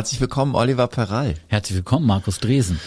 Herzlich 0.00 0.22
willkommen, 0.22 0.54
Oliver 0.54 0.86
Peral. 0.88 1.34
Herzlich 1.48 1.76
willkommen, 1.76 2.06
Markus 2.06 2.40
Dresen. 2.40 2.80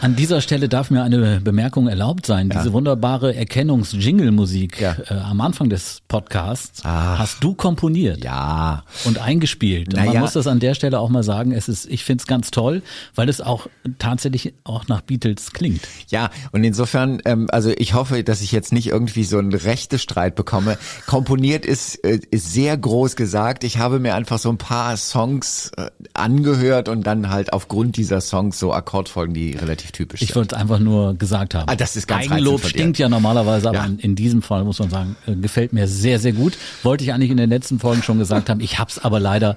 An 0.00 0.16
dieser 0.16 0.40
Stelle 0.40 0.68
darf 0.68 0.90
mir 0.90 1.04
eine 1.04 1.40
Bemerkung 1.40 1.86
erlaubt 1.86 2.26
sein. 2.26 2.50
Ja. 2.50 2.58
Diese 2.58 2.72
wunderbare 2.72 3.36
Erkennungs-Jingle-Musik 3.36 4.80
ja. 4.80 4.96
äh, 5.08 5.14
am 5.14 5.40
Anfang 5.40 5.68
des 5.68 6.02
Podcasts 6.08 6.82
Ach. 6.84 7.18
hast 7.18 7.44
du 7.44 7.54
komponiert. 7.54 8.24
Ja. 8.24 8.82
Und 9.04 9.18
eingespielt. 9.18 9.94
Und 9.94 10.04
man 10.04 10.18
muss 10.18 10.32
das 10.32 10.48
an 10.48 10.58
der 10.58 10.74
Stelle 10.74 10.98
auch 10.98 11.08
mal 11.08 11.22
sagen. 11.22 11.52
Es 11.52 11.68
ist, 11.68 11.86
ich 11.86 12.04
finde 12.04 12.22
es 12.22 12.26
ganz 12.26 12.50
toll, 12.50 12.82
weil 13.14 13.28
es 13.28 13.40
auch 13.40 13.68
tatsächlich 13.98 14.54
auch 14.64 14.88
nach 14.88 15.02
Beatles 15.02 15.52
klingt. 15.52 15.82
Ja, 16.08 16.30
und 16.50 16.64
insofern, 16.64 17.22
ähm, 17.24 17.46
also 17.52 17.70
ich 17.76 17.94
hoffe, 17.94 18.24
dass 18.24 18.40
ich 18.40 18.50
jetzt 18.50 18.72
nicht 18.72 18.88
irgendwie 18.88 19.24
so 19.24 19.38
einen 19.38 19.52
Rechtestreit 19.52 20.34
bekomme. 20.34 20.78
Komponiert 21.06 21.64
ist, 21.64 22.02
äh, 22.04 22.18
ist 22.30 22.52
sehr 22.52 22.76
groß 22.76 23.14
gesagt. 23.14 23.62
Ich 23.62 23.78
habe 23.78 24.00
mir 24.00 24.16
einfach 24.16 24.38
so 24.38 24.48
ein 24.48 24.58
paar 24.58 24.96
Songs 24.96 25.70
äh, 25.76 25.90
angehört 26.14 26.88
und 26.88 27.06
dann 27.06 27.30
halt 27.30 27.52
aufgrund 27.52 27.96
dieser 27.96 28.20
Songs 28.20 28.58
so 28.58 28.72
Akkordfolgen, 28.72 29.34
die 29.34 29.59
relativ 29.60 29.92
typisch 29.92 30.22
Ich 30.22 30.34
wollte 30.34 30.54
es 30.54 30.60
einfach 30.60 30.78
nur 30.78 31.14
gesagt 31.14 31.54
haben. 31.54 31.68
Ah, 31.68 31.76
das 31.76 31.96
ist 31.96 32.06
ganz 32.06 32.30
Eigenlob 32.30 32.64
stinkt 32.64 32.98
ja 32.98 33.08
normalerweise, 33.08 33.68
aber 33.68 33.78
ja. 33.78 33.84
in, 33.86 33.98
in, 33.98 34.16
diesem 34.16 34.42
Fall 34.42 34.64
muss 34.64 34.78
man 34.78 34.90
sagen, 34.90 35.16
äh, 35.26 35.34
gefällt 35.34 35.72
mir 35.72 35.86
sehr, 35.86 36.18
sehr 36.18 36.32
gut. 36.32 36.58
Wollte 36.82 37.04
ich 37.04 37.12
eigentlich 37.12 37.30
in 37.30 37.36
den 37.36 37.50
letzten 37.50 37.78
Folgen 37.78 38.02
schon 38.02 38.18
gesagt 38.18 38.50
haben. 38.50 38.60
Ich 38.60 38.78
hab's 38.78 38.98
aber 38.98 39.20
leider 39.20 39.56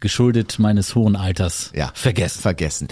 geschuldet 0.00 0.58
meines 0.58 0.94
hohen 0.94 1.16
Alters 1.16 1.72
ja, 1.74 1.90
vergessen. 1.94 2.40
Vergessen. 2.40 2.88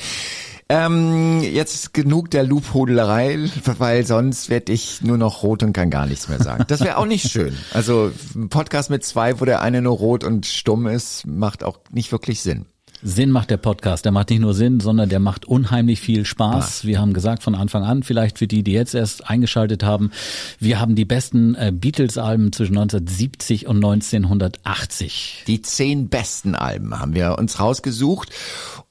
Ähm, 0.68 1.42
jetzt 1.42 1.94
genug 1.94 2.30
der 2.32 2.42
Lobhudelerei, 2.42 3.38
weil 3.78 4.04
sonst 4.04 4.50
werde 4.50 4.72
ich 4.72 5.00
nur 5.00 5.16
noch 5.16 5.44
rot 5.44 5.62
und 5.62 5.72
kann 5.72 5.90
gar 5.90 6.06
nichts 6.06 6.28
mehr 6.28 6.42
sagen. 6.42 6.64
Das 6.66 6.80
wäre 6.80 6.96
auch 6.96 7.06
nicht 7.06 7.30
schön. 7.30 7.56
Also 7.72 8.10
ein 8.34 8.48
Podcast 8.48 8.90
mit 8.90 9.04
zwei, 9.04 9.40
wo 9.40 9.44
der 9.44 9.62
eine 9.62 9.80
nur 9.80 9.96
rot 9.96 10.24
und 10.24 10.44
stumm 10.44 10.88
ist, 10.88 11.24
macht 11.24 11.62
auch 11.62 11.78
nicht 11.92 12.10
wirklich 12.10 12.40
Sinn. 12.40 12.66
Sinn 13.06 13.30
macht 13.30 13.50
der 13.50 13.56
Podcast. 13.56 14.04
Der 14.04 14.10
macht 14.10 14.30
nicht 14.30 14.40
nur 14.40 14.52
Sinn, 14.52 14.80
sondern 14.80 15.08
der 15.08 15.20
macht 15.20 15.44
unheimlich 15.44 16.00
viel 16.00 16.24
Spaß. 16.24 16.84
Wir 16.84 17.00
haben 17.00 17.12
gesagt 17.12 17.44
von 17.44 17.54
Anfang 17.54 17.84
an, 17.84 18.02
vielleicht 18.02 18.38
für 18.38 18.48
die, 18.48 18.64
die 18.64 18.72
jetzt 18.72 18.94
erst 18.94 19.30
eingeschaltet 19.30 19.84
haben, 19.84 20.10
wir 20.58 20.80
haben 20.80 20.96
die 20.96 21.04
besten 21.04 21.54
äh, 21.54 21.72
Beatles-Alben 21.72 22.52
zwischen 22.52 22.76
1970 22.76 23.68
und 23.68 23.76
1980. 23.76 25.44
Die 25.46 25.62
zehn 25.62 26.08
besten 26.08 26.56
Alben 26.56 26.98
haben 26.98 27.14
wir 27.14 27.38
uns 27.38 27.60
rausgesucht. 27.60 28.30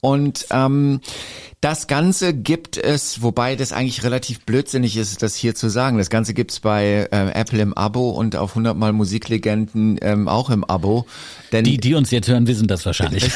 Und 0.06 0.46
ähm, 0.52 1.00
das 1.60 1.88
Ganze 1.88 2.32
gibt 2.32 2.76
es, 2.76 3.22
wobei 3.22 3.56
das 3.56 3.72
eigentlich 3.72 4.04
relativ 4.04 4.44
blödsinnig 4.46 4.96
ist, 4.96 5.20
das 5.20 5.34
hier 5.34 5.56
zu 5.56 5.68
sagen. 5.68 5.98
Das 5.98 6.10
Ganze 6.10 6.32
gibt's 6.32 6.60
bei 6.60 7.08
äh, 7.10 7.30
Apple 7.32 7.60
im 7.60 7.74
Abo 7.74 8.10
und 8.10 8.36
auf 8.36 8.50
100 8.50 8.76
Mal 8.76 8.92
Musiklegenden 8.92 9.98
ähm, 10.00 10.28
auch 10.28 10.50
im 10.50 10.62
Abo. 10.62 11.06
Denn 11.50 11.64
die, 11.64 11.78
die 11.78 11.94
uns 11.94 12.12
jetzt 12.12 12.28
hören, 12.28 12.46
wissen 12.46 12.68
das 12.68 12.86
wahrscheinlich. 12.86 13.28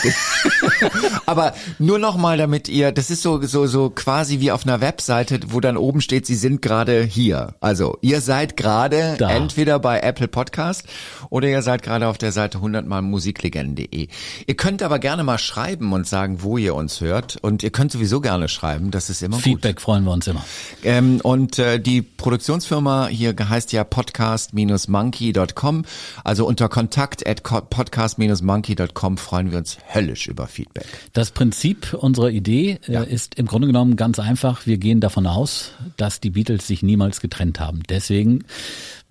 Aber 1.27 1.55
nur 1.81 1.99
noch 1.99 2.17
mal, 2.17 2.39
damit 2.39 2.69
ihr, 2.69 2.93
das 2.93 3.11
ist 3.11 3.23
so 3.23 3.43
so 3.43 3.67
so 3.67 3.91
quasi 3.91 4.39
wie 4.39 4.53
auf 4.53 4.65
einer 4.65 4.81
Webseite, 4.81 5.41
wo 5.49 5.61
dann 5.61 5.77
oben 5.77 6.01
steht, 6.01 6.27
Sie 6.27 6.35
sind 6.35 6.63
gerade 6.63 7.03
hier. 7.03 7.55
Also 7.61 7.99
ihr 8.01 8.21
seid 8.21 8.57
gerade 8.57 9.17
entweder 9.19 9.79
bei 9.79 10.01
Apple 10.01 10.29
Podcast 10.29 10.85
oder 11.31 11.49
ihr 11.49 11.63
seid 11.63 11.83
gerade 11.83 12.07
auf 12.07 12.19
der 12.19 12.33
Seite 12.33 12.59
100 12.59 12.87
mal 12.87 13.03
musiklegenden.de. 13.03 14.09
Ihr 14.47 14.57
könnt 14.57 14.83
aber 14.83 14.99
gerne 14.99 15.25
mal 15.25 15.39
schreiben 15.39 15.93
und 15.93 16.07
sagen, 16.07 16.43
wo 16.43 16.59
ihr 16.61 16.75
uns 16.75 17.01
hört 17.01 17.37
und 17.37 17.63
ihr 17.63 17.71
könnt 17.71 17.93
sowieso 17.93 18.21
gerne 18.21 18.49
schreiben. 18.49 18.91
Das 18.91 19.11
ist 19.11 19.23
immer 19.23 19.39
Feedback 19.39 19.77
gut. 19.77 19.83
freuen 19.83 20.05
wir 20.05 20.13
uns 20.13 20.27
immer. 20.27 20.45
Ähm, 20.85 21.21
und 21.23 21.59
äh, 21.59 21.81
die 21.81 22.03
Produktionsfirma 22.03 23.09
hier 23.09 23.35
heißt 23.37 23.73
ja 23.73 23.85
podcast-monkey.com. 23.85 25.85
Also 26.25 26.47
unter 26.47 26.69
Kontakt 26.69 27.27
at 27.27 27.43
podcast-monkey.com 27.43 29.19
freuen 29.19 29.51
wir 29.51 29.59
uns 29.59 29.79
höllisch 29.95 30.29
über 30.29 30.47
Feedback. 30.47 30.87
Das 31.13 31.31
Prinzip 31.31 31.95
unserer 31.95 32.31
Idee 32.31 32.79
äh, 32.87 32.93
ja. 32.93 33.03
ist 33.03 33.37
im 33.37 33.47
Grunde 33.47 33.67
genommen 33.67 33.97
ganz 33.97 34.19
einfach. 34.19 34.67
Wir 34.67 34.79
gehen 34.79 35.01
davon 35.01 35.27
aus, 35.27 35.73
dass 35.97 36.21
die 36.21 36.31
Beatles 36.31 36.67
sich 36.67 36.83
niemals 36.83 37.21
getrennt 37.21 37.61
haben. 37.61 37.83
Deswegen 37.89 38.45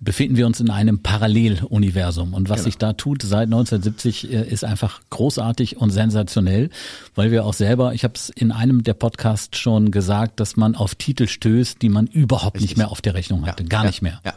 befinden 0.00 0.36
wir 0.36 0.46
uns 0.46 0.60
in 0.60 0.70
einem 0.70 1.02
Paralleluniversum. 1.02 2.32
Und 2.32 2.48
was 2.48 2.60
genau. 2.60 2.64
sich 2.64 2.78
da 2.78 2.92
tut 2.94 3.22
seit 3.22 3.46
1970 3.46 4.32
äh, 4.32 4.48
ist 4.48 4.64
einfach 4.64 5.00
großartig 5.10 5.76
und 5.76 5.90
sensationell, 5.90 6.70
weil 7.14 7.30
wir 7.30 7.44
auch 7.44 7.52
selber, 7.52 7.92
ich 7.92 8.02
habe 8.04 8.14
es 8.14 8.30
in 8.30 8.50
einem 8.50 8.82
der 8.82 8.94
Podcasts 8.94 9.58
schon 9.58 9.90
gesagt, 9.90 10.40
dass 10.40 10.56
man 10.56 10.74
auf 10.74 10.94
Titel 10.94 11.28
stößt, 11.28 11.82
die 11.82 11.90
man 11.90 12.06
überhaupt 12.06 12.56
Richtig. 12.56 12.70
nicht 12.70 12.76
mehr 12.78 12.90
auf 12.90 13.02
der 13.02 13.14
Rechnung 13.14 13.46
hatte. 13.46 13.62
Ja. 13.62 13.68
Gar 13.68 13.84
ja. 13.84 13.90
nicht 13.90 14.02
mehr. 14.02 14.20
Ja. 14.24 14.34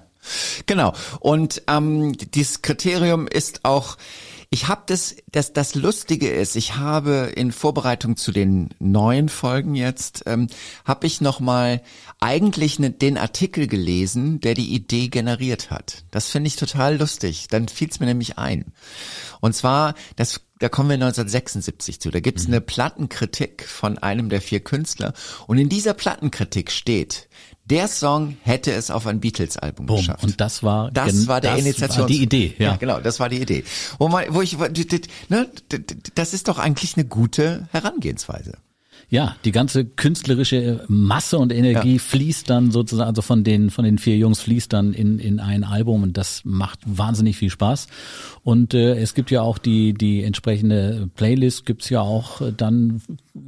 Genau. 0.66 0.94
Und 1.20 1.62
ähm, 1.68 2.14
dieses 2.34 2.62
Kriterium 2.62 3.28
ist 3.28 3.64
auch, 3.64 3.98
ich 4.54 4.68
habe 4.68 4.84
das, 4.86 5.16
das, 5.32 5.52
das 5.52 5.74
Lustige 5.74 6.30
ist, 6.30 6.56
ich 6.56 6.76
habe 6.76 7.32
in 7.36 7.52
Vorbereitung 7.52 8.18
zu 8.18 8.32
den 8.32 8.70
neuen 8.78 9.28
Folgen 9.28 9.74
jetzt, 9.74 10.26
ähm, 10.28 10.46
habe 10.86 11.08
ich 11.08 11.22
nochmal 11.22 11.82
eigentlich 12.20 12.78
ne, 12.78 12.92
den 12.92 13.18
Artikel 13.18 13.66
gelesen, 13.66 14.42
der 14.42 14.54
die 14.54 14.76
Idee 14.76 15.08
generiert 15.08 15.72
hat. 15.72 16.04
Das 16.12 16.30
finde 16.30 16.50
ich 16.50 16.56
total 16.56 16.98
lustig. 17.00 17.48
Dann 17.48 17.68
fiel 17.68 17.90
es 17.90 18.00
mir 18.00 18.06
nämlich 18.06 18.38
ein. 18.38 18.66
Und 19.42 19.56
zwar, 19.56 19.96
das, 20.18 20.42
da 20.60 20.70
kommen 20.70 20.90
wir 20.90 20.96
1976 20.96 22.00
zu. 22.00 22.12
Da 22.12 22.20
gibt's 22.20 22.48
mhm. 22.48 22.54
eine 22.54 22.62
Plattenkritik 22.62 23.68
von 23.68 23.98
einem 23.98 24.30
der 24.30 24.42
vier 24.42 24.60
Künstler. 24.60 25.14
Und 25.48 25.58
in 25.58 25.70
dieser 25.70 25.94
Plattenkritik 25.94 26.72
steht, 26.72 27.28
der 27.66 27.88
Song 27.88 28.38
hätte 28.42 28.72
es 28.72 28.92
auf 28.92 29.08
ein 29.08 29.20
Beatles-Album 29.20 29.88
geschafft. 29.88 30.24
Und 30.24 30.42
das 30.42 30.64
war 30.64 30.92
das 30.92 31.28
war 31.28 31.42
der 31.42 31.52
das 31.52 31.62
Initiation. 31.62 32.02
War 32.02 32.08
die 32.08 32.22
Idee, 32.22 32.56
ja. 32.58 32.72
ja. 32.72 32.76
Genau, 32.76 33.00
das 33.00 33.20
war 33.20 33.30
die 33.30 33.42
Idee. 33.42 33.64
Wo, 34.00 34.10
man, 34.10 34.26
wo 34.30 34.42
ich, 34.42 34.58
ne, 34.58 35.50
das 36.16 36.34
ist 36.34 36.48
doch 36.48 36.60
eigentlich 36.60 36.98
eine 36.98 37.06
gute 37.06 37.68
Herangehensweise. 37.72 38.58
Ja, 39.10 39.36
die 39.46 39.52
ganze 39.52 39.86
künstlerische 39.86 40.84
Masse 40.88 41.38
und 41.38 41.54
Energie 41.54 41.94
ja. 41.94 42.00
fließt 42.00 42.50
dann 42.50 42.72
sozusagen, 42.72 43.08
also 43.08 43.22
von 43.22 43.44
den, 43.44 43.70
von 43.70 43.86
den 43.86 43.98
vier 43.98 44.18
Jungs 44.18 44.42
fließt 44.42 44.74
dann 44.74 44.94
in, 44.94 45.20
in 45.20 45.40
ein 45.40 45.64
Album 45.64 46.04
und 46.04 46.18
das 46.18 46.42
macht 46.46 46.80
wahnsinnig 46.86 47.38
viel 47.38 47.50
Spaß. 47.50 47.88
Und 48.44 48.74
äh, 48.74 48.96
es 48.96 49.14
gibt 49.14 49.32
ja 49.32 49.42
auch 49.42 49.58
die, 49.58 49.94
die 49.94 50.24
entsprechende 50.24 51.10
Playlist 51.16 51.66
gibt's 51.66 51.90
ja 51.90 52.02
auch 52.02 52.42
dann 52.58 53.02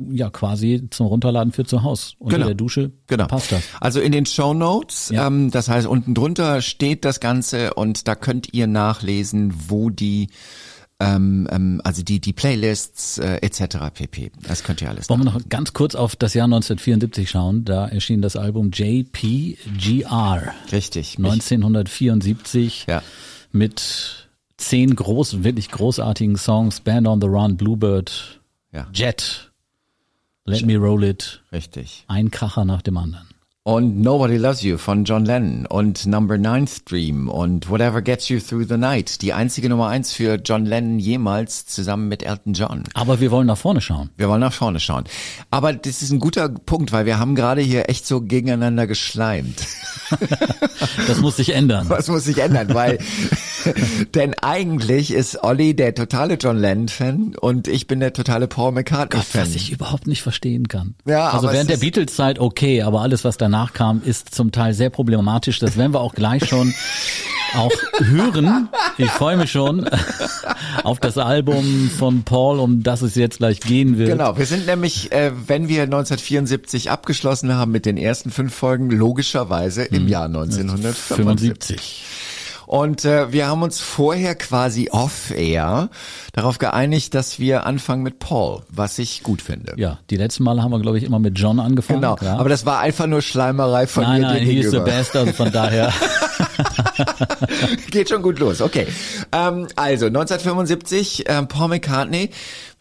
ja 0.10 0.30
quasi 0.30 0.88
zum 0.90 1.08
Runterladen 1.08 1.52
für 1.52 1.66
zu 1.66 1.84
Hause. 1.84 2.14
Unter 2.20 2.38
genau. 2.38 2.48
der 2.48 2.56
Dusche 2.56 2.92
genau. 3.08 3.28
passt 3.28 3.52
das. 3.52 3.64
Also 3.80 4.00
in 4.00 4.12
den 4.12 4.26
Show 4.26 4.54
Notes, 4.54 5.10
ja. 5.10 5.28
ähm, 5.28 5.52
das 5.52 5.70
heißt 5.70 5.88
unten 5.88 6.14
drunter 6.14 6.62
steht 6.62 7.06
das 7.06 7.20
Ganze 7.20 7.74
und 7.74 8.08
da 8.08 8.16
könnt 8.16 8.54
ihr 8.54 8.68
nachlesen, 8.68 9.54
wo 9.68 9.90
die 9.90 10.28
ähm, 11.00 11.48
ähm, 11.52 11.82
also 11.84 12.04
die 12.04 12.20
die 12.22 12.32
Playlists 12.32 13.18
äh, 13.18 13.38
etc. 13.38 13.78
pp. 13.94 14.32
Das 14.48 14.64
könnt 14.64 14.82
ihr 14.82 14.90
alles. 14.90 15.10
Wollen 15.10 15.22
wir 15.22 15.32
noch 15.32 15.50
ganz 15.50 15.74
kurz 15.74 15.94
auf 15.94 16.16
das 16.16 16.34
Jahr 16.34 16.46
1974 16.46 17.30
schauen? 17.30 17.66
Da 17.66 17.88
erschien 17.88 18.22
das 18.22 18.38
Album 18.38 18.72
JPGR. 18.72 20.54
Richtig. 20.72 21.18
1974 21.18 22.86
ja. 22.88 23.04
mit 23.52 24.30
zehn 24.58 24.96
großen, 24.96 25.44
wirklich 25.44 25.70
großartigen 25.70 26.38
Songs: 26.38 26.80
Band 26.80 27.08
on 27.08 27.20
the 27.20 27.28
Run, 27.28 27.58
Bluebird, 27.58 28.40
ja. 28.72 28.88
Jet, 28.94 29.52
Let 30.46 30.60
Jet. 30.60 30.68
Me 30.68 30.78
Roll 30.78 31.04
It. 31.04 31.44
Richtig. 31.52 32.06
Ein 32.08 32.32
Kracher 32.32 32.64
nach 32.64 32.82
dem 32.82 32.98
anderen 32.98 33.28
und 33.68 34.00
Nobody 34.00 34.38
Loves 34.38 34.62
You 34.62 34.78
von 34.78 35.06
John 35.06 35.26
Lennon 35.26 35.66
und 35.66 36.06
Number 36.06 36.38
Nine 36.38 36.68
Stream 36.68 37.28
und 37.28 37.68
Whatever 37.68 38.04
Gets 38.04 38.30
You 38.30 38.40
Through 38.40 38.68
the 38.70 38.78
Night. 38.78 39.24
Die 39.24 39.34
einzige 39.34 39.70
Nummer 39.70 39.88
eins 39.88 40.14
für 40.14 40.36
John 40.36 40.68
Lennon 40.68 41.00
jemals 41.00 41.66
zusammen 41.66 42.08
mit 42.08 42.22
Elton 42.22 42.54
John. 42.54 42.84
Aber 42.94 43.20
wir 43.22 43.32
wollen 43.32 43.48
nach 43.48 43.58
vorne 43.58 43.82
schauen. 43.82 44.12
Wir 44.18 44.30
wollen 44.30 44.42
nach 44.42 44.54
vorne 44.54 44.80
schauen. 44.80 45.06
Aber 45.50 45.74
das 45.74 46.04
ist 46.04 46.12
ein 46.12 46.20
guter 46.20 46.48
Punkt, 46.48 46.92
weil 46.92 47.08
wir 47.08 47.18
haben 47.18 47.34
gerade 47.34 47.62
hier 47.62 47.90
echt 47.90 48.06
so 48.06 48.22
gegeneinander 48.22 48.86
geschleimt. 48.86 49.66
das 51.08 51.20
muss 51.22 51.38
sich 51.38 51.56
ändern. 51.56 51.90
Was 51.90 52.08
muss 52.08 52.26
sich 52.26 52.38
ändern, 52.38 52.72
weil 52.72 53.00
denn 54.14 54.36
eigentlich 54.44 55.10
ist 55.10 55.44
Olli 55.44 55.76
der 55.76 55.96
totale 55.96 56.36
John 56.36 56.60
Lennon-Fan 56.60 57.36
und 57.42 57.68
ich 57.68 57.88
bin 57.88 58.00
der 58.00 58.14
totale 58.14 58.48
Paul 58.48 58.74
McCartney-Fan. 58.74 59.42
Was 59.42 59.56
ich 59.56 59.72
überhaupt 59.72 60.06
nicht 60.06 60.22
verstehen 60.22 60.68
kann. 60.68 60.94
Ja, 61.08 61.32
also 61.32 61.52
während 61.52 61.72
der 61.72 61.78
Beatles-Zeit 61.78 62.38
okay, 62.38 62.84
aber 62.84 63.02
alles, 63.02 63.24
was 63.24 63.38
danach 63.38 63.55
kam, 63.74 64.02
ist 64.04 64.34
zum 64.36 64.52
Teil 64.52 64.74
sehr 64.74 64.90
problematisch. 64.90 65.60
Das 65.60 65.78
werden 65.78 65.94
wir 65.94 66.02
auch 66.02 66.14
gleich 66.14 66.48
schon 66.48 66.74
auch 67.56 67.72
hören. 68.04 68.68
Ich 68.98 69.10
freue 69.12 69.38
mich 69.38 69.52
schon 69.52 69.88
auf 70.84 71.00
das 71.00 71.18
Album 71.18 71.90
von 71.98 72.24
Paul, 72.24 72.60
um 72.60 72.84
das 72.84 73.02
es 73.02 73.16
jetzt 73.16 73.38
gleich 73.38 73.60
gehen 73.62 73.98
wird. 73.98 74.10
Genau, 74.10 74.38
wir 74.38 74.46
sind 74.46 74.66
nämlich, 74.66 75.12
äh, 75.14 75.32
wenn 75.48 75.70
wir 75.70 75.84
1974 75.84 76.92
abgeschlossen 76.92 77.54
haben 77.56 77.72
mit 77.72 77.86
den 77.86 77.98
ersten 77.98 78.30
fünf 78.32 78.54
Folgen, 78.54 78.90
logischerweise 78.92 79.86
Hm. 79.86 79.96
im 79.96 80.08
Jahr 80.10 80.26
1975. 80.26 81.16
75. 81.16 82.04
Und 82.68 83.06
äh, 83.06 83.32
wir 83.32 83.48
haben 83.48 83.62
uns 83.62 83.80
vorher 83.80 84.36
quasi 84.36 84.90
off-air 84.92 85.90
darauf 86.34 86.58
geeinigt, 86.58 87.14
dass 87.14 87.40
wir 87.40 87.66
anfangen 87.66 88.04
mit 88.04 88.20
Paul, 88.20 88.64
was 88.70 89.00
ich 89.00 89.24
gut 89.24 89.42
finde. 89.42 89.74
Ja, 89.78 90.00
die 90.10 90.18
letzten 90.18 90.44
Male 90.44 90.64
haben 90.64 90.72
wir, 90.72 90.80
glaube 90.80 90.98
ich, 90.98 91.04
immer 91.04 91.20
mit 91.20 91.38
John 91.38 91.60
angefangen. 91.60 92.02
Genau, 92.02 92.16
klar. 92.16 92.40
aber 92.40 92.50
das 92.50 92.66
war 92.66 92.80
einfach 92.80 93.08
nur 93.08 93.22
Schleimerei 93.22 93.88
von 93.88 94.04
nein, 94.04 94.22
mir 94.22 94.28
nein, 94.28 94.46
dir 94.46 94.52
he 94.52 94.60
is 94.60 94.72
the 94.72 94.80
best, 94.80 95.16
also 95.16 95.34
von 95.34 95.52
daher. 95.52 95.94
Geht 97.92 98.10
schon 98.10 98.22
gut 98.22 98.40
los, 98.40 98.62
okay. 98.62 98.88
Ähm, 99.32 99.68
also 99.76 100.08
1975, 100.08 101.26
ähm, 101.28 101.48
Paul 101.48 101.70
McCartney 101.70 102.32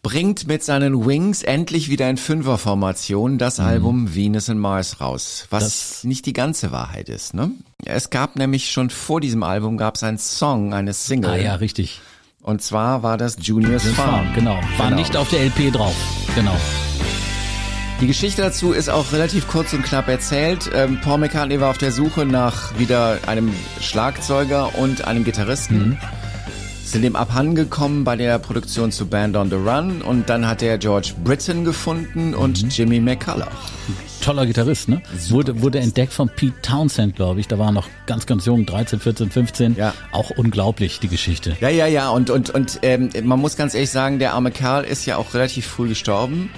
bringt 0.04 0.46
mit 0.46 0.62
seinen 0.62 1.04
Wings 1.06 1.42
endlich 1.42 1.88
wieder 1.88 2.08
in 2.08 2.16
Fünferformation 2.16 3.38
das 3.38 3.58
Album 3.58 4.14
Venus 4.14 4.48
and 4.48 4.60
Mars 4.60 5.00
raus, 5.00 5.46
was 5.50 5.62
Mhm. 5.62 5.66
Das- 5.66 6.04
nicht 6.04 6.26
die 6.26 6.32
ganze 6.34 6.70
Wahrheit 6.70 7.08
ist. 7.08 7.34
Ne? 7.34 7.50
Es 7.84 8.10
gab 8.10 8.36
nämlich 8.36 8.70
schon 8.70 8.90
vor 8.90 9.20
diesem 9.20 9.42
Album 9.42 9.76
gab 9.76 9.96
es 9.96 10.02
einen 10.04 10.18
Song, 10.18 10.72
eine 10.74 10.92
Single, 10.92 11.30
ah 11.32 11.36
ja, 11.36 11.54
richtig. 11.56 12.00
und 12.42 12.62
zwar 12.62 13.02
war 13.02 13.16
das 13.16 13.36
Junior's 13.40 13.82
Farm. 13.84 13.94
Farm, 14.26 14.34
genau. 14.34 14.60
War 14.76 14.90
Genau. 14.90 14.96
nicht 15.00 15.16
auf 15.16 15.28
der 15.30 15.40
LP 15.40 15.70
drauf. 15.72 15.96
Genau. 16.36 16.56
Die 18.00 18.06
Geschichte 18.08 18.42
dazu 18.42 18.72
ist 18.72 18.90
auch 18.90 19.12
relativ 19.12 19.48
kurz 19.48 19.72
und 19.72 19.82
knapp 19.84 20.08
erzählt. 20.08 20.68
Ähm, 20.74 21.00
Paul 21.00 21.18
McCartney 21.18 21.60
war 21.60 21.70
auf 21.70 21.78
der 21.78 21.92
Suche 21.92 22.26
nach 22.26 22.76
wieder 22.78 23.18
einem 23.26 23.54
Schlagzeuger 23.80 24.76
und 24.76 25.06
einem 25.06 25.24
Gitarristen. 25.24 25.96
Sind 26.84 27.04
ihm 27.04 27.16
abhandengekommen 27.16 28.04
bei 28.04 28.14
der 28.14 28.38
Produktion 28.38 28.92
zu 28.92 29.06
Band 29.06 29.36
on 29.36 29.48
the 29.48 29.56
Run 29.56 30.02
und 30.02 30.28
dann 30.28 30.46
hat 30.46 30.62
er 30.62 30.78
George 30.78 31.14
Britton 31.24 31.64
gefunden 31.64 32.34
und 32.34 32.76
Jimmy 32.76 33.00
McCullough. 33.00 33.48
Toller 34.20 34.46
Gitarrist, 34.46 34.88
ne? 34.88 35.02
Wurde, 35.28 35.60
wurde 35.60 35.80
entdeckt 35.80 36.12
von 36.12 36.28
Pete 36.28 36.54
Townsend, 36.62 37.16
glaube 37.16 37.40
ich. 37.40 37.48
Da 37.48 37.58
war 37.58 37.68
er 37.68 37.72
noch 37.72 37.88
ganz, 38.06 38.26
ganz 38.26 38.44
jung, 38.46 38.64
13, 38.64 39.00
14, 39.00 39.30
15. 39.30 39.76
Ja. 39.76 39.92
Auch 40.12 40.30
unglaublich, 40.30 41.00
die 41.00 41.08
Geschichte. 41.08 41.56
Ja, 41.60 41.68
ja, 41.68 41.86
ja 41.86 42.10
und 42.10 42.30
und 42.30 42.50
und 42.50 42.78
ähm, 42.82 43.10
man 43.22 43.40
muss 43.40 43.56
ganz 43.56 43.74
ehrlich 43.74 43.90
sagen, 43.90 44.18
der 44.18 44.34
arme 44.34 44.50
Kerl 44.50 44.84
ist 44.84 45.04
ja 45.06 45.16
auch 45.16 45.34
relativ 45.34 45.66
früh 45.66 45.88
gestorben 45.88 46.50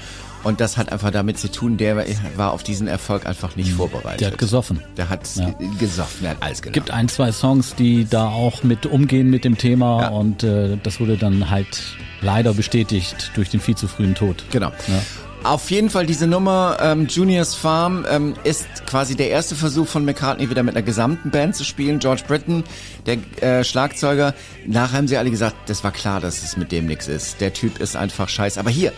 und 0.47 0.61
das 0.61 0.77
hat 0.77 0.93
einfach 0.93 1.11
damit 1.11 1.39
zu 1.39 1.51
tun, 1.51 1.77
der 1.77 2.05
war 2.37 2.53
auf 2.53 2.63
diesen 2.63 2.87
Erfolg 2.89 3.27
einfach 3.27 3.57
nicht 3.57 3.73
vorbereitet. 3.73 4.21
Der 4.21 4.29
hat 4.31 4.39
gesoffen. 4.39 4.81
Der 4.97 5.09
hat 5.09 5.29
Ja. 5.37 5.55
gesoffen, 5.79 6.23
der 6.23 6.31
hat 6.31 6.39
alles 6.43 6.63
genommen. 6.63 6.75
Gibt 6.75 6.91
ein, 6.91 7.09
zwei 7.09 7.33
Songs, 7.33 7.75
die 7.75 8.07
da 8.09 8.29
auch 8.29 8.63
mit 8.63 8.87
umgehen 8.87 9.29
mit 9.29 9.45
dem 9.45 9.59
Thema 9.59 10.03
Ja. 10.03 10.09
und 10.09 10.43
äh, 10.43 10.79
das 10.83 11.01
wurde 11.01 11.17
dann 11.17 11.51
halt 11.51 11.83
leider 12.23 12.55
bestätigt 12.55 13.33
durch 13.35 13.51
den 13.51 13.61
viel 13.61 13.77
zu 13.77 13.89
frühen 13.89 14.15
Tod. 14.15 14.45
Genau. 14.51 14.69
Ja. 14.89 15.03
Auf 15.45 15.71
jeden 15.71 15.91
Fall 15.91 16.07
diese 16.07 16.27
Nummer 16.27 16.77
ähm, 16.81 17.07
Junior's 17.07 17.55
Farm 17.55 18.05
ähm, 18.11 18.35
ist 18.43 18.67
quasi 18.87 19.15
der 19.15 19.31
erste 19.31 19.55
Versuch 19.55 19.87
von 19.87 20.05
McCartney 20.05 20.51
wieder 20.51 20.65
mit 20.65 20.75
einer 20.75 20.85
gesamten 20.85 21.31
Band 21.31 21.55
zu 21.55 21.63
spielen. 21.63 22.01
George 22.01 22.23
Britton, 22.27 22.65
der 23.07 23.19
äh, 23.43 23.63
Schlagzeuger. 23.63 24.35
Nachher 24.67 24.97
haben 24.99 25.07
sie 25.09 25.17
alle 25.19 25.31
gesagt, 25.31 25.55
das 25.67 25.85
war 25.85 25.93
klar, 25.93 26.21
dass 26.21 26.43
es 26.43 26.57
mit 26.57 26.73
dem 26.73 26.87
nichts 26.87 27.07
ist. 27.07 27.41
Der 27.41 27.53
Typ 27.53 27.79
ist 27.79 27.95
einfach 27.95 28.29
scheiße. 28.29 28.59
Aber 28.59 28.71
hier, 28.71 28.93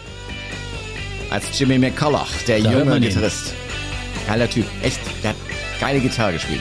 als 1.30 1.58
Jimmy 1.58 1.78
McCulloch, 1.78 2.28
der 2.46 2.60
Da 2.60 2.72
junge. 2.72 3.00
Gitarrist. 3.00 3.54
Geiler 4.26 4.48
Typ. 4.48 4.66
Echt, 4.82 5.00
der 5.22 5.30
hat 5.30 5.36
geile 5.80 6.00
Gitarre 6.00 6.32
gespielt. 6.34 6.60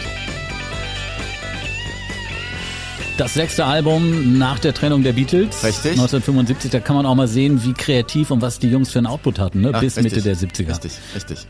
Das 3.17 3.33
sechste 3.33 3.65
Album 3.65 4.37
nach 4.37 4.59
der 4.59 4.75
Trennung 4.75 5.01
der 5.01 5.13
Beatles. 5.13 5.63
Richtig. 5.63 5.91
1975, 5.93 6.69
da 6.69 6.79
kann 6.79 6.95
man 6.95 7.05
auch 7.07 7.15
mal 7.15 7.27
sehen, 7.27 7.63
wie 7.63 7.73
kreativ 7.73 8.29
und 8.29 8.41
was 8.43 8.59
die 8.59 8.69
Jungs 8.69 8.91
für 8.91 8.99
einen 8.99 9.07
Output 9.07 9.39
hatten, 9.39 9.61
ne? 9.61 9.71
Ach, 9.73 9.79
bis 9.79 9.97
richtig. 9.97 10.13
Mitte 10.15 10.21
der 10.23 10.35
70er. 10.37 10.69
Richtig, 10.69 10.91
richtig. 11.15 11.47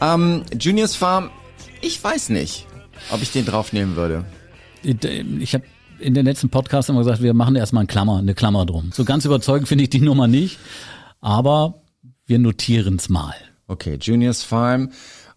Ähm, 0.00 0.42
Junior's 0.58 0.96
Farm, 0.96 1.30
ich 1.80 2.02
weiß 2.02 2.30
nicht, 2.30 2.66
ob 3.12 3.22
ich 3.22 3.30
den 3.30 3.44
draufnehmen 3.44 3.94
würde. 3.94 4.24
Ich 4.82 5.54
habe 5.54 5.64
in 6.00 6.14
den 6.14 6.24
letzten 6.24 6.48
Podcasts 6.50 6.88
immer 6.88 7.00
gesagt, 7.00 7.22
wir 7.22 7.34
machen 7.34 7.54
erstmal 7.54 7.82
eine 7.82 7.86
Klammer, 7.86 8.18
eine 8.18 8.34
Klammer 8.34 8.66
drum. 8.66 8.90
So 8.92 9.04
ganz 9.04 9.24
überzeugend 9.24 9.68
finde 9.68 9.84
ich 9.84 9.90
die 9.90 10.00
Nummer 10.00 10.26
nicht, 10.26 10.58
aber 11.20 11.82
wir 12.30 12.38
notieren's 12.38 13.08
mal. 13.10 13.34
Okay, 13.66 13.98
Junior's 14.00 14.42
Farm 14.42 14.90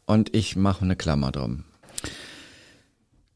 und 0.06 0.34
ich 0.34 0.56
mache 0.56 0.84
eine 0.86 0.96
Klammer 0.96 1.32
drum. 1.34 1.66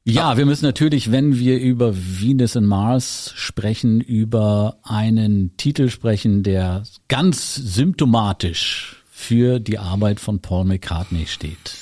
Ja, 0.05 0.37
wir 0.37 0.45
müssen 0.45 0.63
natürlich, 0.63 1.11
wenn 1.11 1.37
wir 1.37 1.59
über 1.59 1.93
Venus 1.93 2.55
and 2.55 2.65
Mars 2.67 3.33
sprechen, 3.35 3.99
über 3.99 4.77
einen 4.83 5.57
Titel 5.57 5.89
sprechen, 5.89 6.43
der 6.43 6.83
ganz 7.09 7.55
symptomatisch 7.55 9.03
für 9.11 9.59
die 9.59 9.79
Arbeit 9.79 10.21
von 10.21 10.39
Paul 10.41 10.63
McCartney 10.63 11.25
steht. 11.27 11.73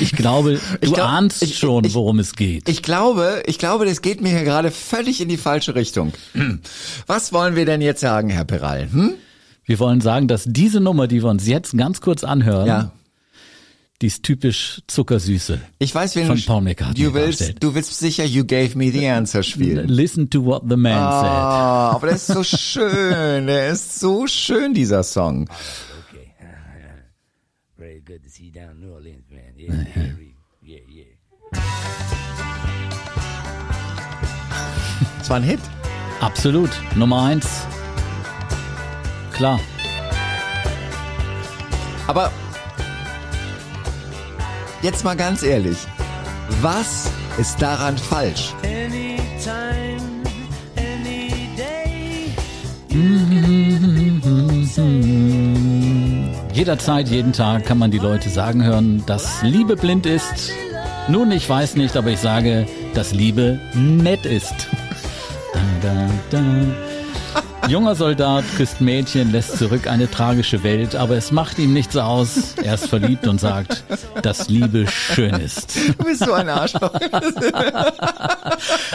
Ich 0.00 0.12
glaube, 0.12 0.60
du 0.80 0.86
Ich 0.86 0.92
glaub- 0.92 1.08
ahnst 1.08 1.42
ich- 1.42 1.58
schon, 1.58 1.84
ich- 1.84 1.94
worum 1.94 2.20
es 2.20 2.36
geht. 2.36 2.68
Ich 2.68 2.84
glaube, 2.84 3.42
ich 3.46 3.58
glaube, 3.58 3.84
das 3.84 4.00
geht 4.00 4.20
mir 4.20 4.28
hier 4.30 4.44
gerade 4.44 4.70
völlig 4.70 5.20
in 5.20 5.28
die 5.28 5.36
falsche 5.36 5.74
Richtung. 5.74 6.12
Was 7.08 7.32
wollen 7.32 7.56
wir 7.56 7.64
denn 7.66 7.80
jetzt 7.80 8.00
sagen, 8.00 8.30
Herr 8.30 8.44
Peral? 8.44 8.88
Hm? 8.92 9.14
Wir 9.64 9.78
wollen 9.78 10.00
sagen, 10.00 10.28
dass 10.28 10.44
diese 10.46 10.80
Nummer, 10.80 11.06
die 11.08 11.22
wir 11.22 11.30
uns 11.30 11.46
jetzt 11.46 11.76
ganz 11.76 12.00
kurz 12.00 12.22
anhören, 12.24 12.66
Ja. 12.66 12.92
die 14.02 14.08
ist 14.08 14.22
typisch 14.22 14.82
zuckersüße. 14.86 15.58
Ich 15.78 15.94
weiß, 15.94 16.16
wen 16.16 16.26
Von 16.26 16.36
du, 16.36 16.42
Paul 16.44 16.60
McCartney 16.62 17.02
du 17.04 17.14
willst, 17.14 17.40
darstellt. 17.40 17.62
du 17.62 17.74
willst 17.74 17.98
sicher 17.98 18.24
You 18.24 18.44
Gave 18.44 18.76
Me 18.76 18.90
the 18.90 19.08
Answer 19.08 19.42
spielen. 19.42 19.88
Listen 19.88 20.28
to 20.28 20.44
what 20.44 20.62
the 20.68 20.76
man 20.76 20.92
said. 20.92 21.30
Ah, 21.30 21.90
aber 21.92 22.08
der 22.08 22.16
ist 22.16 22.26
so 22.26 22.42
schön, 22.44 23.46
der 23.46 23.68
ist 23.70 23.98
so 24.00 24.26
schön, 24.26 24.74
dieser 24.74 25.02
Song. 25.02 25.48
Okay. 26.10 26.28
Very 27.78 28.00
good 28.00 28.22
to 28.22 28.28
see 28.28 28.46
you 28.46 28.52
down 28.52 28.72
in 28.72 28.80
New 28.80 28.92
Orleans, 28.92 29.24
man. 29.30 29.40
Yeah, 29.58 29.72
yeah, 29.96 30.14
yeah, 30.62 30.80
yeah. 30.90 31.60
Das 35.18 35.30
war 35.30 35.36
ein 35.38 35.42
Hit. 35.42 35.60
Absolut. 36.20 36.70
Nummer 36.96 37.22
eins. 37.22 37.66
Klar. 39.34 39.60
Aber 42.06 42.30
jetzt 44.82 45.04
mal 45.04 45.16
ganz 45.16 45.42
ehrlich, 45.42 45.78
was 46.60 47.10
ist 47.38 47.60
daran 47.60 47.96
falsch? 47.98 48.54
Anytime, 48.62 50.00
any. 50.76 51.24
Jederzeit, 56.52 57.08
jeden 57.08 57.32
Tag 57.32 57.66
kann 57.66 57.78
man 57.78 57.90
die 57.90 57.98
Leute 57.98 58.28
sagen 58.28 58.62
hören, 58.62 59.02
dass 59.06 59.42
Liebe 59.42 59.74
blind 59.74 60.06
ist. 60.06 60.52
Nun, 61.08 61.32
ich 61.32 61.48
weiß 61.48 61.74
nicht, 61.74 61.96
aber 61.96 62.10
ich 62.10 62.20
sage, 62.20 62.66
dass 62.94 63.12
Liebe 63.12 63.60
nett 63.74 64.24
ist. 64.24 64.54
Da, 65.82 66.08
da, 66.30 66.38
da. 66.38 66.93
Junger 67.68 67.94
Soldat 67.94 68.44
küsst 68.56 68.80
Mädchen, 68.80 69.32
lässt 69.32 69.56
zurück 69.58 69.86
eine 69.86 70.10
tragische 70.10 70.62
Welt, 70.62 70.94
aber 70.96 71.16
es 71.16 71.32
macht 71.32 71.58
ihm 71.58 71.72
nichts 71.72 71.96
aus. 71.96 72.54
Er 72.62 72.74
ist 72.74 72.88
verliebt 72.88 73.26
und 73.26 73.40
sagt, 73.40 73.84
dass 74.22 74.48
Liebe 74.48 74.86
schön 74.86 75.34
ist. 75.34 75.76
Du 75.98 76.04
bist 76.04 76.24
so 76.24 76.32
ein 76.32 76.48
Arschloch. 76.48 76.92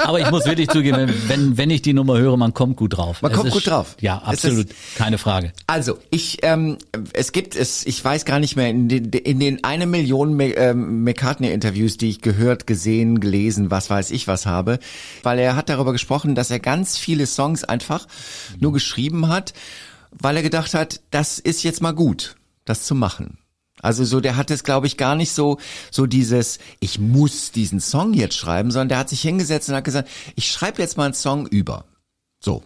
Aber 0.03 0.19
ich 0.19 0.29
muss 0.29 0.45
wirklich 0.45 0.69
zugeben, 0.69 1.11
wenn, 1.27 1.57
wenn 1.57 1.69
ich 1.69 1.81
die 1.81 1.93
Nummer 1.93 2.17
höre, 2.19 2.37
man 2.37 2.53
kommt 2.53 2.77
gut 2.77 2.97
drauf. 2.97 3.21
Man 3.21 3.31
Es 3.31 3.37
kommt 3.37 3.47
ist- 3.49 3.53
gut 3.53 3.67
drauf. 3.67 3.95
Ja, 4.01 4.21
Es 4.27 4.39
ist- 4.43 4.45
absolut. 4.45 4.67
Keine 4.95 5.17
Frage. 5.17 5.51
Also, 5.67 5.97
ich, 6.11 6.37
ähm, 6.43 6.77
es 7.13 7.31
gibt 7.31 7.55
es, 7.55 7.85
ich 7.85 8.03
weiß 8.03 8.25
gar 8.25 8.39
nicht 8.39 8.55
mehr, 8.55 8.69
in 8.69 8.87
den, 8.87 9.05
in 9.11 9.39
den 9.39 9.63
eine 9.63 9.87
Million 9.87 10.33
Me 10.33 10.51
ähm, 10.55 11.03
McCartney-Interviews, 11.03 11.97
die 11.97 12.09
ich 12.09 12.21
gehört, 12.21 12.67
gesehen, 12.67 13.19
gelesen, 13.19 13.71
was 13.71 13.89
weiß 13.89 14.11
ich 14.11 14.27
was 14.27 14.45
habe, 14.45 14.79
weil 15.23 15.39
er 15.39 15.55
hat 15.55 15.69
darüber 15.69 15.91
gesprochen, 15.91 16.35
dass 16.35 16.51
er 16.51 16.59
ganz 16.59 16.97
viele 16.97 17.25
Songs 17.25 17.63
einfach 17.63 18.07
nur 18.61 18.73
geschrieben 18.73 19.27
hat, 19.27 19.53
weil 20.11 20.37
er 20.37 20.43
gedacht 20.43 20.73
hat, 20.73 21.01
das 21.11 21.39
ist 21.39 21.63
jetzt 21.63 21.81
mal 21.81 21.91
gut, 21.93 22.35
das 22.65 22.85
zu 22.85 22.95
machen. 22.95 23.37
Also 23.81 24.03
so, 24.03 24.19
der 24.19 24.35
hat 24.35 24.51
es, 24.51 24.63
glaube 24.65 24.87
ich, 24.87 24.97
gar 24.97 25.15
nicht 25.15 25.31
so, 25.31 25.57
so 25.89 26.05
dieses, 26.05 26.59
ich 26.81 26.99
muss 26.99 27.51
diesen 27.53 27.79
Song 27.79 28.13
jetzt 28.13 28.35
schreiben, 28.35 28.71
sondern 28.71 28.89
der 28.89 28.97
hat 28.97 29.09
sich 29.09 29.21
hingesetzt 29.21 29.69
und 29.69 29.75
hat 29.75 29.85
gesagt, 29.85 30.09
ich 30.35 30.51
schreibe 30.51 30.81
jetzt 30.81 30.97
mal 30.97 31.05
einen 31.05 31.13
Song 31.13 31.47
über. 31.47 31.85
So. 32.41 32.63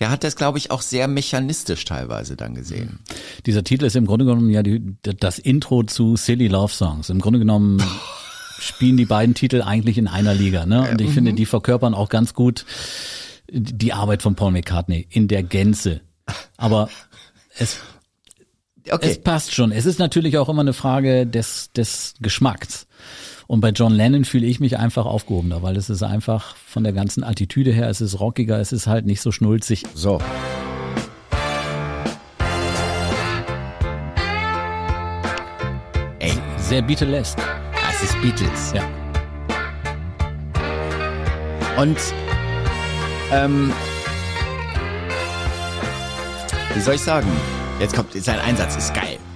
Der 0.00 0.10
hat 0.10 0.24
das, 0.24 0.34
glaube 0.34 0.58
ich, 0.58 0.72
auch 0.72 0.82
sehr 0.82 1.06
mechanistisch 1.06 1.84
teilweise 1.84 2.34
dann 2.34 2.56
gesehen. 2.56 2.98
Dieser 3.46 3.62
Titel 3.62 3.84
ist 3.84 3.94
im 3.94 4.06
Grunde 4.06 4.24
genommen 4.24 4.50
ja 4.50 4.64
die, 4.64 4.82
das 5.02 5.38
Intro 5.38 5.84
zu 5.84 6.16
Silly 6.16 6.48
Love 6.48 6.72
Songs. 6.72 7.08
Im 7.10 7.20
Grunde 7.20 7.38
genommen 7.38 7.80
spielen 8.58 8.96
die 8.96 9.04
beiden 9.04 9.36
Titel 9.36 9.62
eigentlich 9.62 9.98
in 9.98 10.08
einer 10.08 10.34
Liga. 10.34 10.66
Ne? 10.66 10.90
Und 10.90 11.00
ich 11.00 11.10
Mhm. 11.10 11.12
finde, 11.14 11.32
die 11.34 11.46
verkörpern 11.46 11.94
auch 11.94 12.08
ganz 12.08 12.34
gut 12.34 12.64
die 13.52 13.92
Arbeit 13.92 14.22
von 14.22 14.34
Paul 14.34 14.52
McCartney 14.52 15.06
in 15.10 15.28
der 15.28 15.42
Gänze. 15.42 16.00
Aber 16.56 16.88
es, 17.58 17.78
Okay. 18.90 19.10
es 19.10 19.20
passt 19.20 19.54
schon. 19.54 19.70
Es 19.70 19.86
ist 19.86 19.98
natürlich 20.00 20.38
auch 20.38 20.48
immer 20.48 20.62
eine 20.62 20.72
Frage 20.72 21.24
des, 21.26 21.70
des 21.72 22.14
Geschmacks. 22.20 22.86
Und 23.46 23.60
bei 23.60 23.68
John 23.70 23.92
Lennon 23.92 24.24
fühle 24.24 24.46
ich 24.46 24.58
mich 24.58 24.76
einfach 24.78 25.04
aufgehobener, 25.06 25.62
weil 25.62 25.76
es 25.76 25.88
ist 25.90 26.02
einfach 26.02 26.56
von 26.56 26.82
der 26.82 26.92
ganzen 26.92 27.22
Attitüde 27.22 27.72
her, 27.72 27.88
es 27.88 28.00
ist 28.00 28.18
rockiger, 28.18 28.58
es 28.58 28.72
ist 28.72 28.86
halt 28.88 29.04
nicht 29.06 29.20
so 29.20 29.30
schnulzig. 29.30 29.84
So. 29.94 30.18
Ey, 36.20 36.32
Sehr 36.58 36.82
Beatles. 36.82 37.34
das 37.36 38.02
ist 38.02 38.20
Beatles. 38.22 38.72
Ja. 38.74 38.82
Und 41.80 41.98
ähm, 43.32 43.72
wie 46.74 46.80
soll 46.80 46.94
ich 46.94 47.02
sagen? 47.02 47.26
Jetzt 47.80 47.94
kommt 47.96 48.12
sein 48.12 48.38
Einsatz 48.40 48.76
ist 48.76 48.94
geil. 48.94 49.18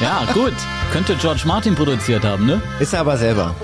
Ja, 0.00 0.24
gut. 0.34 0.52
Könnte 0.92 1.16
George 1.16 1.42
Martin 1.46 1.74
produziert 1.74 2.24
haben, 2.24 2.46
ne? 2.46 2.60
Ist 2.80 2.92
er 2.92 3.00
aber 3.00 3.16
selber. 3.16 3.54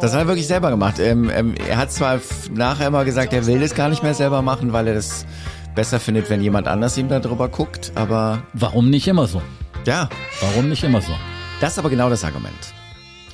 Das 0.00 0.12
hat 0.12 0.20
er 0.20 0.26
wirklich 0.26 0.46
selber 0.46 0.70
gemacht. 0.70 0.98
Ähm, 0.98 1.30
ähm, 1.32 1.54
er 1.68 1.76
hat 1.76 1.92
zwar 1.92 2.18
nachher 2.52 2.88
immer 2.88 3.04
gesagt, 3.04 3.32
er 3.32 3.46
will 3.46 3.60
das 3.60 3.74
gar 3.74 3.88
nicht 3.90 4.02
mehr 4.02 4.14
selber 4.14 4.40
machen, 4.42 4.72
weil 4.72 4.88
er 4.88 4.94
das 4.94 5.26
besser 5.74 6.00
findet, 6.00 6.30
wenn 6.30 6.40
jemand 6.40 6.66
anders 6.66 6.96
ihm 6.96 7.08
da 7.08 7.20
drüber 7.20 7.48
guckt. 7.48 7.92
Aber 7.94 8.42
Warum 8.54 8.88
nicht 8.90 9.06
immer 9.06 9.26
so? 9.26 9.42
ja, 9.86 10.08
Warum 10.40 10.68
nicht 10.70 10.82
immer 10.82 11.00
so? 11.02 11.12
das 11.60 11.72
ist 11.74 11.78
aber 11.78 11.90
genau 11.90 12.08
das 12.10 12.24
Argument. 12.24 12.54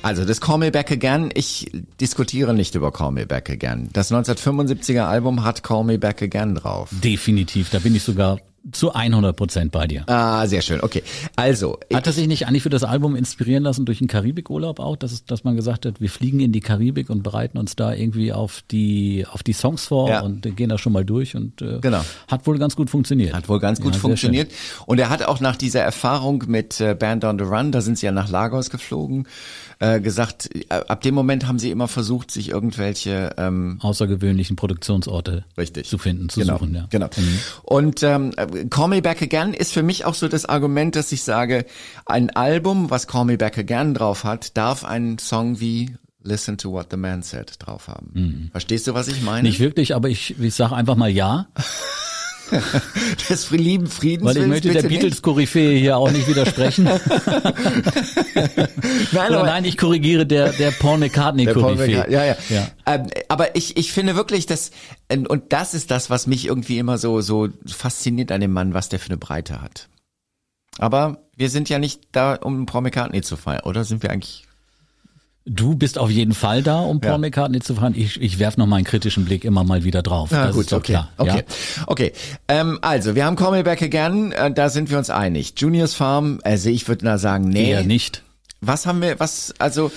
Also 0.03 0.25
das 0.25 0.41
Call 0.41 0.57
Me 0.57 0.71
Back 0.71 0.91
Again, 0.91 1.29
ich 1.35 1.71
diskutiere 1.99 2.53
nicht 2.53 2.73
über 2.75 2.91
Call 2.91 3.11
Me 3.11 3.25
Back 3.27 3.49
Again. 3.49 3.89
Das 3.93 4.11
1975er 4.11 5.03
Album 5.05 5.43
hat 5.43 5.61
Call 5.63 5.83
Me 5.83 5.99
Back 5.99 6.21
Again 6.23 6.55
drauf. 6.55 6.89
Definitiv. 6.91 7.69
Da 7.69 7.79
bin 7.79 7.93
ich 7.95 8.01
sogar 8.03 8.39
zu 8.71 8.93
100 8.93 9.35
Prozent 9.35 9.71
bei 9.71 9.87
dir. 9.87 10.03
Ah, 10.07 10.45
sehr 10.45 10.61
schön. 10.61 10.81
Okay. 10.81 11.01
Also, 11.35 11.79
Hat 11.91 12.05
er 12.05 12.13
sich 12.13 12.27
nicht 12.27 12.45
eigentlich 12.47 12.61
für 12.61 12.69
das 12.69 12.83
Album 12.83 13.15
inspirieren 13.15 13.63
lassen 13.63 13.85
durch 13.85 14.01
einen 14.01 14.07
Karibikurlaub 14.07 14.79
auch, 14.79 14.97
dass, 14.97 15.11
es, 15.11 15.25
dass 15.25 15.43
man 15.43 15.55
gesagt 15.55 15.85
hat, 15.87 15.99
wir 15.99 16.09
fliegen 16.11 16.39
in 16.41 16.51
die 16.51 16.59
Karibik 16.59 17.09
und 17.09 17.23
bereiten 17.23 17.57
uns 17.57 17.75
da 17.75 17.91
irgendwie 17.93 18.31
auf 18.33 18.61
die 18.69 19.25
auf 19.31 19.41
die 19.41 19.53
Songs 19.53 19.85
vor 19.87 20.09
Ja. 20.09 20.21
und 20.21 20.55
gehen 20.55 20.69
da 20.69 20.77
schon 20.77 20.93
mal 20.93 21.03
durch 21.03 21.35
und 21.35 21.59
äh, 21.63 21.79
Genau. 21.81 22.01
hat 22.27 22.45
wohl 22.45 22.59
ganz 22.59 22.75
gut 22.75 22.91
funktioniert. 22.91 23.33
Hat 23.33 23.49
wohl 23.49 23.59
ganz 23.59 23.81
gut 23.81 23.95
Ja, 23.95 23.99
funktioniert. 23.99 24.51
Und 24.85 24.99
er 24.99 25.09
hat 25.09 25.23
auch 25.23 25.39
nach 25.39 25.55
dieser 25.55 25.81
Erfahrung 25.81 26.43
mit 26.47 26.79
äh, 26.79 26.93
Band 26.93 27.25
on 27.25 27.39
the 27.39 27.45
Run, 27.45 27.71
da 27.71 27.81
sind 27.81 27.97
sie 27.97 28.05
ja 28.05 28.11
nach 28.11 28.29
Lagos 28.29 28.69
geflogen, 28.69 29.27
äh, 29.81 29.99
gesagt, 29.99 30.47
äh, 30.53 30.75
ab 30.87 31.01
dem 31.01 31.15
Moment 31.15 31.47
haben 31.47 31.57
sie 31.57 31.71
immer 31.71 31.87
versucht, 31.87 32.29
sich 32.29 32.49
irgendwelche 32.49 33.33
ähm. 33.37 33.79
Außergewöhnlichen 33.81 34.55
Produktionsorte 34.55 35.43
Richtig. 35.57 35.89
zu 35.89 35.97
finden, 35.97 36.29
zu 36.29 36.39
genau, 36.39 36.59
suchen. 36.59 36.75
Ja. 36.75 36.87
Genau. 36.91 37.09
Und 37.63 38.03
ähm, 38.03 38.31
Call 38.69 38.89
Me 38.89 39.01
Back 39.01 39.23
Again 39.23 39.55
ist 39.55 39.73
für 39.73 39.81
mich 39.81 40.05
auch 40.05 40.13
so 40.13 40.27
das 40.27 40.45
Argument, 40.45 40.95
dass 40.95 41.11
ich 41.11 41.23
sage, 41.23 41.65
ein 42.05 42.29
Album, 42.29 42.91
was 42.91 43.07
Call 43.07 43.25
Me 43.25 43.37
Back 43.37 43.57
Again 43.57 43.95
drauf 43.95 44.23
hat, 44.23 44.55
darf 44.55 44.85
einen 44.85 45.17
Song 45.17 45.59
wie 45.59 45.95
Listen 46.21 46.59
to 46.59 46.71
What 46.71 46.87
the 46.91 46.97
Man 46.97 47.23
Said 47.23 47.55
drauf 47.57 47.87
haben. 47.87 48.49
Verstehst 48.51 48.85
du, 48.85 48.93
was 48.93 49.07
ich 49.07 49.23
meine? 49.23 49.39
Mhm. 49.39 49.45
Nicht 49.45 49.59
wirklich, 49.59 49.95
aber 49.95 50.09
ich, 50.09 50.39
ich 50.39 50.53
sage 50.53 50.75
einfach 50.75 50.95
mal 50.95 51.09
ja, 51.09 51.47
des 53.29 53.51
lieben 53.51 53.87
Friedens. 53.87 54.29
weil 54.29 54.37
ich 54.37 54.47
möchte 54.47 54.71
der. 54.71 54.83
Beatles-Koryphäe 54.83 55.77
hier 55.77 55.97
auch 55.97 56.11
nicht 56.11 56.27
widersprechen. 56.27 56.85
Nein, 59.11 59.31
nein, 59.31 59.65
ich 59.65 59.77
korrigiere 59.77 60.25
der, 60.25 60.51
der 60.53 60.71
Paul 60.71 60.97
McCartney-Koryphäe. 60.99 61.87
McCartney, 61.87 62.13
ja, 62.13 62.25
ja. 62.25 62.35
ja. 62.49 62.67
Ähm, 62.85 63.07
aber 63.29 63.55
ich, 63.55 63.77
ich 63.77 63.91
finde 63.91 64.15
wirklich, 64.15 64.45
dass, 64.45 64.71
ähm, 65.09 65.25
und 65.27 65.53
das 65.53 65.73
ist 65.73 65.91
das, 65.91 66.09
was 66.09 66.27
mich 66.27 66.47
irgendwie 66.47 66.77
immer 66.77 66.97
so, 66.97 67.21
so 67.21 67.49
fasziniert 67.65 68.31
an 68.31 68.41
dem 68.41 68.51
Mann, 68.51 68.73
was 68.73 68.89
der 68.89 68.99
für 68.99 69.09
eine 69.09 69.17
Breite 69.17 69.61
hat. 69.61 69.89
Aber 70.77 71.23
wir 71.35 71.49
sind 71.49 71.69
ja 71.69 71.79
nicht 71.79 72.01
da, 72.11 72.35
um 72.35 72.65
Paul 72.65 72.81
McCartney 72.81 73.21
zu 73.21 73.37
feiern, 73.37 73.63
oder? 73.63 73.83
Sind 73.83 74.03
wir 74.03 74.11
eigentlich? 74.11 74.47
Du 75.45 75.73
bist 75.75 75.97
auf 75.97 76.11
jeden 76.11 76.33
Fall 76.35 76.61
da, 76.61 76.81
um 76.81 77.01
Paul 77.01 77.13
Ja. 77.13 77.17
McCartney 77.17 77.59
zu 77.61 77.73
fahren. 77.73 77.93
Ich, 77.97 78.21
ich 78.21 78.37
werf 78.37 78.57
noch 78.57 78.67
mal 78.67 78.75
einen 78.75 78.85
kritischen 78.85 79.25
Blick 79.25 79.43
immer 79.43 79.63
mal 79.63 79.83
wieder 79.83 80.03
drauf. 80.03 80.29
das 80.29 80.55
ist 80.55 80.71
doch 80.71 80.77
okay. 80.77 80.91
klar. 80.93 81.09
Okay, 81.17 81.37
Ja? 81.47 81.83
okay. 81.87 82.13
Ähm, 82.47 82.77
also, 82.83 83.15
wir 83.15 83.25
haben 83.25 83.35
Call 83.35 83.51
Me 83.51 83.63
Back 83.63 83.81
Again, 83.81 84.31
äh, 84.33 84.51
da 84.53 84.69
sind 84.69 84.91
wir 84.91 84.99
uns 84.99 85.09
einig. 85.09 85.53
Juniors 85.57 85.95
Farm, 85.95 86.39
also 86.43 86.69
ich 86.69 86.87
würde 86.87 87.05
da 87.05 87.17
sagen, 87.17 87.49
nee. 87.49 87.71
Eher 87.71 87.83
nicht. 87.83 88.21
Was 88.61 88.85
haben 88.85 89.01
wir, 89.01 89.19
was, 89.19 89.55
also, 89.57 89.91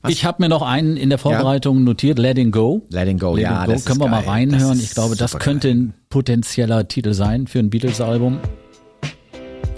was, 0.00 0.10
Ich 0.12 0.24
habe 0.24 0.42
mir 0.42 0.48
noch 0.48 0.62
einen 0.62 0.96
in 0.96 1.10
der 1.10 1.18
Vorbereitung 1.18 1.84
notiert, 1.84 2.18
Letting 2.18 2.50
Go. 2.50 2.80
Letting 2.88 3.18
Go, 3.18 3.36
ja, 3.36 3.66
Go. 3.66 3.72
das 3.72 3.80
ist 3.80 3.86
Können 3.86 4.00
wir 4.00 4.08
mal 4.08 4.20
geil. 4.22 4.30
reinhören. 4.30 4.68
Das 4.70 4.78
ist 4.78 4.84
ich 4.84 4.94
glaube, 4.94 5.14
das 5.16 5.38
könnte 5.38 5.68
ein 5.68 5.92
potenzieller 6.08 6.88
Titel 6.88 7.12
sein 7.12 7.46
für 7.46 7.58
ein 7.58 7.68
Beatles-Album. 7.68 8.38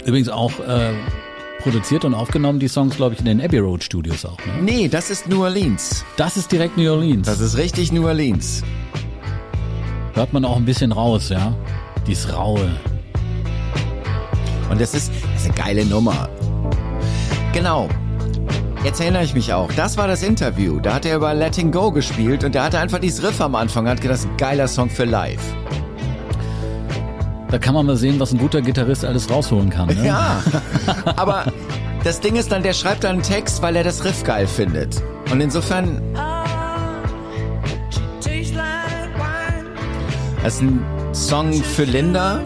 Übrigens 0.05 0.29
auch 0.29 0.53
äh, 0.61 0.93
produziert 1.59 2.05
und 2.05 2.13
aufgenommen, 2.13 2.59
die 2.59 2.67
Songs, 2.67 2.95
glaube 2.95 3.13
ich, 3.13 3.19
in 3.19 3.25
den 3.25 3.41
Abbey 3.41 3.59
Road 3.59 3.83
Studios 3.83 4.25
auch. 4.25 4.37
Ne? 4.39 4.53
nee, 4.61 4.87
das 4.87 5.09
ist 5.09 5.27
New 5.27 5.43
Orleans. 5.43 6.03
Das 6.17 6.37
ist 6.37 6.51
direkt 6.51 6.77
New 6.77 6.91
Orleans. 6.91 7.27
Das 7.27 7.39
ist 7.39 7.57
richtig 7.57 7.91
New 7.91 8.05
Orleans. 8.07 8.63
Hört 10.13 10.33
man 10.33 10.43
auch 10.45 10.57
ein 10.57 10.65
bisschen 10.65 10.91
raus, 10.91 11.29
ja. 11.29 11.53
Dies 12.07 12.33
Raue. 12.33 12.69
Und 14.69 14.79
das 14.81 14.93
ist, 14.93 15.11
das 15.33 15.43
ist 15.43 15.45
eine 15.45 15.55
geile 15.55 15.85
Nummer. 15.85 16.29
Genau. 17.53 17.87
Jetzt 18.83 19.01
erinnere 19.01 19.23
ich 19.23 19.33
mich 19.33 19.51
auch. 19.53 19.71
Das 19.73 19.97
war 19.97 20.07
das 20.07 20.23
Interview. 20.23 20.79
Da 20.79 20.93
hat 20.93 21.05
er 21.05 21.17
über 21.17 21.33
Letting 21.33 21.71
Go 21.71 21.91
gespielt 21.91 22.43
und 22.43 22.55
da 22.55 22.63
hatte 22.63 22.79
einfach 22.79 22.99
dieses 22.99 23.23
Riff 23.23 23.41
am 23.41 23.55
Anfang. 23.55 23.87
Hat 23.87 24.01
gedacht, 24.01 24.13
das 24.13 24.25
ist 24.25 24.31
ein 24.31 24.37
geiler 24.37 24.67
Song 24.67 24.89
für 24.89 25.05
live. 25.05 25.41
Da 27.51 27.57
kann 27.57 27.73
man 27.73 27.85
mal 27.85 27.95
sehen, 27.97 28.19
was 28.19 28.31
ein 28.31 28.37
guter 28.37 28.61
Gitarrist 28.61 29.03
alles 29.03 29.29
rausholen 29.29 29.69
kann. 29.69 29.87
Ne? 29.87 30.05
Ja. 30.05 30.43
Aber 31.15 31.45
das 32.03 32.19
Ding 32.19 32.35
ist 32.35 32.51
dann, 32.51 32.61
der 32.61 32.73
schreibt 32.73 33.03
dann 33.03 33.13
einen 33.13 33.23
Text, 33.23 33.61
weil 33.61 33.75
er 33.75 33.83
das 33.83 34.03
Riff 34.05 34.23
geil 34.23 34.45
findet. 34.45 35.01
Und 35.31 35.41
insofern, 35.41 35.99
das 40.43 40.55
ist 40.55 40.61
ein 40.61 40.85
Song 41.13 41.53
für 41.53 41.85
Linda. 41.85 42.41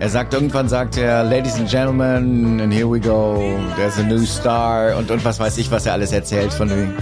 Er 0.00 0.08
sagt 0.08 0.34
irgendwann, 0.34 0.68
sagt 0.68 0.96
er, 0.96 1.24
Ladies 1.24 1.54
and 1.54 1.68
Gentlemen, 1.68 2.60
and 2.60 2.72
here 2.72 2.90
we 2.90 3.00
go, 3.00 3.58
there's 3.76 3.98
a 3.98 4.02
new 4.02 4.24
star 4.24 4.96
und, 4.96 5.10
und 5.10 5.24
was 5.24 5.40
weiß 5.40 5.56
ich, 5.58 5.70
was 5.70 5.86
er 5.86 5.94
alles 5.94 6.12
erzählt 6.12 6.52
von 6.52 6.68
dem. 6.68 6.94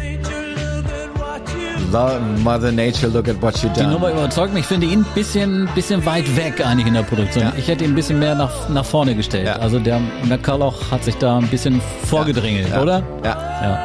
Mother 1.93 2.73
Nature, 2.73 3.09
look 3.13 3.29
at 3.29 3.41
what 3.43 3.55
Die 3.63 3.69
done. 3.69 3.91
Nummer 3.93 4.11
überzeugt 4.11 4.53
mich. 4.55 4.63
Ich 4.63 4.67
finde 4.69 4.87
ihn 4.87 5.01
ein 5.01 5.07
bisschen, 5.15 5.69
bisschen 5.75 6.05
weit 6.07 6.37
weg 6.37 6.65
eigentlich 6.65 6.87
in 6.87 6.95
der 6.95 7.03
Produktion. 7.03 7.45
Ja. 7.45 7.53
Ich 7.57 7.69
hätte 7.69 7.85
ihn 7.85 7.91
ein 7.93 7.95
bisschen 7.95 8.19
mehr 8.19 8.35
nach, 8.35 8.69
nach 8.69 8.85
vorne 8.85 9.15
gestellt. 9.15 9.47
Ja. 9.47 9.57
Also 9.57 9.79
der 9.79 10.01
McCulloch 10.25 10.91
hat 10.91 11.05
sich 11.05 11.17
da 11.17 11.39
ein 11.39 11.49
bisschen 11.49 11.81
vorgedrängelt, 12.05 12.71
Ja. 12.71 12.81
oder? 12.83 13.03
Ja. 13.25 13.85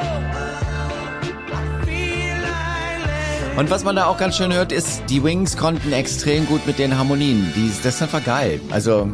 Und 3.58 3.72
was 3.72 3.84
man 3.84 3.96
da 3.96 4.06
auch 4.06 4.18
ganz 4.18 4.38
schön 4.38 4.54
hört, 4.54 4.72
ist, 4.72 5.02
die 5.10 5.24
Wings 5.24 5.58
konnten 5.58 5.92
extrem 5.92 6.46
gut 6.46 6.66
mit 6.68 6.78
den 6.78 6.96
Harmonien. 6.98 7.52
Die, 7.56 7.72
das 7.84 7.96
ist 7.96 8.02
einfach 8.04 8.24
geil. 8.24 8.60
Also, 8.70 9.10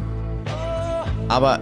aber 1.28 1.60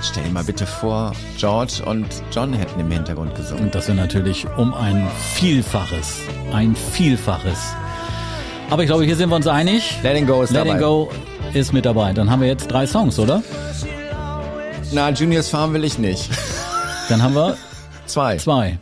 jetzt 0.00 0.08
stell 0.12 0.24
dir 0.24 0.30
mal 0.30 0.44
bitte 0.44 0.66
vor, 0.66 1.12
George 1.36 1.82
und 1.84 2.06
John 2.32 2.54
hätten 2.54 2.80
im 2.80 2.90
Hintergrund 2.90 3.34
gesungen. 3.34 3.64
Und 3.64 3.74
das 3.74 3.86
wäre 3.86 3.98
natürlich 3.98 4.46
um 4.56 4.72
ein 4.72 5.06
Vielfaches. 5.34 6.20
Ein 6.54 6.74
Vielfaches. 6.74 7.74
Aber 8.70 8.82
ich 8.82 8.88
glaube, 8.88 9.04
hier 9.04 9.14
sind 9.16 9.28
wir 9.28 9.36
uns 9.36 9.46
einig. 9.46 9.98
Letting 10.02 10.26
Go 10.26 10.42
ist 10.42 10.52
Letting 10.52 10.78
dabei. 10.78 10.80
Go 10.80 11.10
ist 11.52 11.74
mit 11.74 11.84
dabei. 11.84 12.14
Dann 12.14 12.30
haben 12.30 12.40
wir 12.40 12.48
jetzt 12.48 12.68
drei 12.68 12.86
Songs, 12.86 13.18
oder? 13.18 13.42
Na, 14.92 15.10
Juniors 15.10 15.50
Farm 15.50 15.74
will 15.74 15.84
ich 15.84 15.98
nicht. 15.98 16.30
Dann 17.10 17.22
haben 17.22 17.34
wir 17.34 17.58
Zwei. 18.06 18.38
zwei. 18.38 18.78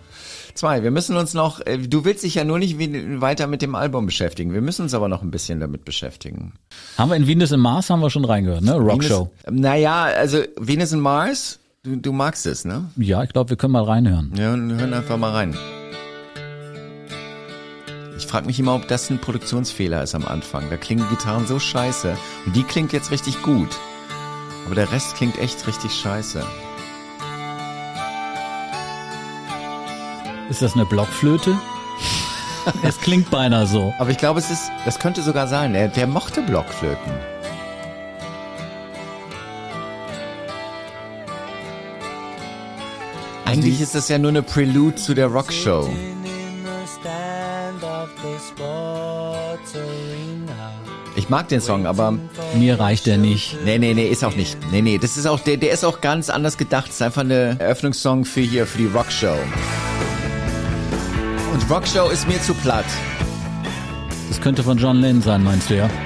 Zwei. 0.59 0.83
Wir 0.83 0.91
müssen 0.91 1.17
uns 1.17 1.35
noch, 1.35 1.65
äh, 1.65 1.79
du 1.79 2.05
willst 2.05 2.25
dich 2.25 2.35
ja 2.35 2.43
nur 2.43 2.59
nicht 2.59 2.81
weiter 3.21 3.47
mit 3.47 3.63
dem 3.63 3.77
Album 3.77 4.07
beschäftigen. 4.07 4.53
Wir 4.53 4.61
müssen 4.61 4.83
uns 4.83 4.93
aber 4.93 5.07
noch 5.07 5.23
ein 5.23 5.31
bisschen 5.31 5.61
damit 5.61 5.85
beschäftigen. 5.85 6.55
Haben 6.97 7.11
wir 7.11 7.15
in 7.15 7.29
Venus 7.29 7.53
im 7.53 7.61
Mars 7.61 7.91
haben 7.91 8.01
wir 8.01 8.11
schon 8.11 8.25
reingehört, 8.25 8.63
ne? 8.63 8.75
Rockshow. 8.75 9.31
Naja, 9.49 10.07
also 10.07 10.43
Venus 10.57 10.93
and 10.93 11.01
Mars, 11.01 11.61
du, 11.85 11.95
du 11.95 12.11
magst 12.11 12.45
es, 12.45 12.65
ne? 12.65 12.91
Ja, 12.97 13.23
ich 13.23 13.31
glaube, 13.31 13.51
wir 13.51 13.57
können 13.57 13.73
mal 13.73 13.85
reinhören. 13.85 14.33
Ja, 14.35 14.47
hören 14.47 14.95
einfach 14.95 15.17
mal 15.17 15.31
rein. 15.31 15.57
Ich 18.17 18.27
frage 18.27 18.47
mich 18.47 18.59
immer, 18.59 18.75
ob 18.75 18.89
das 18.89 19.11
ein 19.11 19.21
Produktionsfehler 19.21 20.03
ist 20.03 20.17
am 20.17 20.27
Anfang. 20.27 20.65
Da 20.71 20.77
klingen 20.77 21.05
die 21.09 21.15
Gitarren 21.15 21.47
so 21.47 21.61
scheiße. 21.61 22.17
Und 22.47 22.57
die 22.57 22.65
klingt 22.65 22.93
jetzt 22.93 23.13
richtig 23.13 23.43
gut. 23.43 23.71
Aber 24.67 24.75
der 24.75 24.91
Rest 24.91 25.15
klingt 25.15 25.39
echt 25.39 25.69
richtig 25.69 25.93
scheiße. 25.93 26.43
Ist 30.51 30.63
das 30.63 30.75
eine 30.75 30.87
Blockflöte? 30.87 31.59
es 32.83 32.99
klingt 33.01 33.31
beinahe 33.31 33.67
so. 33.67 33.93
Aber 33.99 34.11
ich 34.11 34.19
glaube, 34.19 34.41
es 34.41 34.51
ist, 34.51 34.71
das 34.85 34.99
könnte 34.99 35.23
sogar 35.23 35.47
sein. 35.47 35.73
Der, 35.73 35.89
der 35.89 36.07
mochte 36.07 36.43
Blockflöten. 36.43 37.13
Eigentlich 43.45 43.81
ist 43.81 43.95
das 43.95 44.09
ja 44.09 44.19
nur 44.19 44.31
eine 44.31 44.43
Prelude 44.43 44.97
zu 44.97 45.15
der 45.15 45.27
Rockshow. 45.29 45.89
Ich 51.17 51.29
mag 51.31 51.49
den 51.49 51.61
Song, 51.61 51.87
aber 51.87 52.19
Mir 52.55 52.79
reicht 52.79 53.07
der 53.07 53.17
nicht. 53.19 53.57
nee, 53.65 53.79
nee, 53.79 53.95
nee, 53.95 54.07
ist 54.07 54.23
auch 54.23 54.37
nicht. 54.37 54.57
Nee, 54.71 54.83
nee, 54.83 54.99
das 54.99 55.17
ist 55.17 55.27
auch 55.27 55.41
der, 55.41 55.57
der 55.57 55.73
ist 55.73 55.85
auch 55.85 56.01
ganz 56.01 56.31
anders 56.31 56.59
gedacht. 56.59 56.89
Das 56.89 56.97
ist 56.97 57.03
einfach 57.03 57.23
eine 57.23 57.57
Eröffnungssong 57.59 58.25
für 58.25 58.41
hier 58.41 58.67
für 58.67 58.79
die 58.79 58.87
Rockshow. 58.87 59.37
Und 61.53 61.71
Rockshow 61.71 62.09
ist 62.11 62.29
mir 62.29 62.41
zu 62.41 62.55
platt. 62.55 62.85
Das 64.29 64.41
könnte 64.41 64.63
von 64.63 64.79
John 64.79 65.01
Lennon 65.01 65.23
sein, 65.23 65.43
meinst 65.43 65.71
du 65.71 65.77
ja? 65.77 65.91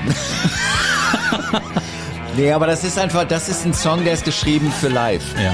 Nee, 2.37 2.51
aber 2.51 2.67
das 2.67 2.83
ist 2.83 2.99
einfach, 2.99 3.25
das 3.25 3.51
ist 3.51 3.67
ein 3.67 3.75
Song, 3.75 4.05
der 4.05 4.15
ist 4.15 4.25
geschrieben 4.25 4.73
für 4.73 4.89
live. 4.89 5.23
Ja. 5.39 5.53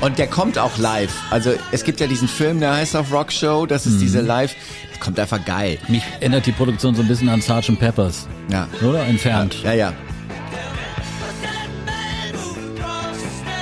Und 0.00 0.18
der 0.18 0.28
kommt 0.28 0.56
auch 0.56 0.78
live. 0.78 1.12
Also 1.30 1.54
es 1.72 1.82
gibt 1.82 1.98
ja 1.98 2.06
diesen 2.06 2.28
Film, 2.28 2.60
der 2.60 2.74
heißt 2.74 2.94
auch 2.94 3.10
Rockshow. 3.10 3.66
Das 3.66 3.86
ist 3.86 4.00
diese 4.00 4.20
live. 4.20 4.54
Der 4.92 5.00
kommt 5.00 5.18
einfach 5.18 5.44
geil. 5.44 5.78
Mich 5.88 6.04
erinnert 6.20 6.46
die 6.46 6.52
Produktion 6.52 6.94
so 6.94 7.02
ein 7.02 7.08
bisschen 7.08 7.28
an 7.28 7.40
Sgt. 7.42 7.76
Peppers. 7.78 8.28
Ja. 8.48 8.68
Oder? 8.88 9.04
Entfernt. 9.04 9.56
Ja, 9.64 9.72
ja. 9.72 9.92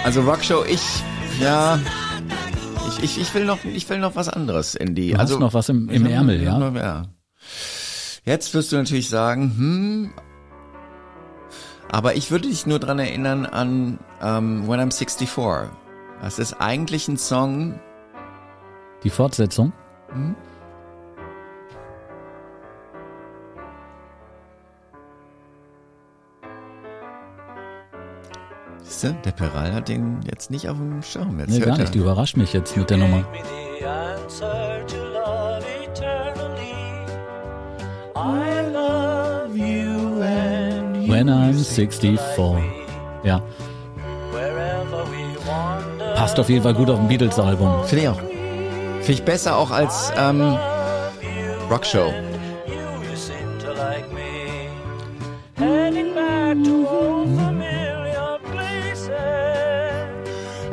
Also 0.05 0.21
Rockshow, 0.21 0.65
ich, 0.69 0.83
ja, 1.41 1.79
ich, 2.89 3.03
ich, 3.03 3.21
ich 3.21 3.35
will 3.35 3.45
noch, 3.45 3.65
ich 3.65 3.89
will 3.89 3.99
noch 3.99 4.17
was 4.17 4.29
anderes 4.29 4.75
in 4.75 4.95
die. 4.95 5.13
Du 5.13 5.19
also 5.19 5.35
hast 5.35 5.41
noch 5.41 5.55
was 5.55 5.69
im, 5.69 5.89
im 5.89 6.07
Ärmel, 6.07 6.43
ja? 6.43 6.59
ja. 6.75 7.03
Jetzt 8.25 8.55
wirst 8.55 8.73
du 8.73 8.77
natürlich 8.77 9.09
sagen, 9.09 9.55
hm, 9.57 10.13
aber 11.91 12.17
ich 12.17 12.31
würde 12.31 12.49
dich 12.49 12.67
nur 12.67 12.79
dran 12.79 12.99
erinnern 12.99 13.47
an 13.47 13.99
ähm, 14.23 14.67
When 14.69 14.81
I'm 14.81 14.93
64. 14.93 15.29
Das 16.23 16.39
ist 16.39 16.55
eigentlich 16.55 17.09
ein 17.09 17.19
Song, 17.19 17.79
Die 19.03 19.11
Fortsetzung? 19.11 19.73
siehst 20.09 20.54
du, 29.03 29.15
der 29.25 29.33
Peral 29.33 29.73
hat 29.73 29.89
den 29.89 30.21
jetzt 30.31 30.51
nicht 30.51 30.69
auf 30.69 30.77
dem 30.77 31.03
Schirm. 31.03 31.39
Jetzt 31.41 31.49
Nee, 31.51 31.57
hört 31.59 31.67
gar 31.67 31.77
er. 31.77 31.81
nicht. 31.83 31.95
Du 31.95 31.99
überrascht 32.01 32.37
mich 32.37 32.53
jetzt 32.53 32.77
mit 32.77 32.89
der 32.91 32.99
Nummer. 32.99 33.25
Give 33.33 33.43
me 33.43 33.79
the 33.81 33.87
answer 33.87 34.87
to 34.87 34.97
love 34.97 35.65
eternally. 35.83 36.75
I 38.15 38.73
love 38.73 39.57
you 39.57 40.23
and 40.23 40.97
you 41.07 41.13
When 41.13 41.29
I'm 41.29 41.53
64. 41.55 42.19
Ja. 43.25 43.41
Passt 46.15 46.39
auf 46.39 46.49
jeden 46.49 46.63
Fall 46.63 46.75
gut 46.75 46.89
auf 46.91 46.99
ein 46.99 47.09
Beatles-Album. 47.09 47.85
Finde 47.85 48.03
ich 48.05 48.09
auch. 48.09 48.19
Finde 48.19 49.13
ich 49.13 49.25
besser 49.25 49.57
auch 49.57 49.71
als 49.71 50.13
ähm, 50.17 50.57
Rockshow. 51.71 52.13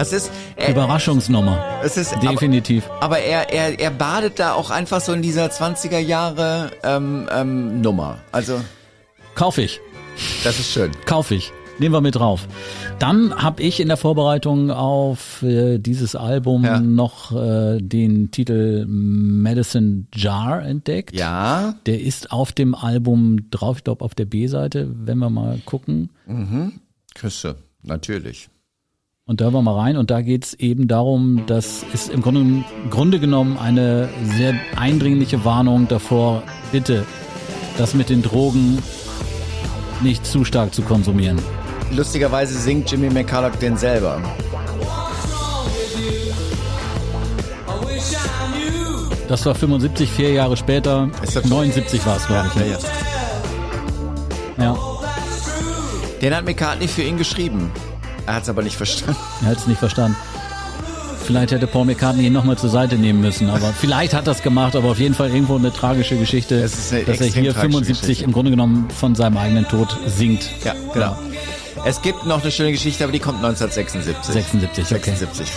Das 0.01 0.13
ist, 0.13 0.31
äh, 0.55 0.71
Überraschungsnummer. 0.71 1.63
es 1.83 1.95
ist, 1.95 2.13
aber, 2.15 2.27
Definitiv. 2.31 2.89
aber 3.01 3.19
er, 3.19 3.53
er, 3.53 3.79
er 3.79 3.91
badet 3.91 4.39
da 4.39 4.53
auch 4.53 4.71
einfach 4.71 4.99
so 4.99 5.13
in 5.13 5.21
dieser 5.21 5.45
20er 5.45 5.99
Jahre 5.99 6.71
ähm, 6.83 7.29
ähm, 7.31 7.81
Nummer. 7.81 8.17
Also, 8.31 8.59
Kauf 9.35 9.59
ich. 9.59 9.79
das 10.43 10.59
ist 10.59 10.71
schön. 10.71 10.89
Kauf 11.05 11.29
ich. 11.29 11.51
Nehmen 11.77 11.93
wir 11.93 12.01
mit 12.01 12.15
drauf. 12.15 12.47
Dann 12.99 13.35
habe 13.43 13.61
ich 13.61 13.79
in 13.79 13.87
der 13.89 13.97
Vorbereitung 13.97 14.71
auf 14.71 15.41
äh, 15.43 15.77
dieses 15.79 16.15
Album 16.15 16.63
Ja. 16.65 16.79
noch 16.79 17.31
äh, 17.31 17.79
den 17.79 18.31
Titel 18.31 18.85
Medicine 18.87 20.05
Jar 20.15 20.63
entdeckt. 20.63 21.15
Ja, 21.15 21.75
Der 21.85 22.01
ist 22.01 22.31
auf 22.31 22.51
dem 22.51 22.73
Album 22.75 23.49
drauf, 23.51 23.77
ich 23.77 23.83
glaube 23.83 24.03
auf 24.03 24.13
der 24.15 24.25
B-Seite, 24.25 24.89
wenn 24.93 25.19
wir 25.19 25.29
mal 25.29 25.59
gucken. 25.65 26.09
Küsse, 27.15 27.55
natürlich. 27.83 28.49
Und 29.31 29.39
da 29.39 29.45
hören 29.45 29.53
wir 29.53 29.61
mal 29.61 29.79
rein 29.79 29.95
und 29.95 30.11
da 30.11 30.19
geht's 30.19 30.55
eben 30.55 30.89
darum, 30.89 31.43
das 31.47 31.85
ist 31.93 32.09
im 32.09 32.21
Grunde, 32.21 32.41
im 32.41 32.65
Grunde 32.89 33.17
genommen 33.17 33.57
eine 33.57 34.09
sehr 34.35 34.59
eindringliche 34.75 35.45
Warnung 35.45 35.87
davor, 35.87 36.43
bitte 36.73 37.05
das 37.77 37.93
mit 37.93 38.09
den 38.09 38.23
Drogen 38.23 38.79
nicht 40.01 40.25
zu 40.25 40.43
stark 40.43 40.73
zu 40.73 40.81
konsumieren. 40.81 41.39
Lustigerweise 41.95 42.59
singt 42.59 42.91
Jimmy 42.91 43.09
McCulloch 43.09 43.55
den 43.55 43.77
selber. 43.77 44.21
Das 49.29 49.45
war 49.45 49.55
75, 49.55 50.09
vier 50.11 50.33
Jahre 50.33 50.57
später, 50.57 51.09
Ist 51.23 51.37
das 51.37 51.45
so? 51.45 51.55
79 51.55 52.05
war 52.05 52.17
es, 52.17 52.27
glaube 52.27 52.49
ich. 52.53 52.59
ja, 52.59 52.67
ja. 52.67 52.77
Ja, 54.57 54.77
Den 56.21 56.35
hat 56.35 56.43
McCartney 56.43 56.89
für 56.89 57.03
ihn 57.03 57.17
geschrieben. 57.17 57.71
Er 58.31 58.35
hat 58.35 58.43
es 58.43 58.49
aber 58.49 58.63
nicht 58.63 58.77
verstanden. 58.77 59.17
er 59.41 59.49
hat 59.49 59.57
es 59.57 59.67
nicht 59.67 59.79
verstanden. 59.79 60.15
Vielleicht 61.25 61.51
hätte 61.51 61.67
Paul 61.67 61.83
McCartney 61.83 62.27
ihn 62.27 62.31
nochmal 62.31 62.57
zur 62.57 62.69
Seite 62.69 62.95
nehmen 62.95 63.19
müssen, 63.19 63.49
aber 63.49 63.73
vielleicht 63.77 64.13
hat 64.13 64.25
es 64.25 64.41
gemacht, 64.41 64.73
aber 64.77 64.91
auf 64.91 64.99
jeden 64.99 65.13
Fall 65.13 65.31
irgendwo 65.31 65.57
eine 65.57 65.73
tragische 65.73 66.15
Geschichte, 66.15 66.55
eine 66.55 66.63
dass 66.63 66.91
er 66.93 67.27
hier 67.27 67.51
tragische 67.51 67.59
75 67.59 67.99
Geschichte. 67.99 68.23
im 68.23 68.31
Grunde 68.31 68.51
genommen 68.51 68.89
von 68.89 69.15
seinem 69.15 69.35
eigenen 69.35 69.67
Tod 69.67 69.97
singt. 70.05 70.49
Ja, 70.63 70.75
genau. 70.93 71.17
Es 71.83 72.01
gibt 72.01 72.25
noch 72.25 72.41
eine 72.41 72.51
schöne 72.51 72.71
Geschichte, 72.71 73.03
aber 73.03 73.11
die 73.11 73.19
kommt 73.19 73.43
1976. 73.43 74.33
76, 74.33 74.85
okay. 74.85 74.93
76. 74.93 75.47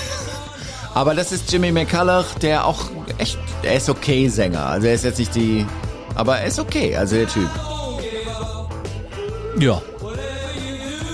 Aber 0.94 1.14
das 1.14 1.30
ist 1.30 1.52
Jimmy 1.52 1.70
McCulloch, 1.70 2.34
der 2.42 2.66
auch 2.66 2.86
echt, 3.18 3.38
er 3.62 3.76
ist 3.76 3.88
okay 3.88 4.26
Sänger. 4.26 4.66
Also 4.66 4.88
er 4.88 4.94
ist 4.94 5.04
jetzt 5.04 5.20
nicht 5.20 5.36
die, 5.36 5.64
aber 6.16 6.38
er 6.38 6.48
ist 6.48 6.58
okay, 6.58 6.96
also 6.96 7.14
der 7.14 7.28
Typ. 7.28 7.48
Ja, 9.60 9.80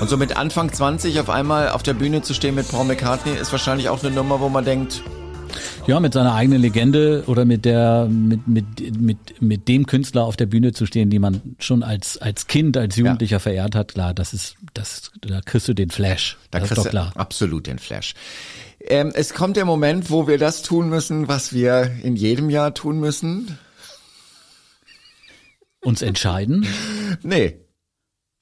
Und 0.01 0.09
so 0.09 0.17
mit 0.17 0.37
Anfang 0.37 0.73
20 0.73 1.21
auf 1.21 1.29
einmal 1.29 1.69
auf 1.69 1.83
der 1.83 1.93
Bühne 1.93 2.23
zu 2.23 2.33
stehen 2.33 2.55
mit 2.55 2.69
Paul 2.69 2.87
McCartney 2.87 3.37
ist 3.37 3.53
wahrscheinlich 3.53 3.91
auch 3.91 4.03
eine 4.03 4.15
Nummer, 4.15 4.41
wo 4.41 4.49
man 4.49 4.65
denkt, 4.65 5.03
Ja, 5.87 6.01
mit 6.01 6.15
seiner 6.15 6.35
eigenen 6.35 6.63
Legende 6.63 7.25
oder 7.27 7.45
mit 7.45 7.67
der, 7.67 8.07
mit, 8.09 8.49
mit, 8.49 8.99
mit, 8.99 9.43
mit 9.43 9.69
dem 9.69 9.87
Künstler 9.87 10.25
auf 10.25 10.37
der 10.37 10.47
Bühne 10.47 10.73
zu 10.73 10.87
stehen, 10.87 11.11
die 11.11 11.19
man 11.19 11.43
schon 11.59 11.83
als, 11.83 12.17
als 12.17 12.47
Kind, 12.47 12.79
als 12.79 12.97
Jugendlicher 12.97 13.41
verehrt 13.41 13.75
hat, 13.75 13.93
klar, 13.93 14.15
das 14.15 14.33
ist, 14.33 14.57
das, 14.73 15.11
da 15.21 15.43
kriegst 15.43 15.69
du 15.69 15.75
den 15.75 15.91
Flash. 15.91 16.39
da 16.51 16.61
das 16.61 16.69
kriegst 16.69 16.87
du 16.87 16.91
klar. 16.91 17.13
absolut 17.17 17.67
den 17.67 17.79
Flash. 17.79 18.15
Ähm, 18.81 19.13
es 19.15 19.35
kommt 19.35 19.57
der 19.59 19.67
Moment, 19.67 20.11
wo 20.11 20.27
wir 20.27 20.39
das 20.39 20.63
tun 20.63 20.89
müssen, 20.89 21.29
was 21.29 21.53
wir 21.53 21.91
in 22.03 22.17
jedem 22.17 22.49
Jahr 22.49 22.73
tun 22.73 22.99
müssen. 23.01 23.59
Uns 25.83 26.01
entscheiden. 26.01 26.67
Nee. 27.23 27.59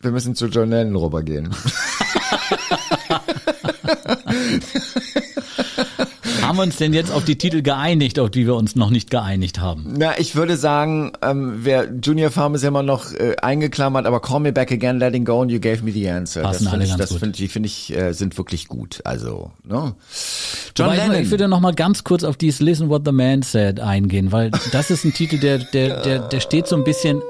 Wir 0.00 0.12
müssen 0.12 0.37
zu 0.37 0.46
John 0.46 0.70
Lennon 0.70 0.94
rübergehen. 0.94 1.50
Haben 6.40 6.56
wir 6.56 6.62
uns 6.62 6.76
denn 6.76 6.92
jetzt 6.92 7.11
auf 7.11 7.24
die 7.24 7.37
Titel 7.37 7.62
geeinigt, 7.62 8.20
auf 8.20 8.30
die 8.30 8.46
wir 8.46 8.54
uns 8.54 8.76
noch 8.76 8.90
nicht 8.90 9.11
geeinigt 9.11 9.58
haben? 9.58 9.94
Na, 9.98 10.16
ich 10.16 10.37
würde 10.37 10.56
sagen, 10.56 11.12
ähm, 11.20 11.58
wer 11.64 11.92
Junior 12.00 12.30
Farm 12.30 12.54
ist 12.54 12.62
immer 12.62 12.84
noch 12.84 13.12
äh, 13.12 13.34
eingeklammert, 13.42 14.06
aber 14.06 14.20
Call 14.20 14.38
Me 14.38 14.52
Back 14.52 14.70
Again, 14.70 15.00
Letting 15.00 15.24
Go 15.24 15.42
and 15.42 15.50
You 15.50 15.58
Gave 15.58 15.82
Me 15.82 15.90
the 15.90 16.08
Answer. 16.08 16.42
Passen 16.42 16.66
das 16.66 16.72
alle 16.72 16.84
ich, 16.84 16.90
ganz 16.90 17.00
das 17.00 17.11
gut. 17.11 17.18
finde 17.18 17.42
ich, 17.42 17.50
finde 17.50 17.66
ich, 17.66 17.92
äh, 17.94 18.12
sind 18.12 18.38
wirklich 18.38 18.68
gut. 18.68 19.00
Also, 19.04 19.50
ne? 19.64 19.96
John 20.76 20.87
Wobei, 20.87 20.96
Lennon. 20.96 21.22
Ich 21.22 21.30
würde 21.32 21.48
noch 21.48 21.61
mal 21.61 21.74
ganz 21.74 22.04
kurz 22.04 22.22
auf 22.22 22.37
dieses 22.37 22.61
Listen 22.61 22.88
What 22.88 23.02
the 23.04 23.12
Man 23.12 23.42
Said 23.42 23.80
eingehen, 23.80 24.30
weil 24.30 24.52
das 24.70 24.90
ist 24.92 25.04
ein 25.04 25.12
Titel, 25.12 25.38
der, 25.38 25.58
der, 25.58 26.02
der, 26.02 26.20
der 26.20 26.38
steht 26.40 26.68
so 26.68 26.76
ein 26.76 26.84
bisschen 26.84 27.20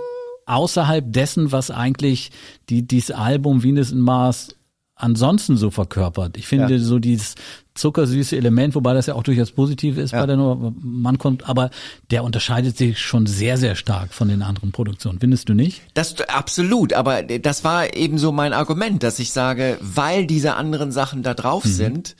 außerhalb 0.49 1.13
dessen, 1.13 1.53
was 1.53 1.71
eigentlich 1.71 2.31
die, 2.69 2.87
dieses 2.87 3.11
Album 3.11 3.63
Venus 3.63 3.93
in 3.93 4.01
Mars 4.01 4.55
ansonsten 5.01 5.57
so 5.57 5.71
verkörpert. 5.71 6.37
Ich 6.37 6.49
finde 6.49 6.75
Ja. 6.75 6.81
so 6.81 6.99
dieses 6.99 7.37
zuckersüße 7.75 8.37
Element, 8.37 8.75
wobei 8.75 8.95
das 8.95 9.07
ja 9.07 9.15
auch 9.15 9.23
durchaus 9.23 9.53
positiv 9.53 9.97
ist 9.97 10.11
Ja. 10.11 10.19
bei 10.21 10.27
der 10.27 10.37
Nummer, 10.37 10.73
man 10.81 11.19
kommt, 11.19 11.49
aber 11.49 11.71
der 12.11 12.25
unterscheidet 12.25 12.77
sich 12.77 12.99
schon 12.99 13.27
sehr, 13.27 13.57
sehr 13.59 13.77
stark 13.77 14.13
von 14.13 14.27
den 14.29 14.43
anderen 14.43 14.73
Produktionen. 14.73 15.21
Findest 15.21 15.49
du 15.49 15.55
nicht? 15.55 15.83
Das 15.95 16.21
absolut, 16.23 16.93
aber 16.95 17.23
das 17.23 17.63
war 17.63 17.95
eben 17.95 18.19
so 18.19 18.33
mein 18.33 18.53
Argument, 18.53 19.05
dass 19.05 19.21
ich 19.21 19.31
sage, 19.31 19.79
weil 19.81 20.27
diese 20.27 20.57
anderen 20.57 20.91
Sachen 20.91 21.23
da 21.23 21.35
drauf 21.35 21.65
Mhm. 21.65 21.69
sind, 21.71 22.17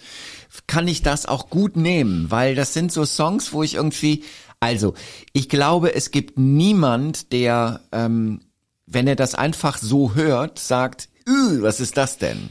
kann 0.69 0.87
ich 0.87 1.03
das 1.03 1.27
auch 1.27 1.51
gut 1.51 1.77
nehmen, 1.77 2.31
weil 2.31 2.55
das 2.55 2.75
sind 2.75 2.93
so 2.93 3.05
Songs, 3.05 3.53
wo 3.53 3.65
ich 3.65 3.75
irgendwie, 3.75 4.23
also 4.61 4.95
ich 5.33 5.49
glaube, 5.49 5.95
es 5.95 6.11
gibt 6.11 6.39
niemand, 6.39 7.33
der, 7.33 7.81
ähm, 7.93 8.41
wenn 8.87 9.07
er 9.07 9.17
das 9.17 9.35
einfach 9.35 9.79
so 9.79 10.15
hört, 10.15 10.59
sagt, 10.59 11.09
"Üh, 11.27 11.63
was 11.63 11.81
ist 11.81 11.97
das 11.97 12.19
denn? 12.19 12.51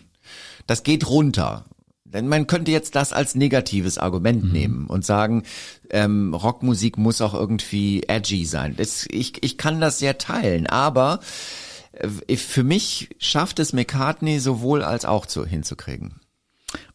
Das 0.67 0.84
geht 0.84 1.10
runter. 1.10 1.65
Denn 2.04 2.28
man 2.28 2.48
könnte 2.48 2.72
jetzt 2.72 2.96
das 2.96 3.12
als 3.12 3.36
negatives 3.36 3.98
Argument 3.98 4.54
nehmen 4.54 4.88
und 4.88 5.06
sagen, 5.06 5.43
ähm, 5.89 6.34
Rockmusik 6.34 6.98
muss 6.98 7.22
auch 7.22 7.34
irgendwie 7.34 8.04
edgy 8.08 8.46
sein. 8.46 8.76
Das, 8.78 9.06
ich, 9.10 9.43
ich 9.43 9.58
kann 9.58 9.82
das 9.82 10.00
sehr 10.00 10.17
teilen, 10.17 10.67
aber 10.67 11.20
äh, 11.91 12.38
für 12.38 12.63
mich 12.63 13.10
schafft 13.17 13.60
es 13.60 13.74
McCartney 13.74 14.39
sowohl 14.39 14.84
als 14.84 15.04
auch 15.04 15.26
zu, 15.26 15.46
hinzukriegen. 15.46 16.22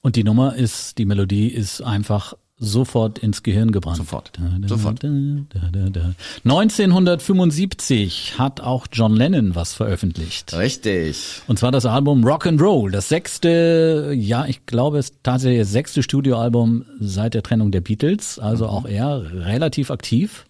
Und 0.00 0.16
die 0.16 0.24
Nummer 0.24 0.56
ist, 0.56 0.96
die 0.98 1.04
Melodie 1.04 1.48
ist 1.48 1.82
einfach 1.82 2.34
sofort 2.62 3.18
ins 3.18 3.42
Gehirn 3.42 3.72
gebrannt. 3.72 3.96
Sofort. 3.96 4.32
Da, 4.34 4.42
da, 4.60 4.68
Sofort. 4.68 5.02
Da, 5.02 5.08
da, 5.08 5.68
da, 5.72 5.90
da. 5.90 6.14
1975 6.44 8.38
hat 8.38 8.60
auch 8.60 8.86
John 8.92 9.14
Lennon 9.14 9.54
was 9.54 9.74
veröffentlicht. 9.74 10.54
Richtig. 10.54 11.42
Und 11.48 11.58
zwar 11.58 11.72
das 11.72 11.84
Album 11.84 12.24
Rock 12.24 12.46
and 12.46 12.60
Roll, 12.60 12.90
das 12.90 13.08
sechste, 13.08 14.14
ja, 14.16 14.46
ich 14.46 14.64
glaube, 14.66 14.98
es 14.98 15.10
ist 15.10 15.16
tatsächlich 15.22 15.60
das 15.60 15.72
sechste 15.72 16.02
Studioalbum 16.02 16.84
seit 17.00 17.34
der 17.34 17.42
Trennung 17.42 17.72
der 17.72 17.80
Beatles, 17.80 18.38
also 18.38 18.66
auch 18.66 18.86
er 18.86 19.32
relativ 19.32 19.90
aktiv. 19.90 20.44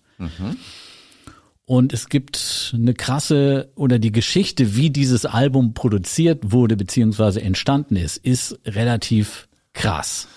Und 1.65 1.93
es 1.93 2.09
gibt 2.09 2.75
eine 2.75 2.93
krasse 2.93 3.71
oder 3.77 3.99
die 3.99 4.13
Geschichte, 4.13 4.77
wie 4.77 4.91
dieses 4.91 5.25
Album 5.25 5.73
produziert 5.73 6.53
wurde 6.53 6.77
beziehungsweise 6.77 7.41
entstanden 7.41 7.97
ist, 7.97 8.19
ist 8.19 8.59
relativ 8.67 9.49
krass. 9.73 10.29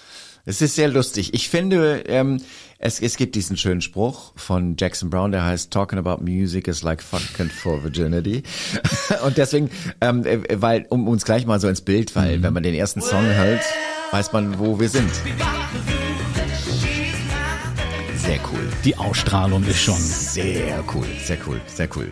Es 0.47 0.61
ist 0.61 0.75
sehr 0.75 0.89
lustig. 0.89 1.33
Ich 1.33 1.49
finde, 1.49 2.03
ähm, 2.05 2.39
es, 2.77 3.01
es 3.01 3.17
gibt 3.17 3.33
diesen 3.33 3.57
schönen 3.57 3.81
Spruch 3.81 4.31
von 4.35 4.75
Jackson 4.77 5.09
Brown, 5.09 5.31
der 5.31 5.43
heißt 5.43 5.71
Talking 5.71 5.97
about 5.97 6.23
music 6.23 6.67
is 6.67 6.83
like 6.83 7.01
fucking 7.01 7.49
for 7.49 7.81
virginity. 7.81 8.43
Und 9.25 9.37
deswegen, 9.37 9.71
ähm, 10.01 10.23
äh, 10.23 10.61
weil, 10.61 10.85
um 10.89 11.07
uns 11.07 11.25
gleich 11.25 11.47
mal 11.47 11.59
so 11.59 11.67
ins 11.67 11.81
Bild, 11.81 12.15
weil 12.15 12.43
wenn 12.43 12.53
man 12.53 12.61
den 12.61 12.75
ersten 12.75 13.01
Song 13.01 13.25
hört, 13.25 13.61
weiß 14.11 14.33
man, 14.33 14.59
wo 14.59 14.79
wir 14.79 14.87
sind. 14.87 15.11
Sehr 18.17 18.39
cool. 18.51 18.69
Die 18.83 18.95
Ausstrahlung 18.97 19.63
ist 19.65 19.79
schon. 19.79 19.99
Sehr 19.99 20.83
cool, 20.93 21.07
sehr 21.23 21.39
cool, 21.47 21.59
sehr 21.65 21.89
cool. 21.95 22.11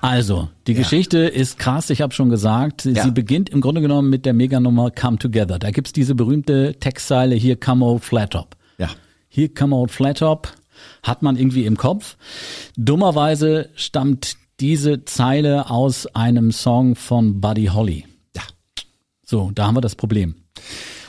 Also, 0.00 0.48
die 0.66 0.74
Geschichte 0.74 1.18
ist 1.18 1.58
krass, 1.58 1.90
ich 1.90 2.00
habe 2.02 2.14
schon 2.14 2.28
gesagt. 2.30 2.82
Sie 2.82 2.92
Ja. 2.92 3.08
beginnt 3.10 3.50
im 3.50 3.60
Grunde 3.60 3.80
genommen 3.80 4.08
mit 4.10 4.26
der 4.26 4.32
Meganummer 4.32 4.90
Come 4.90 5.18
Together. 5.18 5.58
Da 5.58 5.70
gibt's 5.70 5.92
diese 5.92 6.14
berühmte 6.14 6.76
Textzeile 6.78 7.34
hier 7.34 7.58
Come 7.58 7.84
Old 7.84 8.04
Flat 8.04 8.30
Top. 8.32 8.56
Ja. 8.78 8.88
Hier 9.28 9.52
Come 9.52 9.74
Old 9.74 9.90
Flat 9.90 10.18
Top 10.18 10.52
hat 11.02 11.22
man 11.22 11.36
irgendwie 11.36 11.64
im 11.66 11.76
Kopf. 11.76 12.16
Dummerweise 12.76 13.70
stammt 13.74 14.36
diese 14.60 15.04
Zeile 15.04 15.70
aus 15.70 16.06
einem 16.14 16.52
Song 16.52 16.94
von 16.94 17.40
Buddy 17.40 17.66
Holly. 17.66 18.04
Ja. 18.36 18.42
So, 19.24 19.50
da 19.54 19.66
haben 19.66 19.76
wir 19.76 19.80
das 19.80 19.96
Problem. 19.96 20.36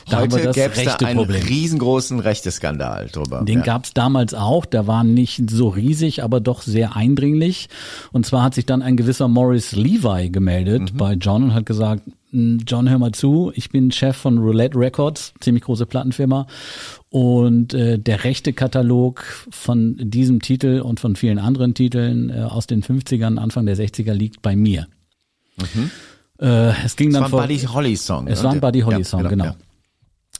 Da 0.10 0.20
Heute 0.22 0.52
gäbe 0.52 0.72
es 0.76 0.86
da 0.86 0.96
einen 1.06 1.18
Problem. 1.20 1.44
riesengroßen 1.44 2.20
Rechteskandal 2.20 3.08
drüber. 3.08 3.44
Den 3.44 3.60
ja. 3.60 3.64
gab's 3.66 3.94
damals 3.94 4.34
auch, 4.34 4.66
der 4.66 4.88
war 4.88 5.04
nicht 5.04 5.50
so 5.50 5.70
riesig, 5.70 6.24
aber 6.24 6.40
doch 6.40 6.62
sehr 6.62 6.96
eindringlich. 6.96 7.70
Und 8.12 8.26
zwar 8.26 8.44
hat 8.44 8.56
sich 8.56 8.66
dann 8.66 8.82
ein 8.82 8.98
gewisser 8.98 9.28
Morris 9.28 9.72
Levi 9.74 10.30
gemeldet 10.30 10.98
bei 10.98 11.14
John 11.14 11.44
und 11.44 11.54
hat 11.54 11.66
gesagt, 11.66 12.04
"Mm, 12.32 12.58
John, 12.68 12.90
hör 12.90 12.98
mal 12.98 13.12
zu, 13.12 13.52
ich 13.56 13.70
bin 13.70 13.92
Chef 13.92 14.16
von 14.18 14.38
Roulette 14.40 14.78
Records, 14.78 15.34
ziemlich 15.40 15.64
große 15.64 15.86
Plattenfirma. 15.86 16.48
Und 17.10 17.74
äh, 17.74 17.98
der 17.98 18.24
rechte 18.24 18.54
Katalog 18.54 19.24
von 19.50 19.96
diesem 20.00 20.42
Titel 20.42 20.82
und 20.82 21.00
von 21.00 21.16
vielen 21.16 21.40
anderen 21.40 21.74
Titeln 21.74 22.30
äh, 22.30 22.42
aus 22.44 22.68
den 22.68 22.84
50ern, 22.84 23.38
Anfang 23.38 23.66
der 23.66 23.76
60er 23.78 24.14
liegt 24.14 24.42
bei 24.42 24.56
mir. 24.56 24.88
Äh, 26.40 26.72
es 26.86 26.96
ging 26.96 27.10
Es 27.10 27.14
dann 27.16 27.32
war 27.32 27.42
ein 27.42 27.48
Buddy 27.48 27.60
Holly 27.60 27.96
Song. 27.96 28.28
es 28.28 28.40
ne? 28.40 28.44
war 28.46 28.52
ein 28.54 28.62
Buddy 28.62 28.82
Holly 28.82 29.00
Ja, 29.00 29.04
Song, 29.04 29.28
genau. 29.28 29.46
ja. 29.46 29.56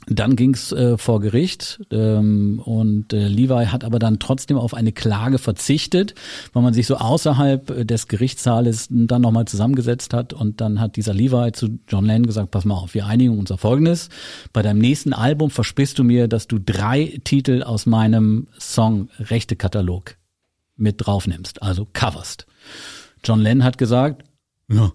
Dann 0.06 0.34
ging's 0.34 0.72
äh, 0.72 0.96
vor 0.96 1.20
Gericht 1.20 1.80
ähm, 1.90 2.60
und 2.64 3.12
äh, 3.12 3.28
Levi 3.28 3.66
hat 3.66 3.84
aber 3.84 3.98
dann 3.98 4.18
trotzdem 4.18 4.56
auf 4.56 4.72
eine 4.72 4.92
Klage 4.92 5.38
verzichtet, 5.38 6.14
weil 6.52 6.62
man 6.62 6.72
sich 6.72 6.86
so 6.86 6.96
außerhalb 6.96 7.70
äh, 7.70 7.84
des 7.84 8.08
Gerichtssaales 8.08 8.88
dann 8.90 9.20
nochmal 9.20 9.44
zusammengesetzt 9.44 10.14
hat 10.14 10.32
und 10.32 10.60
dann 10.60 10.80
hat 10.80 10.96
dieser 10.96 11.12
Levi 11.12 11.52
zu 11.52 11.78
John 11.86 12.06
Lennon 12.06 12.26
gesagt, 12.26 12.50
pass 12.50 12.64
mal 12.64 12.74
auf, 12.76 12.94
wir 12.94 13.06
einigen 13.06 13.38
uns 13.38 13.52
auf 13.52 13.60
Folgendes. 13.60 14.08
Bei 14.52 14.62
deinem 14.62 14.78
nächsten 14.78 15.12
Album 15.12 15.50
versprichst 15.50 15.98
du 15.98 16.04
mir, 16.04 16.28
dass 16.28 16.48
du 16.48 16.58
drei 16.58 17.20
Titel 17.24 17.62
aus 17.62 17.84
meinem 17.84 18.48
Song-Rechte-Katalog 18.58 20.16
mit 20.76 20.96
draufnimmst, 20.98 21.62
also 21.62 21.86
coverst. 21.92 22.46
John 23.22 23.40
Lennon 23.40 23.64
hat 23.64 23.76
gesagt, 23.76 24.24
ja, 24.68 24.92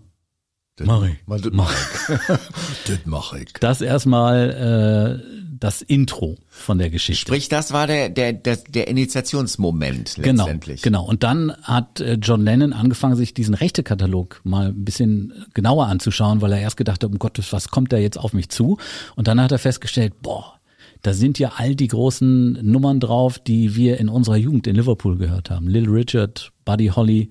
mach 0.84 1.06
ich. 1.06 1.16
Mal, 1.26 1.40
das 1.42 1.54
mach 1.54 1.74
ich. 1.74 2.18
das 2.88 3.00
mach 3.06 3.34
ich. 3.34 3.54
Das 3.60 3.82
erstmal 3.82 5.22
äh, 5.22 5.46
das 5.60 5.82
Intro 5.82 6.38
von 6.50 6.78
der 6.78 6.90
Geschichte. 6.90 7.22
Sprich, 7.22 7.50
das 7.50 7.72
war 7.72 7.88
der, 7.88 8.10
der, 8.10 8.34
der, 8.34 8.58
der 8.58 8.88
Initiationsmoment 8.88 10.16
Genau, 10.22 10.44
letztendlich. 10.44 10.82
genau. 10.82 11.06
Und 11.06 11.24
dann 11.24 11.54
hat 11.64 12.00
äh, 12.00 12.14
John 12.22 12.44
Lennon 12.44 12.74
angefangen, 12.74 13.16
sich 13.16 13.34
diesen 13.34 13.54
Rechtekatalog 13.54 14.42
mal 14.44 14.68
ein 14.68 14.84
bisschen 14.86 15.46
genauer 15.54 15.88
anzuschauen, 15.88 16.42
weil 16.42 16.52
er 16.54 16.60
erst 16.60 16.78
gedacht 16.78 17.04
hat, 17.04 17.10
um 17.10 17.20
Gottes, 17.20 17.54
was 17.54 17.70
kommt 17.70 17.94
da 17.94 17.98
jetzt 17.98 18.18
auf 18.18 18.34
mich 18.34 18.50
zu? 18.50 18.78
Und 19.16 19.28
dann 19.28 19.40
hat 19.42 19.52
er 19.52 19.60
festgestellt, 19.60 20.22
boah, 20.22 20.60
da 21.02 21.14
sind 21.14 21.38
ja 21.38 21.54
all 21.58 21.76
die 21.76 21.88
großen 21.88 22.54
Nummern 22.64 23.00
drauf, 23.00 23.38
die 23.38 23.76
wir 23.76 24.00
in 24.00 24.10
unserer 24.10 24.38
Jugend 24.38 24.66
in 24.66 24.76
Liverpool 24.76 25.18
gehört 25.18 25.52
haben. 25.52 25.68
Little 25.68 25.94
Richard, 25.94 26.52
Buddy 26.66 26.88
Holly 26.88 27.30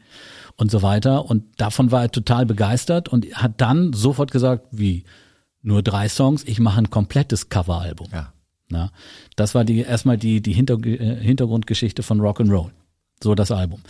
und 0.56 0.70
so 0.70 0.82
weiter. 0.82 1.28
Und 1.28 1.44
davon 1.60 1.90
war 1.90 2.02
er 2.02 2.10
total 2.10 2.46
begeistert 2.46 3.08
und 3.08 3.26
hat 3.34 3.60
dann 3.60 3.92
sofort 3.92 4.30
gesagt, 4.30 4.66
wie, 4.70 5.04
nur 5.62 5.82
drei 5.82 6.08
Songs, 6.08 6.44
ich 6.44 6.60
mache 6.60 6.78
ein 6.78 6.90
komplettes 6.90 7.48
Coveralbum. 7.48 8.08
Ja. 8.12 8.32
Na, 8.70 8.90
das 9.36 9.54
war 9.54 9.64
die 9.64 9.80
erstmal 9.80 10.16
die 10.16 10.40
die 10.40 10.52
äh, 10.52 11.16
Hintergrundgeschichte 11.22 12.02
von 12.02 12.20
Rock 12.20 12.40
and 12.40 12.50
Roll. 12.50 12.72
So 13.22 13.34
das 13.34 13.50
Album. 13.50 13.80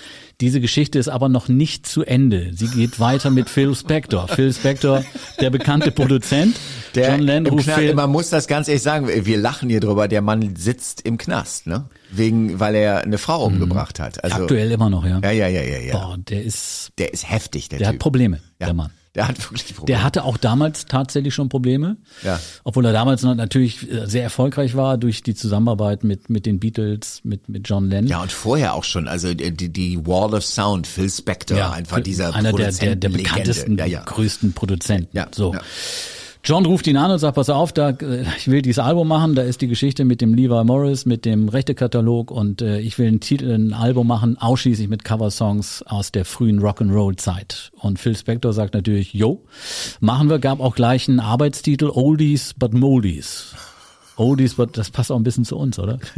Diese 0.40 0.60
Geschichte 0.60 0.98
ist 0.98 1.08
aber 1.08 1.28
noch 1.28 1.48
nicht 1.48 1.87
zu 1.87 2.04
Ende. 2.04 2.50
Sie 2.54 2.68
geht 2.68 3.00
weiter 3.00 3.30
mit 3.30 3.48
Phil 3.50 3.74
Spector. 3.74 4.28
Phil 4.28 4.52
Spector, 4.52 5.04
der 5.40 5.50
bekannte 5.50 5.90
Produzent. 5.90 6.56
Der 6.94 7.16
John 7.18 7.60
Phil. 7.60 7.94
man 7.94 8.10
muss 8.10 8.30
das 8.30 8.46
ganz 8.46 8.68
ehrlich 8.68 8.82
sagen, 8.82 9.08
wir 9.08 9.38
lachen 9.38 9.68
hier 9.68 9.80
drüber, 9.80 10.06
der 10.06 10.22
Mann 10.22 10.54
sitzt 10.54 11.00
im 11.00 11.18
Knast, 11.18 11.66
ne? 11.66 11.88
Wegen, 12.10 12.60
weil 12.60 12.76
er 12.76 13.02
eine 13.02 13.18
Frau 13.18 13.44
umgebracht 13.44 13.98
hat. 13.98 14.22
Also, 14.22 14.42
Aktuell 14.42 14.70
immer 14.70 14.90
noch, 14.90 15.04
ja. 15.04 15.18
Ja, 15.20 15.32
ja, 15.32 15.48
ja, 15.48 15.62
ja, 15.62 15.78
ja. 15.78 15.92
Boah, 15.94 16.16
der 16.16 16.44
ist, 16.44 16.92
Der 16.98 17.12
ist 17.12 17.28
heftig, 17.28 17.68
der, 17.68 17.78
der 17.80 17.88
Typ. 17.88 17.94
hat 17.94 18.00
Probleme, 18.00 18.37
ja. 18.60 18.66
der 18.66 18.74
Mann. 18.74 18.90
Der 19.14 19.29
hat 19.29 19.38
wirklich 19.38 19.74
Probleme. 19.77 19.87
Der 19.87 20.03
hatte 20.03 20.24
auch 20.24 20.37
damals 20.37 20.87
tatsächlich 20.87 21.35
schon 21.35 21.48
Probleme. 21.48 21.96
Ja. 22.22 22.40
Obwohl 22.64 22.85
er 22.85 22.92
damals 22.92 23.22
natürlich 23.22 23.90
äh, 23.90 24.07
sehr 24.07 24.24
erfolgreich 24.24 24.74
war 24.74 24.98
durch 24.98 25.22
die 25.22 25.35
Zusammenarbeit 25.35 26.03
mit, 26.03 26.31
mit 26.31 26.46
den 26.46 26.59
Beatles, 26.59 27.20
mit, 27.22 27.48
mit 27.48 27.68
John 27.68 27.88
Lennon. 27.88 28.09
ja, 28.09 28.22
und 28.22 28.33
vorher 28.33 28.74
auch 28.74 28.85
schon, 28.85 29.07
also 29.07 29.33
die, 29.33 29.68
die 29.68 30.05
Wall 30.07 30.35
of 30.35 30.44
Sound, 30.44 30.88
Phil 30.88 31.09
Spector, 31.09 31.72
einfach 31.72 32.00
dieser 32.00 32.35
einer 32.35 32.53
der, 32.53 32.72
der, 32.72 32.96
der 32.96 33.09
bekanntesten, 33.09 33.79
ja, 33.79 33.87
ja. 33.87 34.03
größten 34.03 34.53
Produzenten. 34.53 35.16
Ja, 35.16 35.29
so. 35.33 35.55
ja. 35.55 35.61
John 36.46 36.66
ruft 36.66 36.87
ihn 36.87 36.98
an 36.98 37.11
und 37.11 37.18
sagt, 37.18 37.37
pass 37.37 37.48
auf, 37.48 37.72
da, 37.72 37.88
äh, 37.88 38.22
ich 38.37 38.48
will 38.48 38.61
dieses 38.61 38.78
Album 38.78 39.09
machen, 39.09 39.35
da 39.35 39.40
ist 39.40 39.62
die 39.62 39.66
Geschichte 39.66 40.04
mit 40.04 40.20
dem 40.20 40.35
Levi 40.35 40.62
Morris, 40.64 41.07
mit 41.07 41.24
dem 41.24 41.48
Rechtekatalog 41.48 42.30
und 42.30 42.61
äh, 42.61 42.80
ich 42.80 42.98
will 42.98 43.09
ein, 43.09 43.20
Titel, 43.20 43.50
ein 43.50 43.72
Album 43.72 44.07
machen, 44.07 44.37
ausschließlich 44.37 44.88
mit 44.88 45.04
Coversongs 45.04 45.83
aus 45.85 46.12
der 46.12 46.26
frühen 46.26 46.61
Rock'n'Roll-Zeit. 46.61 47.72
Und 47.80 47.98
Phil 47.98 48.14
Spector 48.14 48.52
sagt 48.52 48.74
natürlich, 48.74 49.14
yo, 49.14 49.42
machen 50.00 50.28
wir, 50.28 50.38
gab 50.38 50.61
auch 50.61 50.74
gleich 50.74 51.09
einen 51.09 51.20
Arbeitstitel, 51.20 51.88
Oldies 51.88 52.52
but 52.52 52.74
Moldies. 52.74 53.54
Oldies 54.16 54.57
but, 54.57 54.76
das 54.76 54.90
passt 54.90 55.11
auch 55.11 55.16
ein 55.16 55.24
bisschen 55.24 55.46
zu 55.46 55.57
uns, 55.57 55.78
oder? 55.78 55.98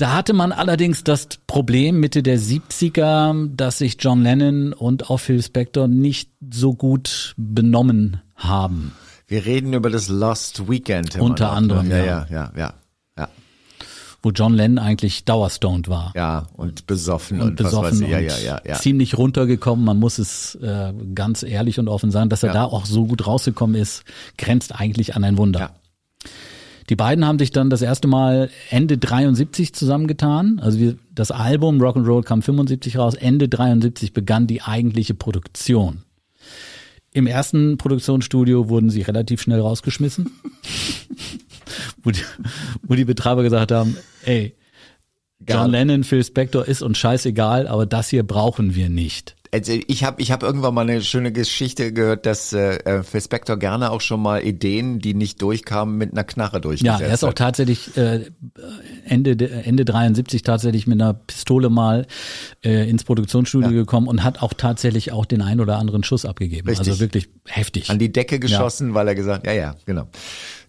Da 0.00 0.14
hatte 0.14 0.32
man 0.32 0.50
allerdings 0.52 1.04
das 1.04 1.28
Problem 1.46 2.00
Mitte 2.00 2.22
der 2.22 2.38
70er, 2.38 3.54
dass 3.54 3.76
sich 3.76 3.98
John 4.00 4.22
Lennon 4.22 4.72
und 4.72 5.10
auch 5.10 5.18
Phil 5.18 5.42
Spector 5.42 5.88
nicht 5.88 6.30
so 6.50 6.72
gut 6.72 7.34
benommen 7.36 8.22
haben. 8.34 8.92
Wir 9.28 9.44
reden 9.44 9.74
über 9.74 9.90
das 9.90 10.08
Lost 10.08 10.70
Weekend. 10.70 11.20
Unter 11.20 11.48
noch, 11.48 11.52
anderem, 11.54 11.88
ne? 11.88 11.98
ja. 11.98 12.04
ja. 12.06 12.26
Ja, 12.30 12.52
ja, 12.56 12.74
ja. 13.18 13.28
Wo 14.22 14.30
John 14.30 14.54
Lennon 14.54 14.78
eigentlich 14.78 15.26
dauerstoned 15.26 15.88
war. 15.88 16.14
Ja, 16.16 16.46
und 16.54 16.86
besoffen 16.86 17.38
Und 17.42 17.48
und, 17.48 17.56
besoffen. 17.56 18.08
Ja, 18.08 18.20
ja, 18.20 18.38
ja, 18.38 18.60
ja. 18.66 18.76
ziemlich 18.76 19.18
runtergekommen. 19.18 19.84
Man 19.84 19.98
muss 19.98 20.18
es 20.18 20.54
äh, 20.54 20.94
ganz 21.14 21.42
ehrlich 21.42 21.78
und 21.78 21.88
offen 21.88 22.10
sagen, 22.10 22.30
dass 22.30 22.42
er 22.42 22.48
Ja. 22.48 22.52
da 22.54 22.64
auch 22.64 22.86
so 22.86 23.04
gut 23.04 23.26
rausgekommen 23.26 23.78
ist, 23.78 24.04
grenzt 24.38 24.74
eigentlich 24.80 25.14
an 25.14 25.24
ein 25.24 25.36
Wunder. 25.36 25.60
Ja. 25.60 25.70
Die 26.90 26.96
beiden 26.96 27.24
haben 27.24 27.38
sich 27.38 27.52
dann 27.52 27.70
das 27.70 27.82
erste 27.82 28.08
Mal 28.08 28.50
Ende 28.68 28.98
73 28.98 29.72
zusammengetan. 29.72 30.58
Also 30.58 30.80
wir, 30.80 30.96
das 31.14 31.30
Album 31.30 31.80
Rock'n'Roll 31.80 32.24
kam 32.24 32.42
75 32.42 32.98
raus. 32.98 33.14
Ende 33.14 33.48
73 33.48 34.12
begann 34.12 34.48
die 34.48 34.60
eigentliche 34.60 35.14
Produktion. 35.14 36.02
Im 37.12 37.28
ersten 37.28 37.78
Produktionsstudio 37.78 38.68
wurden 38.68 38.90
sie 38.90 39.02
relativ 39.02 39.40
schnell 39.40 39.60
rausgeschmissen, 39.60 40.32
wo, 42.02 42.10
die, 42.10 42.22
wo 42.82 42.94
die 42.94 43.04
Betreiber 43.04 43.44
gesagt 43.44 43.70
haben, 43.70 43.96
ey. 44.24 44.54
John 45.48 45.70
Lennon, 45.70 46.04
Phil 46.04 46.22
Spector 46.24 46.66
ist 46.66 46.82
uns 46.82 46.98
scheißegal, 46.98 47.66
aber 47.66 47.86
das 47.86 48.08
hier 48.10 48.22
brauchen 48.22 48.74
wir 48.74 48.88
nicht. 48.88 49.36
Also 49.52 49.72
ich 49.88 50.04
habe 50.04 50.22
ich 50.22 50.30
hab 50.30 50.44
irgendwann 50.44 50.74
mal 50.74 50.82
eine 50.88 51.02
schöne 51.02 51.32
Geschichte 51.32 51.92
gehört, 51.92 52.24
dass 52.24 52.52
äh, 52.52 52.76
äh, 52.84 53.02
Phil 53.02 53.20
Spector 53.20 53.56
gerne 53.56 53.90
auch 53.90 54.00
schon 54.00 54.22
mal 54.22 54.44
Ideen, 54.46 55.00
die 55.00 55.12
nicht 55.12 55.42
durchkamen, 55.42 55.98
mit 55.98 56.12
einer 56.12 56.22
Knarre 56.22 56.58
Ja, 56.58 56.60
durchgesetzt 56.60 57.00
er 57.00 57.12
ist 57.12 57.24
auch 57.24 57.28
hat. 57.30 57.38
tatsächlich 57.38 57.96
äh, 57.96 58.26
Ende 59.04 59.34
de- 59.36 59.50
Ende 59.50 59.84
73 59.84 60.42
tatsächlich 60.42 60.86
mit 60.86 61.00
einer 61.02 61.14
Pistole 61.14 61.68
mal 61.68 62.06
äh, 62.64 62.88
ins 62.88 63.02
Produktionsstudio 63.02 63.70
gekommen 63.70 64.06
und 64.06 64.22
hat 64.22 64.40
auch 64.40 64.52
tatsächlich 64.54 65.10
auch 65.10 65.26
den 65.26 65.42
ein 65.42 65.58
oder 65.60 65.78
anderen 65.78 66.04
Schuss 66.04 66.24
abgegeben. 66.24 66.68
Richtig. 66.68 66.86
Also 66.88 67.00
wirklich 67.00 67.28
heftig. 67.46 67.90
An 67.90 67.98
die 67.98 68.12
Decke 68.12 68.38
geschossen, 68.38 68.94
weil 68.94 69.08
er 69.08 69.16
gesagt, 69.16 69.46
ja, 69.46 69.52
ja, 69.52 69.74
genau. 69.84 70.06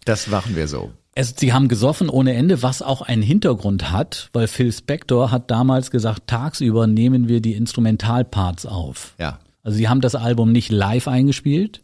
Das 0.06 0.26
machen 0.26 0.56
wir 0.56 0.68
so. 0.68 0.92
Es, 1.14 1.36
sie 1.38 1.52
haben 1.52 1.68
gesoffen 1.68 2.10
ohne 2.10 2.34
Ende, 2.34 2.64
was 2.64 2.82
auch 2.82 3.02
einen 3.02 3.22
Hintergrund 3.22 3.92
hat, 3.92 4.30
weil 4.32 4.48
Phil 4.48 4.72
Spector 4.72 5.30
hat 5.30 5.52
damals 5.52 5.92
gesagt, 5.92 6.28
tagsüber 6.28 6.88
nehmen 6.88 7.28
wir 7.28 7.42
die 7.42 7.54
Instrumentalparts 7.54 8.66
auf. 8.66 9.16
Ja. 9.20 9.40
Also 9.64 9.78
sie 9.78 9.90
haben 9.90 10.02
das 10.02 10.16
Album 10.16 10.52
nicht 10.52 10.72
live 10.72 11.08
eingespielt 11.08 11.82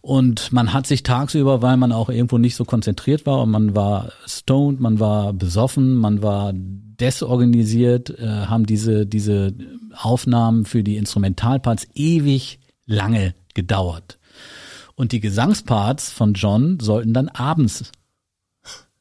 und 0.00 0.50
man 0.50 0.72
hat 0.72 0.86
sich 0.86 1.04
tagsüber, 1.04 1.62
weil 1.62 1.76
man 1.76 1.92
auch 1.92 2.08
irgendwo 2.08 2.38
nicht 2.38 2.56
so 2.56 2.64
konzentriert 2.64 3.24
war 3.24 3.42
und 3.42 3.50
man 3.50 3.76
war 3.76 4.12
stoned, 4.26 4.80
man 4.80 4.98
war 4.98 5.32
besoffen, 5.32 5.94
man 5.94 6.22
war 6.22 6.52
desorganisiert, 6.54 8.18
äh, 8.18 8.26
haben 8.26 8.66
diese, 8.66 9.06
diese 9.06 9.54
Aufnahmen 9.94 10.64
für 10.64 10.82
die 10.82 10.96
Instrumentalparts 10.96 11.86
ewig 11.94 12.60
lange 12.86 13.34
gedauert. 13.54 14.18
Und 14.94 15.12
die 15.12 15.20
Gesangsparts 15.20 16.10
von 16.10 16.34
John 16.34 16.78
sollten 16.80 17.14
dann 17.14 17.28
abends 17.28 17.92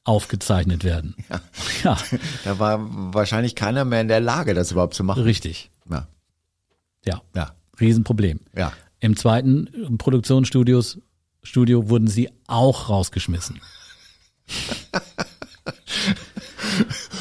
aufgezeichnet 0.04 0.84
werden. 0.84 1.16
Ja, 1.30 1.42
ja 1.84 1.98
Da 2.44 2.60
war 2.60 2.80
wahrscheinlich 3.14 3.56
keiner 3.56 3.86
mehr 3.86 4.02
in 4.02 4.08
der 4.08 4.20
Lage, 4.20 4.54
das 4.54 4.72
überhaupt 4.72 4.94
zu 4.94 5.04
machen. 5.04 5.24
richtig. 5.24 5.72
Ja, 5.90 6.08
Ja, 7.06 7.22
ja, 7.36 7.52
Riesenproblem. 7.80 8.40
ja. 8.56 8.72
Im 9.00 9.16
zweiten 9.18 9.98
Produktionsstudios 9.98 11.00
Studio 11.44 11.90
wurden 11.90 12.08
sie 12.08 12.30
auch 12.46 12.90
rausgeschmissen. 12.90 13.60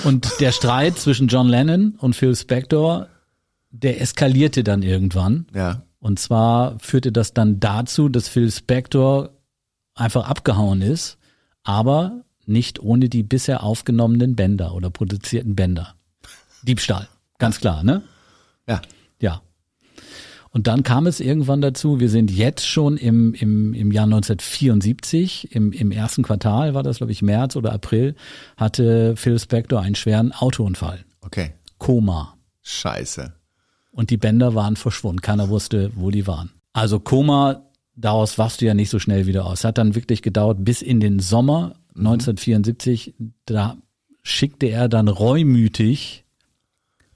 und 0.04 0.28
der 0.40 0.52
Streit 0.52 0.98
zwischen 0.98 1.28
John 1.28 1.48
Lennon 1.48 1.94
und 1.98 2.14
Phil 2.14 2.36
Spector, 2.36 3.08
der 3.70 4.00
eskalierte 4.00 4.62
dann 4.62 4.82
irgendwann. 4.82 5.46
Ja. 5.54 5.82
Und 6.00 6.18
zwar 6.18 6.78
führte 6.80 7.12
das 7.12 7.32
dann 7.34 7.60
dazu, 7.60 8.08
dass 8.10 8.28
Phil 8.28 8.50
Spector 8.50 9.30
einfach 9.94 10.28
abgehauen 10.28 10.82
ist, 10.82 11.16
aber 11.62 12.24
nicht 12.50 12.80
ohne 12.80 13.08
die 13.08 13.22
bisher 13.22 13.62
aufgenommenen 13.62 14.36
Bänder 14.36 14.74
oder 14.74 14.90
produzierten 14.90 15.54
Bänder. 15.54 15.94
Diebstahl, 16.62 17.08
ganz 17.38 17.60
klar, 17.60 17.82
ne? 17.82 18.02
Ja. 18.68 18.82
Ja. 19.20 19.42
Und 20.52 20.66
dann 20.66 20.82
kam 20.82 21.06
es 21.06 21.20
irgendwann 21.20 21.60
dazu, 21.60 22.00
wir 22.00 22.10
sind 22.10 22.30
jetzt 22.30 22.66
schon 22.66 22.96
im, 22.96 23.34
im, 23.34 23.72
im 23.72 23.92
Jahr 23.92 24.04
1974, 24.04 25.54
im, 25.54 25.72
im 25.72 25.92
ersten 25.92 26.22
Quartal, 26.22 26.74
war 26.74 26.82
das 26.82 26.98
glaube 26.98 27.12
ich 27.12 27.22
März 27.22 27.54
oder 27.54 27.72
April, 27.72 28.16
hatte 28.56 29.16
Phil 29.16 29.38
Spector 29.38 29.80
einen 29.80 29.94
schweren 29.94 30.32
Autounfall. 30.32 31.04
Okay. 31.20 31.52
Koma. 31.78 32.36
Scheiße. 32.62 33.32
Und 33.92 34.10
die 34.10 34.16
Bänder 34.16 34.54
waren 34.54 34.76
verschwunden. 34.76 35.20
Keiner 35.20 35.48
wusste, 35.48 35.92
wo 35.94 36.10
die 36.10 36.26
waren. 36.26 36.50
Also 36.72 37.00
Koma, 37.00 37.62
daraus 37.94 38.38
wachst 38.38 38.60
du 38.60 38.66
ja 38.66 38.74
nicht 38.74 38.90
so 38.90 38.98
schnell 38.98 39.26
wieder 39.26 39.46
aus. 39.46 39.64
Hat 39.64 39.78
dann 39.78 39.94
wirklich 39.94 40.22
gedauert 40.22 40.58
bis 40.60 40.82
in 40.82 41.00
den 41.00 41.20
Sommer 41.20 41.76
1974. 42.00 43.14
Da 43.46 43.76
schickte 44.22 44.66
er 44.66 44.88
dann 44.88 45.08
reumütig 45.08 46.24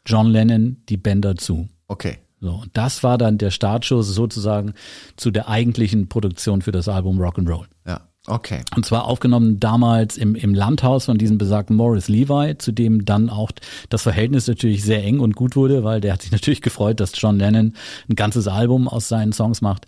John 0.07 0.29
Lennon 0.29 0.83
die 0.88 0.97
Bänder 0.97 1.37
zu. 1.37 1.68
Okay. 1.88 2.18
So, 2.40 2.51
und 2.51 2.70
das 2.75 3.03
war 3.03 3.16
dann 3.16 3.38
der 3.38 3.51
Startschuss 3.51 4.09
sozusagen 4.14 4.75
zu 5.16 5.31
der 5.31 5.49
eigentlichen 5.49 6.09
Produktion 6.09 6.61
für 6.61 6.73
das 6.73 6.88
Album 6.88 7.18
Rock'n'Roll. 7.18 7.66
Ja. 7.87 8.03
Okay. 8.27 8.62
Und 8.75 8.87
zwar 8.87 9.05
aufgenommen 9.05 9.61
damals 9.61 10.16
im, 10.16 10.35
im 10.35 10.55
Landhaus 10.55 11.05
von 11.05 11.18
diesem 11.18 11.37
besagten 11.37 11.77
Morris 11.77 12.09
Levi, 12.09 12.57
zu 12.57 12.73
dem 12.73 13.05
dann 13.05 13.29
auch 13.29 13.51
das 13.90 14.03
Verhältnis 14.03 14.47
natürlich 14.47 14.83
sehr 14.83 15.05
eng 15.05 15.20
und 15.20 15.37
gut 15.37 15.57
wurde, 15.57 15.85
weil 15.85 16.01
der 16.01 16.14
hat 16.14 16.23
sich 16.23 16.33
natürlich 16.33 16.62
gefreut, 16.62 17.01
dass 17.01 17.12
John 17.20 17.38
Lennon 17.38 17.75
ein 18.09 18.16
ganzes 18.16 18.49
Album 18.49 18.88
aus 18.88 19.09
seinen 19.09 19.33
Songs 19.33 19.61
macht. 19.61 19.87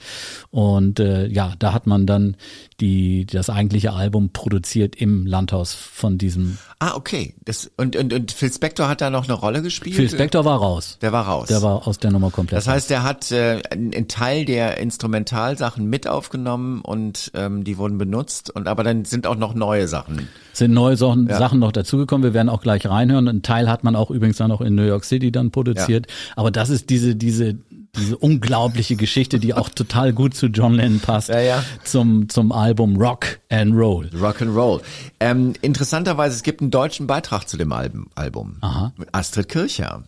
Und 0.50 1.00
äh, 1.00 1.26
ja, 1.28 1.54
da 1.58 1.72
hat 1.72 1.86
man 1.86 2.06
dann 2.06 2.36
die 2.80 3.24
das 3.24 3.48
eigentliche 3.48 3.92
Album 3.92 4.30
produziert 4.30 4.96
im 4.96 5.26
Landhaus 5.26 5.72
von 5.72 6.18
diesem. 6.18 6.58
Ah, 6.78 6.94
okay. 6.94 7.34
Das, 7.44 7.70
und, 7.76 7.96
und, 7.96 8.12
und 8.12 8.32
Phil 8.32 8.52
Spector 8.52 8.88
hat 8.88 9.00
da 9.00 9.08
noch 9.08 9.24
eine 9.24 9.32
Rolle 9.32 9.62
gespielt? 9.62 9.96
Phil 9.96 10.10
Spector 10.10 10.44
war 10.44 10.58
raus. 10.58 10.98
Der 11.00 11.12
war 11.12 11.26
raus. 11.26 11.48
Der 11.48 11.62
war 11.62 11.86
aus 11.86 11.98
der 11.98 12.10
Nummer 12.10 12.30
komplett. 12.30 12.58
Das 12.58 12.68
heißt, 12.68 12.90
er 12.90 13.02
hat 13.02 13.32
äh, 13.32 13.62
einen 13.70 14.08
Teil 14.08 14.44
der 14.44 14.78
Instrumentalsachen 14.78 15.86
mit 15.86 16.06
aufgenommen 16.06 16.82
und 16.82 17.30
ähm, 17.34 17.64
die 17.64 17.78
wurden 17.78 17.96
benutzt. 17.96 18.50
Und 18.50 18.68
aber 18.68 18.84
dann 18.84 19.06
sind 19.06 19.26
auch 19.26 19.36
noch 19.36 19.54
neue 19.54 19.88
Sachen. 19.88 20.28
sind 20.52 20.72
neue 20.72 20.98
Sachen, 20.98 21.28
Sachen 21.28 21.58
noch 21.58 21.72
dazugekommen. 21.72 22.24
Wir 22.24 22.34
werden 22.34 22.50
auch 22.50 22.60
gleich 22.60 22.86
reinhören. 22.86 23.26
Ein 23.28 23.42
Teil 23.42 23.70
hat 23.70 23.84
man 23.84 23.96
auch 23.96 24.10
übrigens 24.10 24.36
dann 24.36 24.52
auch 24.52 24.60
in 24.60 24.74
New 24.74 24.86
York 24.86 25.04
City 25.04 25.32
dann 25.32 25.50
produziert. 25.50 26.08
Aber 26.36 26.50
das 26.50 26.68
ist 26.68 26.90
diese, 26.90 27.16
diese, 27.16 27.56
diese 27.96 28.16
unglaubliche 28.16 28.96
Geschichte, 28.96 29.38
die 29.38 29.54
auch 29.54 29.68
total 29.68 30.12
gut 30.12 30.34
zu 30.34 30.46
John 30.46 30.74
Lennon 30.74 31.00
passt. 31.00 31.28
Ja, 31.28 31.40
ja. 31.40 31.64
Zum, 31.84 32.28
zum 32.28 32.52
Album 32.52 32.96
Rock 32.96 33.38
and 33.50 33.74
Roll. 33.74 34.10
Rock 34.20 34.42
and 34.42 34.54
Roll. 34.54 34.80
Ähm, 35.20 35.54
interessanterweise, 35.62 36.36
es 36.36 36.42
gibt 36.42 36.60
einen 36.60 36.70
deutschen 36.70 37.06
Beitrag 37.06 37.48
zu 37.48 37.56
dem 37.56 37.72
Album. 37.72 38.06
Album. 38.14 38.56
Aha. 38.60 38.92
Mit 38.96 39.14
Astrid 39.14 39.48
Kircher. 39.48 40.04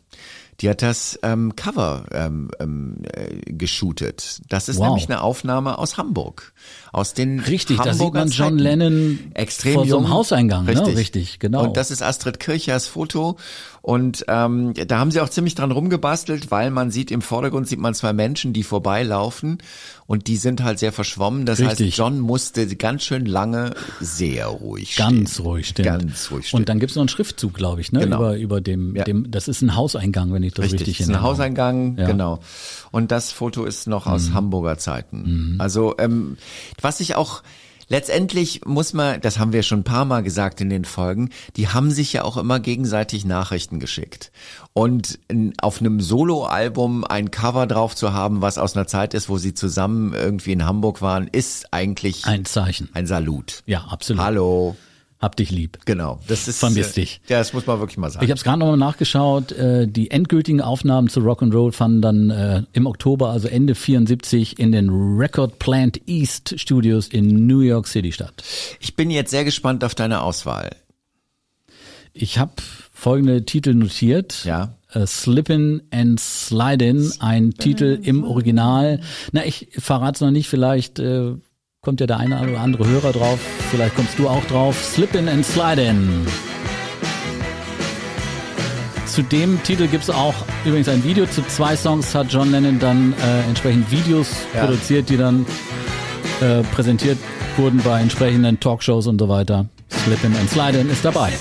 Die 0.61 0.69
hat 0.69 0.83
das 0.83 1.19
ähm, 1.23 1.55
Cover 1.55 2.05
ähm, 2.11 2.51
ähm, 2.59 2.97
äh, 3.13 3.53
geshootet. 3.53 4.41
Das 4.49 4.69
ist 4.69 4.79
Wow. 4.79 4.89
nämlich 4.89 5.09
eine 5.09 5.21
Aufnahme 5.23 5.79
aus 5.79 5.97
Hamburg. 5.97 6.53
Aus 6.93 7.15
den 7.15 7.39
Richtig, 7.39 7.77
da 7.77 7.85
sieht 7.85 7.93
Hamburger 7.93 8.19
man 8.21 8.29
John 8.31 8.47
Zeiten. 8.47 8.59
Lennon 8.59 9.19
extrem 9.35 9.75
vor 9.75 9.87
so 9.87 9.99
einem. 9.99 10.09
Hauseingang, 10.11 10.65
ne? 10.65 10.73
Richtig. 10.73 10.97
Richtig, 10.97 11.39
genau. 11.39 11.63
Und 11.63 11.77
das 11.77 11.93
ist 11.93 12.03
Astrid 12.03 12.41
Kirchers 12.41 12.89
Foto. 12.89 13.37
Und 13.83 14.25
ähm, 14.29 14.75
da 14.75 14.99
haben 14.99 15.13
sie 15.13 15.21
auch 15.21 15.29
ziemlich 15.29 15.55
dran 15.55 15.71
rumgebastelt, 15.71 16.51
weil 16.51 16.71
man 16.71 16.91
sieht 16.91 17.11
im 17.11 17.23
Vordergrund 17.23 17.69
sieht 17.69 17.79
man 17.79 17.95
zwei 17.95 18.13
Menschen, 18.13 18.53
die 18.53 18.65
vorbeilaufen 18.65 19.59
und 20.09 20.27
die 20.27 20.39
sind 20.39 20.63
halt 20.65 20.79
sehr 20.79 20.91
verschwommen. 20.91 21.45
Das 21.45 21.61
Richtig. 21.61 21.89
heißt, 21.89 21.99
John 21.99 22.19
musste 22.19 22.67
ganz 22.77 23.05
schön 23.05 23.27
lange 23.27 23.75
sehr 24.01 24.47
ruhig 24.47 24.95
stehen. 24.95 25.05
Ganz 25.19 25.39
ruhig, 25.41 25.69
stimmt. 25.69 25.87
Ganz 25.87 26.31
ruhig 26.31 26.49
stehen. 26.49 26.61
Und 26.61 26.69
dann 26.71 26.81
gibt's 26.81 26.97
noch 26.97 27.03
einen 27.03 27.11
Schriftzug, 27.11 27.53
glaube 27.53 27.83
ich, 27.83 27.93
ne? 27.93 28.01
Genau. 28.01 28.17
Über, 28.17 28.37
über 28.39 28.61
dem, 28.63 28.97
Ja. 28.97 29.05
dem, 29.05 29.31
das 29.31 29.49
ist 29.49 29.61
ein 29.61 29.77
Hauseingang, 29.77 30.33
wenn 30.33 30.43
ich 30.43 30.55
das 30.55 30.65
richtig, 30.65 30.81
Richtig, 30.89 31.01
ist 31.01 31.09
in 31.11 31.15
ein 31.15 31.23
Hauseingang, 31.23 31.99
Ja. 31.99 32.05
Mhm. 32.05 32.09
genau. 32.09 32.41
Und 32.91 33.11
das 33.13 33.33
Foto 33.33 33.67
ist 33.67 33.87
noch 33.87 34.07
aus 34.07 34.33
Hamburger 34.33 34.79
Zeiten. 34.79 35.57
Also 35.59 35.95
ähm, 35.99 36.39
was 36.81 37.01
ich 37.01 37.15
auch 37.15 37.43
letztendlich 37.89 38.65
muss 38.65 38.93
man, 38.93 39.21
das 39.21 39.39
haben 39.39 39.53
wir 39.53 39.63
schon 39.63 39.81
ein 39.81 39.85
paar 39.85 40.05
Mal 40.05 40.23
gesagt 40.23 40.61
in 40.61 40.71
den 40.71 40.85
Folgen, 40.85 41.31
die 41.57 41.69
haben 41.69 41.91
sich 41.91 42.13
ja 42.13 42.23
auch 42.25 42.37
immer 42.37 42.61
gegenseitig 42.61 43.25
Nachrichten 43.25 43.81
geschickt. 43.81 44.31
Und 44.73 45.19
auf 45.61 45.81
einem 45.81 46.01
Soloalbum 46.01 47.05
ein 47.05 47.31
Cover 47.31 47.67
drauf 47.67 47.97
zu 47.97 48.13
haben, 48.13 48.41
was 48.43 48.59
aus 48.59 48.77
einer 48.77 48.87
Zeit 48.87 49.15
ist, 49.15 49.29
wo 49.29 49.39
sie 49.39 49.55
zusammen 49.55 50.15
irgendwie 50.15 50.53
in 50.53 50.65
Hamburg 50.65 51.03
waren, 51.03 51.27
ist 51.29 51.73
eigentlich 51.73 52.25
Ein 52.27 52.45
Zeichen. 52.45 52.89
ein 52.95 53.07
Salut. 53.07 53.63
Ja, 53.67 53.87
absolut. 53.91 54.23
Hallo. 54.23 54.77
Hab 55.21 55.35
dich 55.35 55.51
lieb. 55.51 55.79
Genau. 55.85 56.21
Das 56.29 56.47
ist 56.47 56.61
Vermisst 56.61 56.97
äh, 56.97 57.01
dich. 57.01 57.21
Ja, 57.29 57.39
das 57.39 57.53
muss 57.53 57.67
man 57.67 57.81
wirklich 57.81 57.99
mal 57.99 58.09
sagen. 58.09 58.25
Ich 58.25 58.31
habe 58.31 58.39
es 58.39 58.45
gerade 58.45 58.61
nochmal 58.61 58.77
nachgeschaut. 58.77 59.51
Äh, 59.51 59.89
die 59.89 60.13
endgültigen 60.13 60.61
Aufnahmen 60.61 61.09
zu 61.09 61.21
Rock'n'Roll 61.21 61.73
fanden 61.73 62.03
dann 62.03 62.31
äh, 62.31 62.63
im 62.73 62.87
Oktober, 62.87 63.31
also 63.31 63.49
Ende 63.49 63.75
74, 63.75 64.61
in 64.61 64.71
den 64.71 64.91
Record 64.91 65.59
Plant 65.59 66.01
East 66.07 66.55
Studios 66.61 67.09
in 67.09 67.49
New 67.49 67.61
York 67.61 67.89
City 67.89 68.13
statt. 68.13 68.45
ich 68.79 68.95
bin 68.95 69.11
jetzt 69.11 69.33
sehr 69.33 69.45
gespannt 69.45 69.83
auf 69.83 69.97
deine 69.97 70.23
Auswahl. 70.23 70.71
Ich 72.13 72.39
habe 72.39 72.53
folgende 72.93 73.45
Titel 73.45 73.75
notiert. 73.75 74.45
Ja. 74.45 74.75
Äh, 74.93 75.07
Slippin' 75.07 75.83
and 75.91 76.21
Slidin', 76.21 77.13
ein 77.19 77.55
Titel 77.55 77.99
im 78.03 78.25
Original. 78.25 79.01
Na, 79.33 79.45
ich 79.45 79.69
verrate 79.73 80.25
noch 80.25 80.31
nicht, 80.31 80.49
vielleicht 80.49 80.99
äh, 80.99 81.35
kommt 81.89 82.01
ja 82.01 82.07
der 82.07 82.19
eine 82.19 82.39
oder 82.43 82.61
andere 82.61 82.87
Hörer 82.87 83.13
drauf, 83.13 83.39
vielleicht 83.71 83.97
kommst 83.97 84.19
du 84.19 84.29
auch 84.29 84.45
drauf. 84.45 84.77
Slippin' 84.95 85.27
and 85.27 85.43
Slidin'. 85.43 86.27
Zu 89.07 89.23
dem 89.23 89.63
Titel 89.63 89.87
gibt's 89.87 90.11
auch 90.11 90.35
übrigens 90.67 90.91
ein 90.91 91.03
Video. 91.03 91.25
Zu 91.25 91.41
zwei 91.47 91.77
Songs 91.77 92.15
hat 92.15 92.31
John 92.31 92.51
Lennon 92.51 92.79
dann 92.79 93.15
äh, 93.15 93.49
entsprechend 93.49 93.91
Videos 93.91 94.29
Ja. 94.55 94.67
produziert, 94.67 95.09
die 95.09 95.17
dann 95.17 95.47
äh, 96.43 96.63
präsentiert 96.75 97.17
wurden 97.57 97.81
bei 97.83 98.03
entsprechenden 98.03 98.61
Talkshows 98.61 99.07
und 99.07 99.19
so 99.19 99.31
weiter. 99.31 99.65
Slippin' 100.05 100.37
and 100.37 100.51
Slidin' 100.51 100.91
ist 100.91 101.03
dabei. 101.07 101.33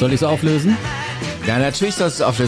Soll 0.00 0.08
ich 0.08 0.16
es 0.16 0.24
auflösen? 0.24 0.76
Ja, 1.46 1.58
natürlich 1.60 1.94
sollst 1.94 2.18
du. 2.20 2.24
Ich 2.24 2.38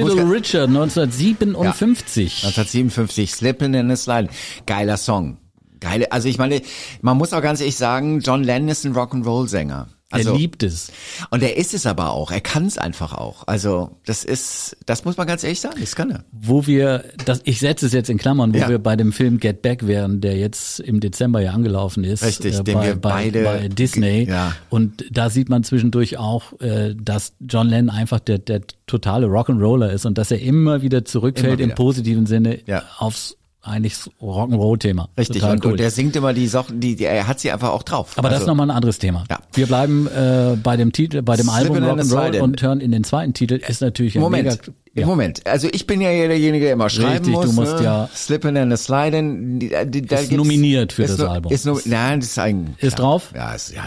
muss 0.00 0.14
Little 0.14 0.30
Richard 0.30 0.68
1957. 0.68 2.44
1957, 2.44 3.30
Slippin' 3.30 3.74
in 3.74 3.90
a 3.90 3.96
Slide. 3.96 4.28
Geiler 4.64 4.96
Song. 4.96 5.36
Geile, 5.80 6.10
also 6.10 6.28
ich 6.28 6.38
meine, 6.38 6.62
man 7.02 7.18
muss 7.18 7.32
auch 7.34 7.42
ganz 7.42 7.60
ehrlich 7.60 7.76
sagen, 7.76 8.20
John 8.20 8.42
Lennon 8.42 8.70
ist 8.70 8.84
ein 8.84 8.94
Rock'n'Roll-Sänger. 8.94 9.88
Also, 10.10 10.32
er 10.32 10.38
liebt 10.38 10.62
es. 10.62 10.90
Und 11.30 11.42
er 11.42 11.56
ist 11.58 11.74
es 11.74 11.84
aber 11.84 12.10
auch. 12.12 12.30
Er 12.30 12.40
kann 12.40 12.64
es 12.66 12.78
einfach 12.78 13.12
auch. 13.12 13.46
Also 13.46 13.90
das 14.06 14.24
ist, 14.24 14.76
das 14.86 15.04
muss 15.04 15.16
man 15.18 15.26
ganz 15.26 15.44
ehrlich 15.44 15.60
sagen. 15.60 15.76
Das 15.80 15.94
kann 15.96 16.10
er. 16.10 16.24
Wo 16.32 16.66
wir, 16.66 17.04
das, 17.26 17.42
ich 17.44 17.58
setze 17.60 17.84
es 17.86 17.92
jetzt 17.92 18.08
in 18.08 18.16
Klammern, 18.16 18.54
wo 18.54 18.58
Ja. 18.58 18.68
wir 18.70 18.78
bei 18.78 18.96
dem 18.96 19.12
Film 19.12 19.38
Get 19.38 19.60
Back 19.60 19.86
wären, 19.86 20.20
der 20.22 20.36
jetzt 20.38 20.80
im 20.80 21.00
Dezember 21.00 21.40
ja 21.42 21.52
angelaufen 21.52 22.04
ist. 22.04 22.24
Richtig, 22.24 22.58
äh, 22.58 22.62
den 22.64 22.74
bei, 22.74 22.86
wir 22.86 22.96
bei, 22.96 23.10
beide- 23.30 23.44
bei 23.44 23.68
Disney. 23.68 24.24
Ja. 24.24 24.54
Und 24.70 25.04
da 25.10 25.28
sieht 25.30 25.48
man 25.50 25.62
zwischendurch 25.62 26.16
auch, 26.16 26.58
äh, 26.60 26.94
dass 26.94 27.34
John 27.40 27.68
Lennon 27.68 27.90
einfach 27.94 28.20
der, 28.20 28.38
der 28.38 28.62
totale 28.86 29.26
Rock'n'Roller 29.26 29.90
ist 29.90 30.06
und 30.06 30.16
dass 30.18 30.30
er 30.30 30.40
immer 30.40 30.80
wieder 30.82 31.04
zurückfällt 31.04 31.54
Immer 31.54 31.58
wieder. 31.58 31.70
im 31.70 31.74
positiven 31.76 32.26
Sinne 32.26 32.60
Ja. 32.66 32.82
aufs 32.98 33.36
eigentlich 33.62 33.94
Rock'n'Roll-Thema. 34.20 35.08
Richtig. 35.18 35.40
Total 35.40 35.56
Und, 35.56 35.64
cool. 35.64 35.72
und 35.72 35.80
er 35.80 35.90
singt 35.90 36.16
immer 36.16 36.32
die 36.32 36.46
Sachen, 36.46 36.80
die, 36.80 36.96
die 36.96 37.04
er 37.04 37.26
hat 37.26 37.40
sie 37.40 37.50
einfach 37.50 37.70
auch 37.70 37.82
drauf. 37.82 38.12
Aber 38.16 38.28
das 38.28 38.36
also, 38.36 38.44
ist 38.44 38.48
nochmal 38.48 38.70
ein 38.70 38.76
anderes 38.76 38.98
Thema. 38.98 39.24
Ja. 39.28 39.40
Wir 39.52 39.66
bleiben 39.66 40.06
äh, 40.06 40.56
bei 40.62 40.76
dem 40.76 40.92
Titel, 40.92 41.22
bei 41.22 41.36
dem 41.36 41.48
Album 41.48 41.76
Rock'n'Roll 41.78 42.40
und 42.40 42.62
hören 42.62 42.80
in 42.80 42.92
den 42.92 43.04
zweiten 43.04 43.34
Titel 43.34 43.54
ist 43.54 43.80
natürlich 43.80 44.16
ein 44.16 44.20
Moment, 44.20 44.48
mega, 44.48 44.72
ja. 44.94 45.06
Moment. 45.06 45.46
Also 45.46 45.68
ich 45.72 45.86
bin 45.86 46.00
ja 46.00 46.10
derjenige, 46.10 46.66
der 46.66 46.74
immer 46.74 46.88
schreiben 46.88 47.24
Richtig, 47.24 47.34
muss. 47.34 47.46
du 47.46 47.52
musst 47.52 47.78
ne? 47.78 47.84
ja- 47.84 48.08
Slippin' 48.14 48.56
and 48.56 48.72
a 48.72 48.76
Slidin'. 48.76 49.58
Die, 49.58 50.02
die, 50.02 50.14
Ist 50.14 50.32
nominiert 50.32 50.92
für 50.92 51.04
ist 51.04 51.18
das 51.18 51.28
Album. 51.28 51.52
Ist 51.52 51.66
nein, 51.86 52.20
das 52.20 52.30
ist 52.30 52.38
ein. 52.38 52.74
Ist 52.78 52.98
drauf? 52.98 53.32
Ja, 53.34 53.52
ist, 53.54 53.72
ja. 53.74 53.82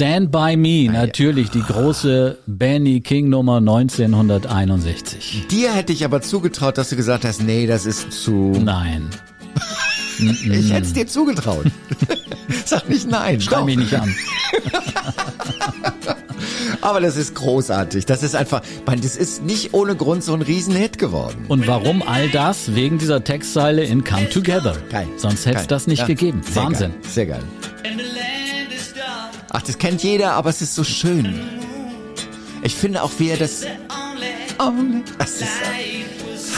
Stand 0.00 0.30
by 0.30 0.56
Me, 0.56 0.88
natürlich 0.88 1.50
die 1.50 1.60
große 1.60 2.38
Benny 2.46 3.00
King 3.00 3.30
Nummer 3.30 3.56
1961. 3.56 5.48
Dir 5.50 5.72
hätte 5.72 5.92
ich 5.92 6.04
aber 6.04 6.22
zugetraut, 6.22 6.78
dass 6.78 6.90
du 6.90 6.94
gesagt 6.94 7.24
hast, 7.24 7.42
nee, 7.42 7.66
das 7.66 7.84
ist 7.84 8.12
zu. 8.12 8.52
Nein, 8.62 9.10
Ich 10.20 10.70
hätte 10.72 10.86
es 10.86 10.92
dir 10.92 11.08
zugetraut. 11.08 11.64
Sag 12.64 12.88
nicht 12.88 13.10
nein. 13.10 13.40
schrei 13.40 13.64
mich 13.64 13.76
nicht 13.76 13.92
an. 13.92 14.14
Aber 16.80 17.00
das 17.00 17.16
ist 17.16 17.34
großartig. 17.34 18.06
Das 18.06 18.22
ist 18.22 18.36
einfach, 18.36 18.62
man, 18.86 19.00
das 19.00 19.16
ist 19.16 19.42
nicht 19.42 19.74
ohne 19.74 19.96
Grund 19.96 20.22
so 20.22 20.32
ein 20.32 20.42
Riesenhit 20.42 20.98
geworden. 20.98 21.44
Und 21.48 21.66
warum 21.66 22.02
all 22.02 22.28
das? 22.28 22.76
Wegen 22.76 22.98
dieser 22.98 23.24
Textzeile 23.24 23.82
in 23.82 24.04
Come 24.04 24.28
Together. 24.30 24.76
Geil. 24.90 25.08
Sonst 25.16 25.44
hätte 25.44 25.58
es 25.62 25.66
das 25.66 25.88
nicht 25.88 26.00
Ja. 26.00 26.06
gegeben. 26.06 26.40
Sehr 26.48 26.62
Wahnsinn. 26.62 26.90
Geil. 26.92 27.10
Sehr 27.10 27.26
geil. 27.26 27.42
Ach, 29.50 29.62
das 29.62 29.78
kennt 29.78 30.02
jeder, 30.02 30.32
aber 30.32 30.50
es 30.50 30.60
ist 30.62 30.74
so 30.74 30.84
schön. 30.84 31.34
Ich 32.62 32.74
finde 32.74 33.02
auch, 33.02 33.10
wie 33.18 33.30
er 33.30 33.36
das. 33.36 33.64
Das 35.18 35.30
ist, 35.40 35.48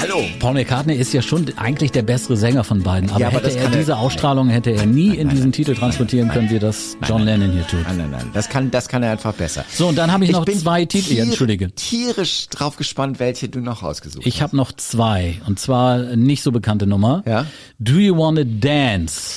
hallo. 0.00 0.24
Paul 0.38 0.54
McCartney 0.54 0.94
ist 0.94 1.12
ja 1.12 1.20
schon 1.20 1.46
eigentlich 1.56 1.92
der 1.92 2.02
bessere 2.02 2.36
Sänger 2.36 2.64
von 2.64 2.82
beiden. 2.82 3.10
Aber, 3.10 3.20
Ja, 3.20 3.26
aber 3.28 3.36
hätte 3.42 3.50
er 3.50 3.62
kann 3.64 3.72
er- 3.74 3.78
diese 3.78 3.96
Ausstrahlung, 3.98 4.48
hätte 4.48 4.70
er 4.70 4.86
nie 4.86 5.14
in 5.16 5.28
diesen 5.28 5.52
Titel 5.52 5.74
transportieren 5.74 6.30
können, 6.30 6.48
wie 6.50 6.58
das 6.58 6.96
John 7.06 7.22
Lennon 7.22 7.52
hier 7.52 7.66
tut. 7.66 7.82
Nein, 7.86 7.98
nein, 7.98 8.10
nein. 8.10 8.30
Das 8.32 8.48
kann, 8.48 8.70
das 8.70 8.88
kann 8.88 9.02
er 9.02 9.12
einfach 9.12 9.34
besser. 9.34 9.64
So, 9.70 9.88
und 9.88 9.96
dann 9.98 10.10
habe 10.10 10.24
ich 10.24 10.32
noch 10.32 10.46
bin 10.46 10.58
zwei 10.58 10.86
Titel. 10.86 11.10
tier- 11.10 11.22
Entschuldige. 11.24 11.70
tierisch 11.74 12.48
drauf 12.48 12.76
gespannt, 12.76 13.20
welche 13.20 13.48
du 13.50 13.60
noch 13.60 13.82
ausgesucht 13.82 14.26
Ich 14.26 14.40
habe 14.40 14.56
noch 14.56 14.72
zwei. 14.72 15.40
Und 15.46 15.60
zwar 15.60 15.98
nicht 16.16 16.42
so 16.42 16.50
bekannte 16.52 16.86
Nummer. 16.86 17.22
Ja. 17.26 17.44
Do 17.78 17.92
You 17.92 18.16
Wanna 18.16 18.44
Dance? 18.44 19.36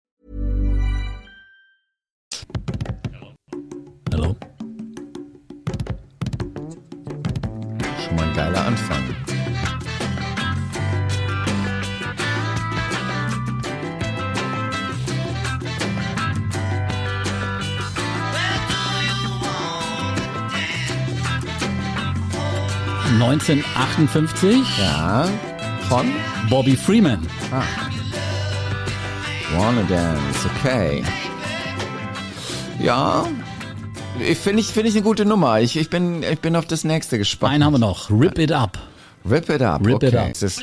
Geiler 8.41 8.65
Anfang. 8.65 9.03
Ja. 23.13 23.27
1958, 23.27 24.77
Ja. 24.79 25.29
Von 25.87 26.07
Bobby 26.49 26.75
Freeman. 26.75 27.19
Wanna 29.55 29.83
Dance, 29.83 30.49
okay. 30.49 31.03
Ja. 32.79 33.23
Finde 34.35 34.61
ich, 34.61 34.67
finde 34.67 34.89
ich 34.89 34.95
eine 34.95 35.03
gute 35.03 35.25
Nummer. 35.25 35.59
Ich, 35.61 35.75
ich, 35.77 35.89
bin, 35.89 36.23
ich 36.23 36.39
bin 36.39 36.55
auf 36.55 36.65
das 36.65 36.83
nächste 36.83 37.17
gespannt. 37.17 37.55
Einen 37.55 37.65
haben 37.65 37.73
wir 37.73 37.79
noch, 37.79 38.09
Rip 38.09 38.37
It 38.37 38.51
Up. 38.51 38.77
Rip 39.29 39.49
it 39.49 39.61
up. 39.61 39.85
Rip 39.85 39.95
okay. 39.95 40.07
it 40.07 40.15
up. 40.15 40.33
Das 40.39 40.59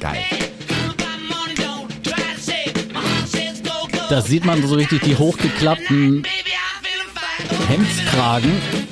Geil. 0.00 0.18
Da 4.10 4.20
sieht 4.20 4.44
man 4.44 4.66
so 4.66 4.74
richtig 4.74 5.02
die 5.02 5.16
hochgeklappten. 5.16 6.24
Hemdskragen. 7.68 8.50
Up. 8.50 8.90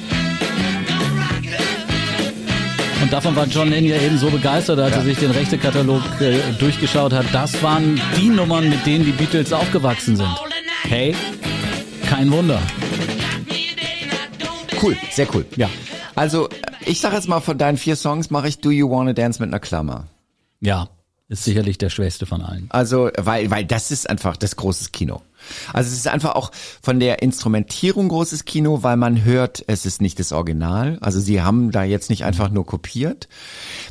Und 3.02 3.12
davon 3.12 3.36
war 3.36 3.46
John 3.46 3.70
Lennon 3.70 3.90
ja 3.90 4.00
eben 4.02 4.18
so 4.18 4.28
begeistert, 4.28 4.78
als 4.78 4.94
er 4.94 5.02
sich 5.02 5.18
den 5.18 5.30
Rechtekatalog 5.30 6.02
äh, 6.20 6.40
durchgeschaut 6.58 7.12
hat. 7.12 7.26
Das 7.32 7.62
waren 7.62 8.00
die 8.16 8.28
Nummern, 8.28 8.68
mit 8.68 8.84
denen 8.84 9.04
die 9.04 9.12
Beatles 9.12 9.52
aufgewachsen 9.52 10.16
sind. 10.16 10.28
Hey, 10.82 11.14
kein 12.08 12.32
Wunder. 12.32 12.60
Cool, 14.82 14.96
sehr 15.10 15.26
cool. 15.34 15.44
Ja. 15.56 15.68
Also, 16.14 16.48
ich 16.86 17.00
sag 17.00 17.12
jetzt 17.12 17.28
mal, 17.28 17.40
von 17.40 17.58
deinen 17.58 17.76
vier 17.76 17.96
Songs 17.96 18.30
mache 18.30 18.48
ich 18.48 18.60
Do 18.60 18.70
You 18.70 18.90
Wanna 18.90 19.12
Dance 19.12 19.40
mit 19.42 19.50
einer 19.50 19.60
Klammer. 19.60 20.06
Ja, 20.60 20.88
ist 21.28 21.44
sicherlich 21.44 21.76
der 21.76 21.90
schwächste 21.90 22.24
von 22.24 22.40
allen. 22.40 22.66
Also, 22.70 23.10
weil, 23.18 23.50
weil 23.50 23.66
das 23.66 23.90
ist 23.90 24.08
einfach 24.08 24.38
das 24.38 24.56
großes 24.56 24.92
Kino. 24.92 25.20
Also 25.72 25.88
es 25.88 25.98
ist 25.98 26.08
einfach 26.08 26.34
auch 26.34 26.50
von 26.82 26.98
der 27.00 27.22
Instrumentierung 27.22 28.08
großes 28.08 28.44
Kino, 28.46 28.82
weil 28.82 28.96
man 28.96 29.24
hört, 29.24 29.62
es 29.66 29.86
ist 29.86 30.00
nicht 30.00 30.18
das 30.18 30.32
Original. 30.32 30.98
Also 31.00 31.20
sie 31.20 31.42
haben 31.42 31.70
da 31.70 31.84
jetzt 31.84 32.10
nicht 32.10 32.24
einfach 32.24 32.50
nur 32.50 32.66
kopiert. 32.66 33.28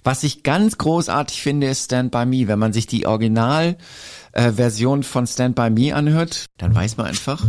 Was 0.04 0.24
ich 0.24 0.44
ganz 0.44 0.78
großartig 0.78 1.42
finde, 1.42 1.68
ist 1.68 1.86
Stand 1.86 2.12
By 2.12 2.26
Me. 2.26 2.48
Wenn 2.48 2.60
man 2.60 2.74
sich 2.74 2.88
die 2.88 3.06
Originalversion 3.06 3.78
äh, 4.38 4.52
Version 4.52 5.04
von 5.04 5.26
Stand 5.26 5.56
By 5.56 5.70
Me 5.70 5.94
anhört, 5.96 6.46
dann 6.58 6.74
weiß 6.74 6.98
man 6.98 7.08
einfach, 7.08 7.44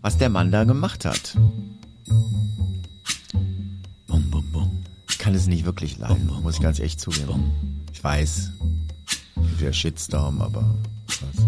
was 0.00 0.16
der 0.18 0.30
Mann 0.30 0.50
da 0.50 0.64
gemacht 0.64 1.04
hat. 1.04 1.36
Bum, 4.06 4.30
bum, 4.30 4.44
bum. 4.50 4.84
Ich 5.10 5.18
kann 5.18 5.34
es 5.34 5.46
nicht 5.46 5.64
wirklich 5.64 5.98
leiden, 5.98 6.30
muss 6.42 6.56
ich 6.56 6.62
ganz 6.62 6.80
echt 6.80 7.00
zugeben. 7.00 7.52
Ich 7.92 8.02
weiß, 8.02 8.50
der 9.60 9.72
Shitstorm, 9.72 10.40
aber 10.40 10.74
was? 11.06 11.46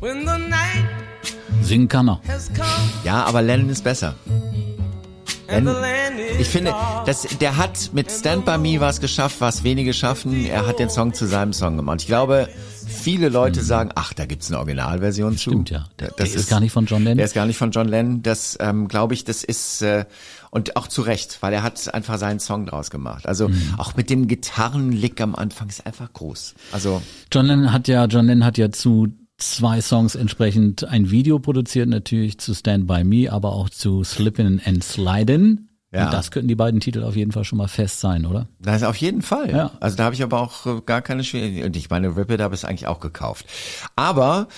When 0.00 0.20
the 0.20 0.48
night 0.48 0.86
Singen 1.62 1.88
kann 1.88 2.08
er. 2.08 2.20
Ja, 3.04 3.24
aber 3.24 3.40
Lennon 3.40 3.70
ist 3.70 3.82
besser. 3.82 4.16
Land 5.48 5.68
Ich 6.40 6.48
finde, 6.48 6.74
dass 7.06 7.22
der 7.40 7.56
hat 7.56 7.90
mit 7.92 8.10
Stand 8.10 8.44
By 8.44 8.58
Me 8.58 8.80
was 8.80 9.00
geschafft, 9.00 9.40
was 9.40 9.64
wenige 9.64 9.92
schaffen. 9.92 10.46
Er 10.46 10.66
hat 10.66 10.78
den 10.78 10.90
Song 10.90 11.14
zu 11.14 11.26
seinem 11.26 11.52
Song 11.52 11.76
gemacht. 11.76 12.00
Ich 12.00 12.06
glaube, 12.06 12.48
viele 12.86 13.28
Leute 13.28 13.62
sagen, 13.62 13.90
ach, 13.94 14.12
da 14.14 14.26
gibt's 14.26 14.48
eine 14.50 14.58
Originalversion 14.58 15.32
zu. 15.36 15.50
Stimmt 15.50 15.70
ja. 15.70 15.86
Der, 15.98 16.10
der 16.10 16.26
ist, 16.26 16.48
gar 16.48 16.60
nicht 16.60 16.72
von 16.72 16.86
John 16.86 17.02
Lennon. 17.02 17.18
Der 17.18 17.26
ist 17.26 17.34
gar 17.34 17.46
nicht 17.46 17.56
von 17.56 17.70
John 17.70 17.88
Lennon. 17.88 18.22
Das 18.22 18.56
ähm, 18.60 18.88
glaube 18.88 19.14
ich, 19.14 19.24
das 19.24 19.44
ist 19.44 19.82
äh, 19.82 20.04
und 20.50 20.76
auch 20.76 20.86
zu 20.86 21.02
Recht, 21.02 21.38
weil 21.40 21.52
er 21.52 21.62
hat 21.62 21.92
einfach 21.92 22.18
seinen 22.18 22.40
Song 22.40 22.66
draus 22.66 22.90
gemacht. 22.90 23.26
Also 23.26 23.48
Mhm. 23.48 23.74
auch 23.76 23.96
mit 23.96 24.08
dem 24.10 24.28
Gitarrenlick 24.28 25.20
am 25.20 25.34
Anfang 25.34 25.68
ist 25.68 25.84
einfach 25.86 26.12
groß. 26.12 26.54
Also 26.72 27.02
John 27.32 27.46
Lennon 27.46 27.72
hat 27.72 27.88
ja, 27.88 28.04
John 28.06 28.26
Lennon 28.26 28.44
hat 28.44 28.56
ja 28.58 28.70
zu 28.70 29.08
zwei 29.38 29.80
Songs 29.80 30.14
entsprechend 30.14 30.84
ein 30.84 31.10
Video 31.10 31.38
produziert, 31.38 31.88
natürlich 31.88 32.38
zu 32.38 32.54
Stand 32.54 32.86
By 32.86 33.04
Me, 33.04 33.30
aber 33.30 33.52
auch 33.52 33.68
zu 33.68 34.04
Slippin' 34.04 34.60
and 34.64 34.82
Slidin'. 34.84 35.68
Ja. 35.94 36.06
Und 36.06 36.12
das 36.12 36.32
könnten 36.32 36.48
die 36.48 36.56
beiden 36.56 36.80
Titel 36.80 37.04
auf 37.04 37.14
jeden 37.14 37.30
Fall 37.30 37.44
schon 37.44 37.58
mal 37.58 37.68
fest 37.68 38.00
sein, 38.00 38.26
oder? 38.26 38.48
Das 38.58 38.78
ist 38.78 38.82
auf 38.82 38.96
jeden 38.96 39.22
Fall. 39.22 39.50
Ja. 39.50 39.70
Also 39.78 39.96
da 39.96 40.04
habe 40.04 40.14
ich 40.16 40.24
aber 40.24 40.40
auch 40.40 40.66
äh, 40.66 40.80
gar 40.84 41.02
keine 41.02 41.22
Schwierigkeiten. 41.22 41.66
Und 41.66 41.76
ich 41.76 41.88
meine, 41.88 42.16
Rip 42.16 42.32
It 42.32 42.40
habe 42.40 42.56
ich 42.56 42.66
eigentlich 42.66 42.88
auch 42.88 42.98
gekauft. 42.98 43.46
Aber 43.94 44.48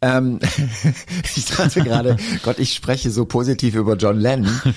ähm, 0.00 0.40
ich 1.36 1.44
dachte 1.44 1.82
gerade, 1.82 2.16
Gott, 2.42 2.58
ich 2.58 2.72
spreche 2.72 3.10
so 3.10 3.26
positiv 3.26 3.74
über 3.74 3.96
John 3.96 4.18
Lennon. 4.18 4.60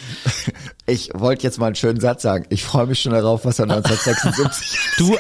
Ich 0.86 1.12
wollte 1.14 1.44
jetzt 1.44 1.60
mal 1.60 1.68
einen 1.68 1.76
schönen 1.76 2.00
Satz 2.00 2.24
sagen. 2.24 2.48
Ich 2.50 2.64
freue 2.64 2.88
mich 2.88 3.00
schon 3.00 3.12
darauf, 3.12 3.46
was 3.46 3.60
er 3.60 3.70
1976 3.70 4.80
Du, 4.98 5.16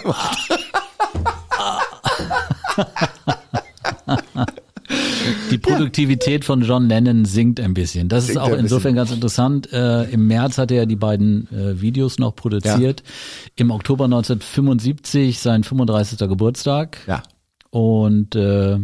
Die 5.51 5.57
Produktivität 5.57 6.45
von 6.45 6.61
John 6.61 6.87
Lennon 6.87 7.25
sinkt 7.25 7.59
ein 7.59 7.73
bisschen. 7.73 8.09
Das 8.09 8.23
ist 8.23 8.33
Sinkt 8.33 8.41
auch 8.41 8.51
ein 8.51 8.59
insofern 8.59 8.93
bisschen. 8.93 8.95
ganz 8.95 9.11
interessant. 9.11 9.71
Äh, 9.73 10.03
Im 10.11 10.27
März 10.27 10.57
hat 10.57 10.71
er 10.71 10.85
die 10.85 10.95
beiden 10.95 11.47
äh, 11.51 11.81
Videos 11.81 12.19
noch 12.19 12.35
produziert. 12.35 13.03
Im 13.55 13.71
Oktober 13.71 14.05
1975 14.05 15.39
sein 15.39 15.63
35. 15.63 16.19
Geburtstag. 16.19 16.97
Ja. 17.07 17.23
Und 17.71 18.35
äh, 18.35 18.77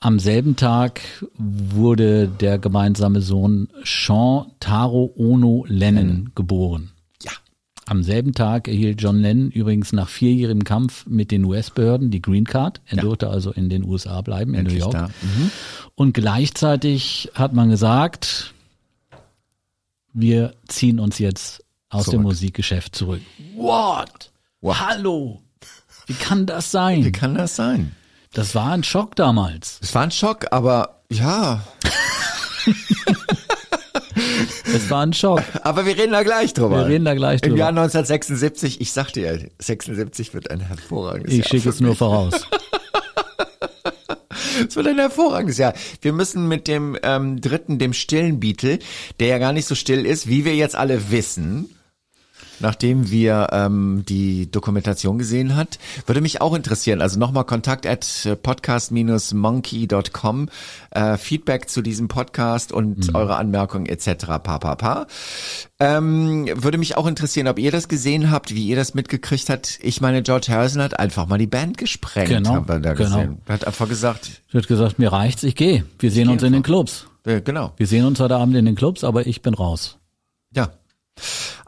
am 0.00 0.18
selben 0.20 0.56
Tag 0.56 1.00
wurde 1.36 2.28
der 2.28 2.58
gemeinsame 2.58 3.20
Sohn 3.20 3.68
Sean 3.84 4.46
Taro 4.60 5.12
Ono 5.16 5.64
Lennon 5.68 6.30
geboren. 6.34 6.90
Am 7.88 8.02
selben 8.02 8.34
Tag 8.34 8.68
erhielt 8.68 9.00
John 9.00 9.20
Lennon 9.22 9.50
übrigens 9.50 9.94
nach 9.94 10.08
vierjährigem 10.10 10.62
Kampf 10.64 11.06
mit 11.06 11.30
den 11.30 11.42
US-Behörden 11.44 12.10
die 12.10 12.20
Green 12.20 12.44
Card. 12.44 12.82
Er 12.86 12.96
Ja. 12.98 13.02
durfte 13.02 13.30
also 13.30 13.50
in 13.50 13.70
den 13.70 13.82
USA 13.82 14.20
bleiben, 14.20 14.52
in 14.52 14.60
Endlich 14.60 14.84
New 14.84 14.90
York. 14.92 15.10
Mhm. 15.22 15.50
Und 15.94 16.12
gleichzeitig 16.12 17.30
hat 17.34 17.54
man 17.54 17.70
gesagt, 17.70 18.52
wir 20.12 20.54
ziehen 20.66 21.00
uns 21.00 21.18
jetzt 21.18 21.64
aus 21.88 22.04
dem 22.04 22.10
Zurück. 22.12 22.22
Musikgeschäft 22.24 22.94
zurück. 22.94 23.22
What? 23.56 24.30
What? 24.60 24.80
Hallo? 24.86 25.40
Wie 26.06 26.12
kann 26.14 26.44
das 26.44 26.70
sein? 26.70 27.04
Wie 27.06 27.12
kann 27.12 27.34
das 27.36 27.56
sein? 27.56 27.92
Das 28.34 28.54
war 28.54 28.72
ein 28.72 28.84
Schock 28.84 29.16
damals. 29.16 29.78
Es 29.82 29.94
war 29.94 30.02
ein 30.02 30.10
Schock, 30.10 30.46
aber 30.52 31.00
ja. 31.10 31.64
Es 34.74 34.90
war 34.90 35.04
ein 35.04 35.12
Schock. 35.12 35.42
Aber 35.62 35.86
wir 35.86 35.96
reden 35.96 36.12
da 36.12 36.22
gleich 36.22 36.52
drüber. 36.54 36.78
Wir 36.80 36.86
reden 36.86 37.04
da 37.04 37.14
gleich 37.14 37.42
Im 37.42 37.50
drüber. 37.50 37.58
Jahr 37.58 37.68
1976, 37.68 38.80
ich 38.80 38.92
sagte 38.92 39.20
ja, 39.20 39.32
76 39.58 40.34
wird 40.34 40.50
ein 40.50 40.60
hervorragendes 40.60 41.32
Ich 41.32 41.38
Jahr. 41.38 41.48
schicke 41.48 41.62
für 41.62 41.68
es 41.70 41.80
nur 41.80 41.94
voraus. 41.96 42.32
Es 44.68 44.74
wird 44.74 44.88
ein 44.88 44.98
hervorragendes 44.98 45.56
Jahr. 45.58 45.72
Wir 46.02 46.12
müssen 46.12 46.48
mit 46.48 46.66
dem 46.66 46.96
ähm, 47.04 47.40
dritten, 47.40 47.78
dem 47.78 47.92
stillen 47.92 48.40
Beatle, 48.40 48.80
der 49.20 49.28
ja 49.28 49.38
gar 49.38 49.52
nicht 49.52 49.66
so 49.68 49.76
still 49.76 50.04
ist, 50.04 50.26
wie 50.28 50.44
wir 50.44 50.56
jetzt 50.56 50.74
alle 50.74 51.10
wissen, 51.12 51.70
nachdem 52.60 53.10
wir 53.10 53.48
ähm, 53.52 54.04
die 54.08 54.50
Dokumentation 54.50 55.18
gesehen 55.18 55.56
hat, 55.56 55.78
würde 56.06 56.20
mich 56.20 56.40
auch 56.40 56.54
interessieren. 56.54 57.00
Also 57.00 57.18
nochmal 57.18 57.44
Kontakt 57.44 57.86
at 57.86 58.28
podcast-monkey.com, 58.42 60.48
äh, 60.90 61.16
Feedback 61.16 61.68
zu 61.68 61.82
diesem 61.82 62.08
Podcast 62.08 62.72
und 62.72 63.14
eure 63.14 63.36
Anmerkungen 63.36 63.86
etc. 63.86 64.26
Pa, 64.26 64.38
pa, 64.58 64.74
pa. 64.76 65.06
Ähm, 65.80 66.48
würde 66.54 66.78
mich 66.78 66.96
auch 66.96 67.06
interessieren, 67.06 67.48
ob 67.48 67.58
ihr 67.58 67.70
das 67.70 67.88
gesehen 67.88 68.30
habt, 68.30 68.54
wie 68.54 68.66
ihr 68.66 68.76
das 68.76 68.94
mitgekriegt 68.94 69.48
habt. 69.48 69.78
Ich 69.82 70.00
meine, 70.00 70.22
George 70.22 70.46
Harrison 70.50 70.82
hat 70.82 70.98
einfach 70.98 71.26
mal 71.26 71.38
die 71.38 71.46
Band 71.46 71.78
gesprengt, 71.78 72.28
Genau, 72.28 72.54
haben 72.54 72.68
wir 72.68 72.80
da 72.80 72.94
genau. 72.94 73.16
gesehen. 73.16 73.38
Er 73.46 73.54
hat 73.54 73.66
einfach 73.66 73.88
gesagt, 73.88 74.42
Ich 74.48 74.54
hat 74.54 74.66
gesagt, 74.66 74.98
mir 74.98 75.12
reicht's, 75.12 75.42
ich 75.44 75.54
gehe. 75.54 75.84
Wir 75.98 76.10
sehen 76.10 76.28
uns 76.28 76.42
in 76.42 76.52
den 76.52 76.62
Clubs. 76.62 77.06
äh, 77.24 77.40
genau. 77.40 77.72
Wir 77.76 77.86
sehen 77.86 78.04
uns 78.04 78.18
heute 78.20 78.36
Abend 78.36 78.56
in 78.56 78.64
den 78.64 78.74
Clubs, 78.74 79.04
aber 79.04 79.26
ich 79.26 79.42
bin 79.42 79.54
raus. 79.54 79.98
Ja. 80.54 80.70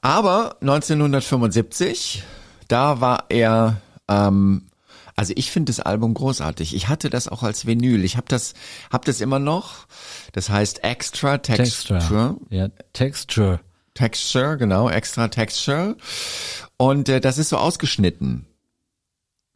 Aber 0.01 0.57
1975, 0.61 2.22
da 2.68 3.01
war 3.01 3.24
er, 3.28 3.80
ähm, 4.09 4.66
also 5.16 5.32
ich 5.36 5.51
finde 5.51 5.70
das 5.70 5.80
Album 5.80 6.14
großartig. 6.14 6.74
Ich 6.74 6.88
hatte 6.88 7.11
das 7.11 7.28
auch 7.28 7.42
als 7.42 7.66
Vinyl. 7.66 8.05
Ich 8.05 8.16
habe 8.16 8.26
das, 8.28 8.55
hab 8.90 9.05
das 9.05 9.20
immer 9.20 9.38
noch. 9.38 9.86
Das 10.32 10.48
heißt 10.48 10.84
Extra 10.84 11.38
Texture. 11.38 11.98
Texture. 11.98 12.36
Ja, 12.51 12.68
Texture. 12.92 13.61
Texture, 13.94 14.57
genau, 14.57 14.88
Extra 14.88 15.28
Texture. 15.28 15.96
Und 16.76 17.09
äh, 17.09 17.20
das 17.20 17.38
ist 17.38 17.51
so 17.51 17.59
ausgeschnitten. 17.59 18.46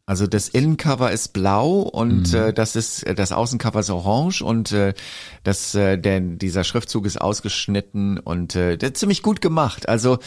Also 0.06 0.26
das 0.26 0.48
Innencover 0.48 1.12
ist 1.12 1.32
blau 1.32 1.80
und 1.80 2.34
äh, 2.34 2.52
das 2.52 2.76
ist 2.76 3.04
äh, 3.04 3.14
das 3.14 3.32
Außencover 3.32 3.80
ist 3.80 3.88
orange 3.88 4.42
und 4.42 4.70
äh, 4.72 4.92
das 5.44 5.74
äh, 5.74 5.96
der 5.96 6.20
dieser 6.20 6.62
Schriftzug 6.62 7.06
ist 7.06 7.18
ausgeschnitten 7.18 8.18
und 8.18 8.54
äh, 8.54 8.76
der 8.76 8.92
ziemlich 8.92 9.22
gut 9.22 9.40
gemacht. 9.40 9.88
Also 9.88 10.18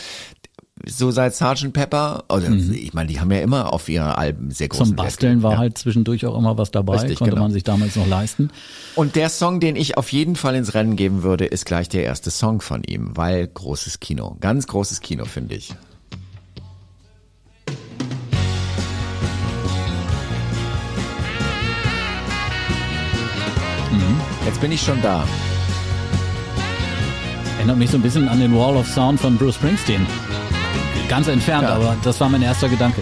so 0.86 1.11
seit 1.11 1.36
Sgt. 1.36 1.73
Pepper, 1.73 2.25
oder 2.30 2.49
ich 2.49 2.93
meine, 2.93 3.09
die 3.09 3.19
haben 3.19 3.32
ja 3.32 3.39
immer 3.39 3.73
auf 3.73 3.89
ihre 3.89 4.17
Alben 4.17 4.51
sehr 4.51 4.67
großen 4.67 4.88
Zum 4.88 4.97
Wert 4.97 5.07
Basteln 5.07 5.30
gelegt, 5.30 5.43
war 5.43 5.51
ja. 5.53 5.57
halt 5.57 5.78
zwischendurch 5.78 6.25
auch 6.25 6.38
immer 6.38 6.57
was 6.57 6.71
dabei, 6.71 6.97
Richtig, 6.97 7.17
konnte 7.17 7.32
genau. 7.32 7.43
man 7.43 7.51
sich 7.51 7.63
damals 7.63 7.95
noch 7.95 8.07
leisten. 8.07 8.51
Und 8.95 9.15
der 9.15 9.30
Song, 9.30 9.59
den 9.59 9.75
ich 9.75 9.97
auf 9.97 10.11
jeden 10.11 10.36
Fall 10.36 10.55
ins 10.55 10.73
Rennen 10.73 10.95
geben 10.95 11.23
würde, 11.23 11.45
ist 11.45 11.65
gleich 11.65 11.89
der 11.89 12.03
erste 12.03 12.30
Song 12.30 12.61
von 12.61 12.84
ihm, 12.84 13.17
weil 13.17 13.47
großes 13.47 13.99
Kino, 13.99 14.38
ganz 14.39 14.67
großes 14.67 15.01
Kino 15.01 15.25
finde 15.25 15.55
ich. 15.55 15.73
Jetzt 24.48 24.62
bin 24.62 24.72
ich 24.72 24.82
schon 24.82 25.02
da. 25.02 25.26
Erinnert 27.58 27.78
mich 27.78 27.89
so 27.91 27.98
ein 27.98 28.02
bisschen 28.02 28.30
an 28.30 28.39
den 28.39 28.56
Wall 28.58 28.78
of 28.78 28.88
Sound 28.88 29.20
von 29.20 29.38
Bruce 29.38 29.56
Springsteen. 29.56 30.08
Ganz 31.10 31.28
entfernt, 31.28 31.64
Ja. 31.64 31.76
aber 31.76 31.98
das 32.02 32.20
war 32.22 32.30
mein 32.30 32.41
erster 32.41 32.70
Gedanke. 32.70 33.02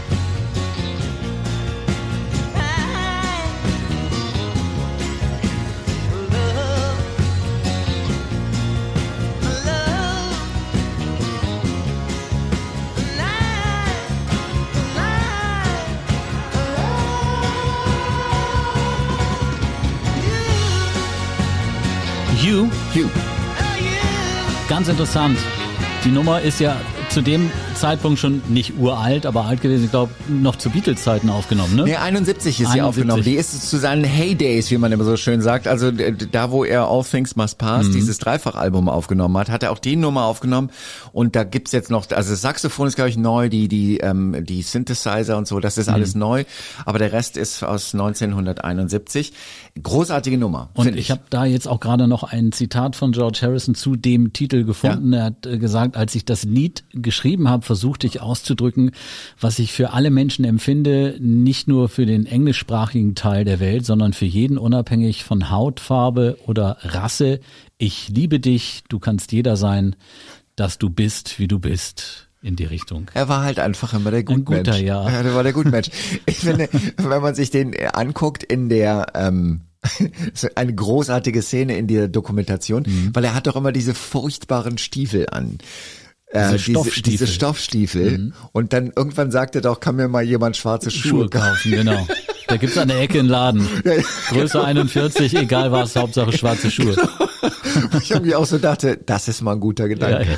Ganz 24.76 24.90
interessant. 24.90 25.40
Die 26.04 26.12
Nummer 26.12 26.42
ist 26.42 26.60
ja 26.60 26.76
zu 27.16 27.22
dem 27.22 27.50
Zeitpunkt 27.76 28.20
schon 28.20 28.42
nicht 28.50 28.78
uralt, 28.78 29.26
aber 29.26 29.46
alt 29.46 29.62
gewesen. 29.62 29.86
Ich 29.86 29.92
glaube, 29.92 30.12
noch 30.28 30.58
zu 30.58 30.70
Beatles-Zeiten 30.70 31.30
aufgenommen, 31.30 31.74
ne? 31.74 31.84
Nee, 31.86 31.96
71 31.96 32.60
ist 32.60 32.74
sie 32.74 32.82
71. 32.82 32.84
aufgenommen. 32.84 33.24
Die 33.24 33.36
ist 33.36 33.70
zu 33.70 33.78
seinen 33.78 34.04
Heydays, 34.04 34.70
wie 34.70 34.78
man 34.78 34.92
immer 34.92 35.06
so 35.06 35.16
schön 35.16 35.42
sagt. 35.42 35.66
Also 35.66 35.92
da, 35.92 36.52
wo 36.52 36.66
er 36.66 36.90
All 36.90 37.06
Things 37.06 37.38
Must 37.38 37.58
Pass, 37.58 37.90
dieses 37.90 38.18
Dreifachalbum 38.18 38.90
aufgenommen 38.90 39.38
hat, 39.38 39.50
hat 39.50 39.64
er 39.64 39.72
auch 39.72 39.80
die 39.80 39.96
Nummer 39.96 40.26
aufgenommen. 40.26 40.72
Und 41.14 41.38
da 41.38 41.46
gibt's 41.46 41.72
jetzt 41.72 41.90
noch, 41.90 42.12
also 42.12 42.32
das 42.32 42.42
Saxophon 42.42 42.90
ist, 42.90 42.98
glaube 42.98 43.10
ich, 43.10 43.16
neu, 43.16 43.48
die, 43.48 43.70
die, 43.70 44.00
ähm, 44.00 44.44
die 44.44 44.62
Synthesizer 44.62 45.38
und 45.38 45.48
so, 45.48 45.62
das 45.62 45.78
ist 45.78 45.88
alles 45.88 46.16
neu. 46.16 46.44
Aber 46.84 47.00
der 47.00 47.14
Rest 47.14 47.38
ist 47.38 47.64
aus 47.64 47.94
1971. 47.94 49.32
Großartige 49.82 50.38
Nummer. 50.38 50.70
Und 50.74 50.84
find 50.84 50.98
ich 50.98 51.12
habe 51.12 51.22
da 51.30 51.46
jetzt 51.46 51.70
auch 51.70 51.80
gerade 51.80 52.10
noch 52.10 52.24
ein 52.24 52.52
Zitat 52.52 52.98
von 52.98 53.14
George 53.14 53.40
Harrison 53.42 53.74
zu 53.74 53.96
dem 53.96 54.34
Titel 54.34 54.66
gefunden. 54.66 55.14
Er 55.14 55.24
hat 55.26 55.46
äh, 55.46 55.58
gesagt, 55.58 55.96
als 55.96 56.14
ich 56.16 56.26
das 56.26 56.44
Lied 56.44 56.84
geschrieben 57.06 57.48
habe, 57.48 57.64
versuchte 57.66 58.06
ich 58.06 58.20
auszudrücken, 58.22 58.92
was 59.40 59.60
ich 59.60 59.72
für 59.72 59.94
alle 59.94 60.10
Menschen 60.12 60.44
empfinde, 60.44 61.16
nicht 61.22 61.70
nur 61.70 61.88
für 61.88 62.06
den 62.06 62.26
englischsprachigen 62.26 63.16
Teil 63.16 63.46
der 63.46 63.62
Welt, 63.62 63.86
sondern 63.86 64.12
für 64.12 64.26
jeden 64.26 64.58
unabhängig 64.58 65.24
von 65.24 65.50
Hautfarbe 65.50 66.38
oder 66.46 66.78
Rasse. 66.82 67.40
Ich 67.78 68.10
liebe 68.10 68.42
dich, 68.42 68.84
du 68.90 69.00
kannst 69.00 69.32
jeder 69.32 69.56
sein, 69.56 69.96
dass 70.58 70.78
du 70.78 70.90
bist, 70.90 71.40
wie 71.40 71.48
du 71.48 71.60
bist, 71.60 72.30
in 72.42 72.56
die 72.56 72.66
Richtung. 72.66 73.10
Er 73.14 73.28
war 73.30 73.42
halt 73.44 73.60
einfach 73.60 73.94
immer 73.94 74.12
der 74.12 74.24
Gutmensch. 74.24 74.68
guter, 74.68 74.78
ja. 74.78 75.10
Ja, 75.10 75.24
der 75.24 75.34
war 75.34 75.44
der 75.44 75.54
Gutmensch. 75.54 75.90
Ich 76.26 76.38
finde, 76.40 76.68
wenn 76.98 77.22
man 77.22 77.34
sich 77.36 77.50
den 77.52 77.74
äh, 77.74 77.88
anguckt 77.94 78.44
in 78.44 78.70
der, 78.70 79.08
ähm, 79.16 79.62
eine 80.56 80.74
großartige 80.74 81.42
Szene 81.42 81.78
in 81.78 81.88
der 81.88 82.08
Dokumentation, 82.08 82.84
Mhm. 82.88 83.12
weil 83.14 83.24
er 83.24 83.34
hat 83.36 83.48
doch 83.48 83.56
immer 83.56 83.72
diese 83.72 83.94
furchtbaren 83.94 84.78
Stiefel 84.78 85.28
an. 85.32 85.58
Äh, 86.36 86.52
Diese 86.52 86.58
diese, 86.58 86.72
Stoffstiefel. 86.72 87.02
Mhm. 87.02 87.12
diese 87.12 87.28
Stoffstiefel. 87.28 88.34
Und 88.52 88.74
dann 88.74 88.92
irgendwann 88.96 89.32
sagte 89.32 89.62
doch, 89.62 89.80
kann 89.80 89.96
mir 89.96 90.08
mal 90.08 90.24
jemand 90.24 90.58
schwarze 90.58 90.92
Schuhe, 90.92 91.10
Schuhe 91.12 91.30
kaufen, 91.30 91.72
genau. 91.72 92.08
Da 92.48 92.58
gibt's 92.58 92.78
an 92.78 92.90
der 92.90 93.00
Ecke 93.02 93.20
einen 93.20 93.30
Laden. 93.30 93.68
Größe 94.30 94.64
41, 94.64 95.36
egal 95.36 95.72
was, 95.72 95.96
Hauptsache 95.96 96.32
schwarze 96.38 96.70
Schuhe. 96.70 96.96
Ich 98.02 98.12
irgendwie 98.12 98.36
auch 98.36 98.46
so 98.46 98.58
dachte, 98.58 98.98
das 99.06 99.28
ist 99.28 99.42
mal 99.42 99.54
ein 99.54 99.60
guter 99.60 99.84
Ja, 99.84 99.90
Gedanke. 99.90 100.28
ja. 100.32 100.38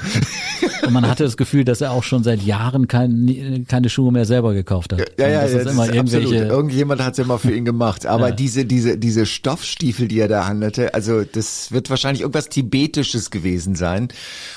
Und 0.88 0.94
man 0.94 1.08
hatte 1.08 1.24
das 1.24 1.38
Gefühl, 1.38 1.66
dass 1.66 1.82
er 1.82 1.92
auch 1.92 2.04
schon 2.04 2.24
seit 2.24 2.42
Jahren 2.42 2.88
kein, 2.88 3.66
keine 3.68 3.90
Schuhe 3.90 4.12
mehr 4.12 4.26
selber 4.26 4.54
gekauft 4.54 4.94
hat. 4.94 5.00
Ja, 5.20 5.28
ja, 5.28 5.42
das 5.42 5.54
ja, 5.54 5.60
immer 5.72 5.86
ist 5.86 5.94
irgendwelche. 5.94 6.28
absolut. 6.30 6.50
Irgendjemand 6.52 7.04
hat 7.04 7.14
es 7.14 7.20
immer 7.20 7.38
für 7.40 7.52
ihn 7.54 7.66
gemacht. 7.66 8.06
Aber 8.06 8.30
Ja. 8.30 8.36
diese, 8.36 8.66
diese, 8.66 8.98
diese 8.98 9.26
Stoffstiefel, 9.26 10.08
die 10.08 10.20
er 10.20 10.28
da 10.28 10.48
handelte, 10.48 10.94
also 10.94 11.24
das 11.24 11.72
wird 11.72 11.90
wahrscheinlich 11.90 12.22
irgendwas 12.22 12.50
Tibetisches 12.50 13.30
gewesen 13.32 13.76
sein. 13.76 14.08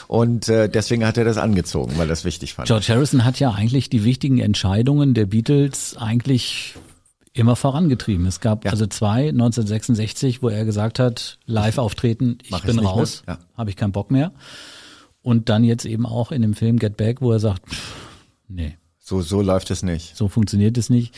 Und 0.09 0.49
äh, 0.49 0.69
deswegen 0.69 1.05
hat 1.07 1.19
er 1.19 1.25
das 1.25 1.37
angezogen, 1.37 1.93
weil 1.97 2.07
er 2.07 2.11
das 2.11 2.25
wichtig 2.25 2.55
fand. 2.55 2.69
George 2.69 2.87
Harrison 2.89 3.25
hat 3.25 3.39
ja 3.41 3.51
eigentlich 3.53 3.91
die 3.91 4.05
wichtigen 4.05 4.39
Entscheidungen 4.39 5.15
der 5.15 5.27
Beatles 5.27 5.97
eigentlich 5.99 6.75
immer 7.33 7.55
vorangetrieben. 7.57 8.27
Es 8.27 8.41
gab 8.41 8.65
Ja. 8.65 8.73
also 8.73 8.87
zwei, 8.87 9.29
1966, 9.29 10.43
wo 10.43 10.49
er 10.49 10.65
gesagt 10.65 10.99
hat, 10.99 11.39
live 11.47 11.79
auftreten, 11.79 12.39
ich 12.43 12.51
Mach 12.51 12.65
bin 12.65 12.79
raus, 12.81 13.23
Ja. 13.29 13.39
habe 13.57 13.71
ich 13.71 13.77
keinen 13.77 13.93
Bock 13.93 14.11
mehr. 14.11 14.33
Und 15.23 15.49
dann 15.49 15.65
jetzt 15.65 15.85
eben 15.85 16.07
auch 16.07 16.33
in 16.33 16.43
dem 16.43 16.55
Film 16.55 16.79
Get 16.79 16.97
Back, 16.97 17.21
wo 17.21 17.31
er 17.33 17.41
sagt, 17.41 17.69
pff, 17.69 17.95
nee, 18.49 18.77
So, 18.99 19.21
so 19.23 19.43
läuft 19.43 19.71
es 19.71 19.83
nicht. 19.83 20.17
so 20.17 20.29
funktioniert 20.29 20.79
es 20.79 20.89
nicht. 20.91 21.15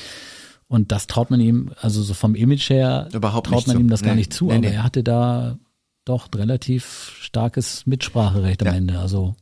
Und 0.68 0.90
das 0.90 1.06
traut 1.06 1.30
man 1.30 1.38
ihm, 1.40 1.70
also 1.80 2.02
so 2.02 2.14
vom 2.14 2.34
Image 2.34 2.70
her, 2.70 3.08
Überhaupt 3.12 3.48
traut 3.48 3.66
man 3.66 3.76
zu. 3.76 3.82
ihm 3.82 3.88
das 3.88 4.02
gar 4.02 4.14
Nee, 4.14 4.20
nicht 4.20 4.32
zu. 4.32 4.46
nee, 4.46 4.52
aber 4.54 4.60
nee. 4.68 4.74
er 4.74 4.82
hatte 4.82 5.02
da 5.04 5.58
doch 6.04 6.28
relativ 6.34 7.12
starkes 7.20 7.86
Mitspracherecht 7.86 8.62
am 8.62 8.68
Ja. 8.68 8.74
Ende. 8.74 8.98
Also 8.98 9.36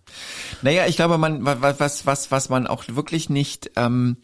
Naja, 0.61 0.87
ich 0.89 0.97
glaube, 0.97 1.17
man, 1.17 1.45
wa- 1.45 1.63
wa- 1.63 1.75
was, 1.79 2.05
was, 2.05 2.31
was 2.31 2.49
man 2.51 2.67
auch 2.67 2.85
wirklich 2.89 3.31
nicht 3.31 3.71
ähm, 3.77 4.17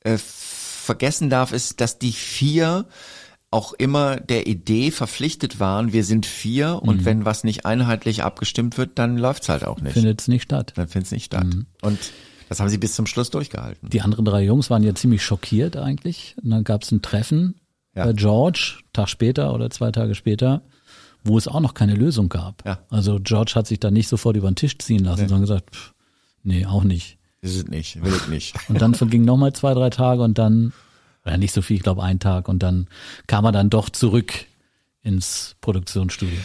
äh, 0.00 0.16
vergessen 0.16 1.28
darf, 1.28 1.52
ist, 1.52 1.80
dass 1.82 1.98
die 1.98 2.12
vier 2.12 2.86
auch 3.50 3.72
immer 3.72 4.16
der 4.16 4.46
Idee 4.46 4.90
verpflichtet 4.90 5.60
waren, 5.60 5.92
wir 5.92 6.04
sind 6.04 6.26
vier 6.26 6.80
und 6.82 7.04
wenn 7.04 7.24
was 7.24 7.44
nicht 7.44 7.64
einheitlich 7.64 8.22
abgestimmt 8.24 8.76
wird, 8.76 8.98
dann 8.98 9.16
läuft's 9.16 9.48
halt 9.48 9.64
auch 9.64 9.80
nicht. 9.80 9.92
findet 9.94 10.20
es 10.20 10.28
nicht 10.28 10.42
statt. 10.42 10.72
dann 10.76 10.88
findet's 10.88 11.12
nicht 11.12 11.26
statt. 11.26 11.46
Und 11.82 11.98
das 12.48 12.60
haben 12.60 12.68
sie 12.68 12.78
bis 12.78 12.94
zum 12.94 13.06
Schluss 13.06 13.30
durchgehalten. 13.30 13.88
Die 13.88 14.00
anderen 14.02 14.24
drei 14.24 14.42
Jungs 14.44 14.68
waren 14.68 14.82
ja 14.82 14.94
ziemlich 14.94 15.22
schockiert 15.24 15.76
eigentlich. 15.76 16.36
Und 16.42 16.50
dann 16.50 16.64
gab 16.64 16.82
es 16.82 16.90
ein 16.92 17.02
Treffen 17.02 17.54
Ja. 17.94 18.04
bei 18.04 18.12
George, 18.12 18.78
Tag 18.92 19.08
später 19.08 19.54
oder 19.54 19.70
zwei 19.70 19.90
Tage 19.92 20.14
später, 20.14 20.62
wo 21.24 21.38
es 21.38 21.48
auch 21.48 21.60
noch 21.60 21.74
keine 21.74 21.94
Lösung 21.94 22.28
gab. 22.28 22.64
Ja. 22.66 22.80
Also 22.90 23.18
George 23.20 23.52
hat 23.54 23.66
sich 23.66 23.80
da 23.80 23.90
nicht 23.90 24.08
sofort 24.08 24.36
über 24.36 24.50
den 24.50 24.56
Tisch 24.56 24.76
ziehen 24.78 25.04
lassen, 25.04 25.28
sondern 25.28 25.40
gesagt, 25.40 25.74
pff, 25.74 25.92
nee, 26.42 26.66
auch 26.66 26.84
nicht. 26.84 27.18
Ist 27.42 27.56
es 27.56 27.66
nicht, 27.68 28.02
will 28.02 28.12
ich 28.14 28.28
nicht. 28.28 28.54
Und 28.68 28.80
dann 28.82 28.94
vergingen 28.94 29.24
nochmal 29.24 29.52
zwei, 29.52 29.72
drei 29.74 29.90
Tage 29.90 30.22
und 30.22 30.36
dann, 30.38 30.72
oder 31.26 31.38
nicht 31.38 31.52
so 31.52 31.62
viel, 31.62 31.76
ich 31.76 31.82
glaube 31.82 32.02
ein 32.02 32.18
Tag 32.20 32.48
und 32.48 32.62
dann 32.62 32.86
kam 33.26 33.44
er 33.44 33.52
dann 33.52 33.70
doch 33.70 33.90
zurück 33.90 34.46
ins 35.06 35.54
Produktionsstudio. 35.60 36.36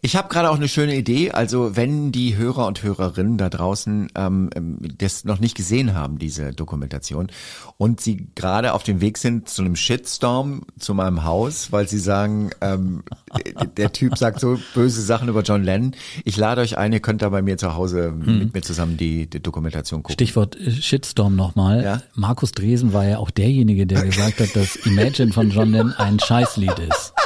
Ich 0.00 0.14
habe 0.16 0.28
gerade 0.28 0.50
auch 0.50 0.54
eine 0.56 0.68
schöne 0.68 0.94
Idee. 0.96 1.32
Also 1.32 1.74
wenn 1.76 2.12
die 2.12 2.36
Hörer 2.36 2.66
und 2.66 2.82
Hörerinnen 2.82 3.36
da 3.38 3.48
draußen 3.50 4.08
ähm, 4.14 4.50
ähm, 4.54 4.78
das 4.98 5.24
noch 5.24 5.40
nicht 5.40 5.56
gesehen 5.56 5.94
haben, 5.94 6.18
diese 6.18 6.52
Dokumentation, 6.52 7.28
und 7.76 8.00
sie 8.00 8.28
gerade 8.36 8.72
auf 8.72 8.84
dem 8.84 9.00
Weg 9.00 9.18
sind 9.18 9.48
zu 9.48 9.62
einem 9.62 9.74
Shitstorm 9.74 10.62
zu 10.78 10.94
meinem 10.94 11.24
Haus, 11.24 11.72
weil 11.72 11.88
sie 11.88 11.98
sagen, 11.98 12.50
ähm, 12.60 13.02
der- 13.76 13.92
Typ 13.94 14.16
sagt 14.18 14.40
so 14.40 14.58
böse 14.74 15.02
Sachen 15.02 15.28
über 15.28 15.42
John 15.42 15.62
Lennon. 15.62 15.94
Ich 16.24 16.36
lade 16.36 16.60
euch 16.60 16.76
ein, 16.78 16.92
ihr 16.92 17.00
könnt 17.00 17.22
da 17.22 17.28
bei 17.28 17.42
mir 17.42 17.56
zu 17.58 17.74
Hause 17.74 18.12
mit 18.12 18.52
mir 18.54 18.62
zusammen 18.62 18.96
die, 18.96 19.28
die 19.28 19.40
Dokumentation 19.40 20.02
gucken. 20.02 20.14
Stichwort 20.14 20.56
äh, 20.56 20.70
Shitstorm 20.70 21.36
nochmal. 21.36 21.82
Ja. 21.84 22.02
Markus 22.14 22.52
Dresen 22.52 22.92
war 22.92 23.04
ja 23.06 23.18
auch 23.18 23.30
derjenige, 23.30 23.86
der 23.86 24.04
gesagt 24.04 24.40
hat, 24.40 24.54
dass 24.56 24.76
Imagine 24.76 25.32
von 25.32 25.50
John 25.50 25.70
Lennon 25.72 25.92
ein 25.94 26.18
Scheißlied 26.20 26.78
ist. 26.78 27.12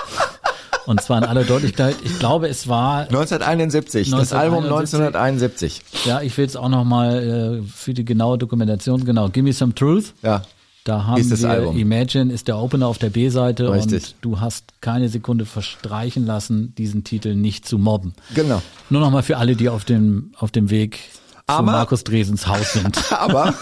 Und 0.88 1.02
zwar 1.02 1.18
in 1.18 1.24
aller 1.24 1.44
Deutlichkeit, 1.44 1.96
ich 2.02 2.18
glaube, 2.18 2.48
es 2.48 2.66
war, 2.66 3.00
1971, 3.02 4.10
das 4.10 4.32
Album 4.32 4.64
1971. 4.64 5.82
1971. 5.92 6.06
ja, 6.06 6.22
ich 6.22 6.36
will 6.38 6.46
es 6.46 6.56
auch 6.56 6.70
nochmal 6.70 7.60
äh, 7.62 7.68
für 7.70 7.92
die 7.92 8.06
genaue 8.06 8.38
Dokumentation, 8.38 9.04
genau, 9.04 9.28
Give 9.28 9.42
Me 9.44 9.52
Some 9.52 9.74
Truth. 9.74 10.14
Ja, 10.22 10.42
Da 10.84 11.04
haben 11.04 11.20
Ist 11.20 11.30
das 11.30 11.42
wir 11.42 11.50
Album. 11.50 11.76
Imagine 11.76 12.32
ist 12.32 12.48
der 12.48 12.56
Opener 12.56 12.86
auf 12.86 12.96
der 12.96 13.10
B-Seite 13.10 13.70
Richtig. 13.70 13.92
und 13.92 14.14
du 14.22 14.40
hast 14.40 14.80
keine 14.80 15.10
Sekunde 15.10 15.44
verstreichen 15.44 16.24
lassen, 16.24 16.74
diesen 16.78 17.04
Titel 17.04 17.34
nicht 17.34 17.68
zu 17.68 17.76
mobben. 17.76 18.14
genau. 18.34 18.62
Nur 18.88 19.02
nochmal 19.02 19.22
für 19.22 19.36
alle, 19.36 19.54
die 19.56 19.68
auf 19.68 19.84
dem, 19.84 20.32
auf 20.38 20.50
dem 20.50 20.70
Weg 20.70 21.00
Aber- 21.48 21.72
Markus 21.72 22.04
Dresens 22.04 22.46
Haus 22.46 22.72
sind. 22.74 22.96
Aber, 23.12 23.54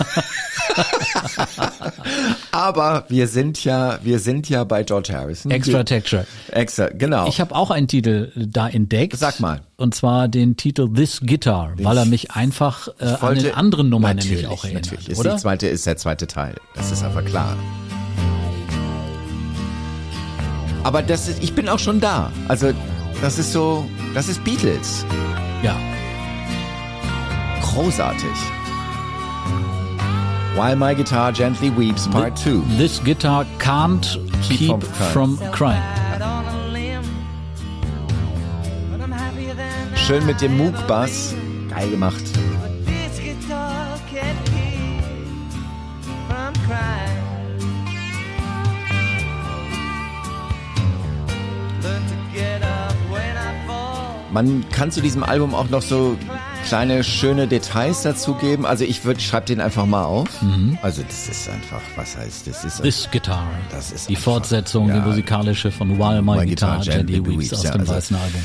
aber 2.52 3.04
wir 3.08 3.28
sind 3.28 3.62
ja, 3.64 3.98
wir 4.02 4.18
sind 4.18 4.48
ja 4.48 4.64
bei 4.64 4.82
George 4.82 5.12
Harrison. 5.14 5.50
Extra 5.50 5.84
Texture. 5.84 6.26
Extra, 6.50 6.88
genau. 6.88 7.28
Ich 7.28 7.40
habe 7.40 7.54
auch 7.54 7.70
einen 7.70 7.88
Titel 7.88 8.30
da 8.34 8.68
entdeckt. 8.68 9.16
Sag 9.16 9.40
mal. 9.40 9.60
Und 9.76 9.94
zwar 9.94 10.28
den 10.28 10.56
Titel 10.56 10.92
This 10.92 11.20
Guitar, 11.24 11.72
weil 11.80 11.96
er 11.96 12.04
mich 12.04 12.32
einfach 12.32 12.88
äh, 12.98 13.04
an 13.04 13.22
wollte- 13.22 13.42
den 13.44 13.54
anderen 13.54 13.88
Nummern 13.88 14.16
natürlich, 14.16 14.42
nämlich 14.42 14.58
auch 14.58 14.64
erinnert. 14.64 14.84
Natürlich, 14.86 15.08
ist, 15.10 15.18
oder? 15.18 15.36
zweite, 15.38 15.66
ist 15.68 15.86
der 15.86 15.96
zweite 15.96 16.26
Teil. 16.26 16.54
Das 16.74 16.90
ist 16.92 17.02
aber 17.02 17.22
klar. 17.22 17.56
Aber 20.82 21.02
das 21.02 21.28
ist, 21.28 21.42
ich 21.42 21.54
bin 21.54 21.68
auch 21.68 21.78
schon 21.78 22.00
da. 22.00 22.30
Also, 22.48 22.72
das 23.22 23.38
ist 23.38 23.52
so, 23.52 23.88
das 24.14 24.28
ist 24.28 24.44
Beatles. 24.44 25.04
Ja. 25.62 25.76
Großartig. 27.72 28.36
While 30.56 30.76
My 30.76 30.94
Guitar 30.94 31.32
Gently 31.32 31.70
Weeps, 31.70 32.08
Part 32.08 32.38
2. 32.38 32.62
This 32.78 32.98
guitar 33.04 33.44
can't 33.58 34.18
Keep 34.42 34.58
keep, 34.58 34.82
from 34.82 35.36
from 35.36 35.50
crying. 35.52 35.82
Schön 39.94 40.24
mit 40.24 40.40
dem 40.40 40.56
Moog-Bass. 40.56 41.34
Geil 41.68 41.90
gemacht. 41.90 42.22
Man 54.32 54.64
kann 54.70 54.90
zu 54.90 55.00
diesem 55.00 55.22
Album 55.22 55.54
auch 55.54 55.68
noch 55.70 55.82
so 55.82 56.16
kleine 56.66 57.04
schöne 57.04 57.46
Details 57.46 58.02
dazugeben. 58.02 58.66
Also 58.66 58.84
ich 58.84 59.04
würde, 59.04 59.20
schreib 59.20 59.46
den 59.46 59.60
einfach 59.60 59.86
mal 59.86 60.04
auf. 60.04 60.28
Also 60.82 61.02
das 61.02 61.28
ist 61.28 61.48
einfach, 61.48 61.80
was 61.94 62.16
heißt, 62.16 62.46
das 62.48 62.64
ist 62.64 62.82
This 62.82 63.08
Guitar. 63.12 63.46
Das 63.70 63.92
ist 63.92 64.08
die 64.08 64.16
einfach- 64.16 64.24
Fortsetzung, 64.32 64.88
ja. 64.88 64.98
die 64.98 65.08
musikalische 65.08 65.70
von 65.70 65.96
While 65.98 66.22
My, 66.22 66.38
My 66.38 66.46
Guitar, 66.46 66.78
Guitar 66.80 66.96
Gently 67.04 67.24
Weeps 67.24 67.52
aus 67.52 67.62
ja, 67.62 67.70
dem 67.70 67.82
also- 67.82 67.94
weißen 67.94 68.16
Album. 68.16 68.40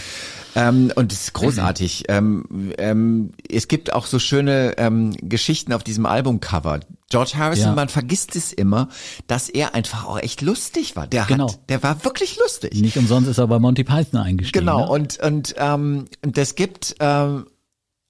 Ähm, 0.53 0.91
und 0.95 1.13
es 1.13 1.21
ist 1.21 1.33
großartig. 1.33 2.03
Ähm, 2.09 2.73
ähm, 2.77 3.31
es 3.49 3.69
gibt 3.69 3.93
auch 3.93 4.05
so 4.05 4.19
schöne 4.19 4.73
ähm, 4.77 5.15
Geschichten 5.21 5.71
auf 5.71 5.81
diesem 5.81 6.05
Albumcover. 6.05 6.81
George 7.09 7.31
Harrison, 7.37 7.67
Ja. 7.67 7.73
man 7.75 7.87
vergisst 7.87 8.35
es 8.35 8.51
immer, 8.51 8.89
dass 9.27 9.47
er 9.47 9.75
einfach 9.75 10.05
auch 10.05 10.19
echt 10.19 10.41
lustig 10.41 10.97
war. 10.97 11.07
Der 11.07 11.23
Genau. 11.23 11.49
hat, 11.49 11.59
der 11.69 11.81
war 11.83 12.03
wirklich 12.03 12.37
lustig. 12.37 12.73
Nicht 12.81 12.97
umsonst 12.97 13.29
ist 13.29 13.37
er 13.37 13.47
bei 13.47 13.59
Monty 13.59 13.85
Python 13.85 14.19
eingestiegen. 14.19 14.65
Genau, 14.65 14.81
Ne? 14.81 14.89
und, 14.91 15.19
und, 15.19 15.55
ähm, 15.57 16.05
es 16.35 16.55
gibt, 16.55 16.95
ähm, 16.99 17.45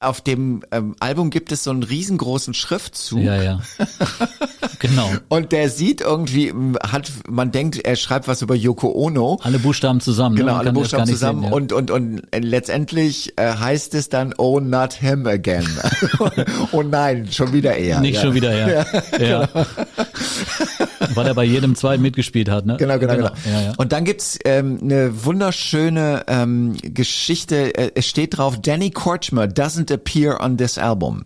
auf 0.02 0.22
dem 0.22 0.64
ähm, 0.72 0.96
Album 1.00 1.30
gibt 1.30 1.52
es 1.52 1.64
so 1.64 1.70
einen 1.70 1.84
riesengroßen 1.84 2.56
Schriftzug. 2.56 3.22
Ja, 3.22 3.42
ja. 3.42 3.62
genau. 4.80 5.08
Und 5.30 5.52
der 5.52 5.70
sieht 5.70 6.02
irgendwie, 6.02 6.52
hat, 6.82 7.12
man 7.30 7.52
denkt, 7.52 7.78
er 7.78 7.96
schreibt 7.96 8.28
was 8.28 8.42
über 8.42 8.56
Yoko 8.56 8.92
Ono. 8.92 9.40
Alle 9.44 9.60
Buchstaben 9.60 10.02
zusammen. 10.02 10.36
Genau, 10.36 10.54
ne? 10.54 10.60
Alle 10.60 10.74
Buchstaben 10.74 11.06
zusammen 11.06 11.42
Sehen, 11.44 11.52
ja. 11.52 11.56
und, 11.56 11.72
und, 11.72 11.92
und 11.92 12.24
äh, 12.32 12.40
letztendlich 12.40 13.38
äh, 13.38 13.54
heißt 13.54 13.94
es 13.94 14.10
dann, 14.10 14.34
oh, 14.38 14.60
not 14.60 14.94
him 14.94 15.28
again. 15.28 15.68
oh 16.72 16.82
nein, 16.82 17.28
schon 17.32 17.54
wieder 17.54 17.78
er. 17.78 18.00
Nicht 18.00 18.16
ja. 18.16 18.22
schon 18.22 18.34
wieder, 18.34 18.58
ja. 18.68 18.86
ja. 19.20 19.50
Weil 21.14 21.28
er 21.28 21.36
bei 21.36 21.44
jedem 21.44 21.76
zweiten 21.76 22.02
mitgespielt 22.02 22.50
hat, 22.50 22.66
ne? 22.66 22.78
Genau, 22.78 22.98
genau, 22.98 23.16
genau. 23.18 23.32
Ja, 23.46 23.62
ja. 23.62 23.74
Und 23.78 23.92
dann 23.92 24.04
gibt's 24.04 24.40
ähm, 24.46 24.80
eine 24.82 25.26
wunderschöne 25.26 26.24
ähm, 26.28 26.76
Geschichte. 26.82 27.76
Äh, 27.76 27.92
es 27.94 28.08
steht 28.08 28.38
drauf, 28.38 28.60
Danny 28.60 28.90
Kortchmer 28.90 29.44
doesn't 29.44 29.91
appear 29.92 30.40
on 30.42 30.58
this 30.58 30.78
album. 30.78 31.26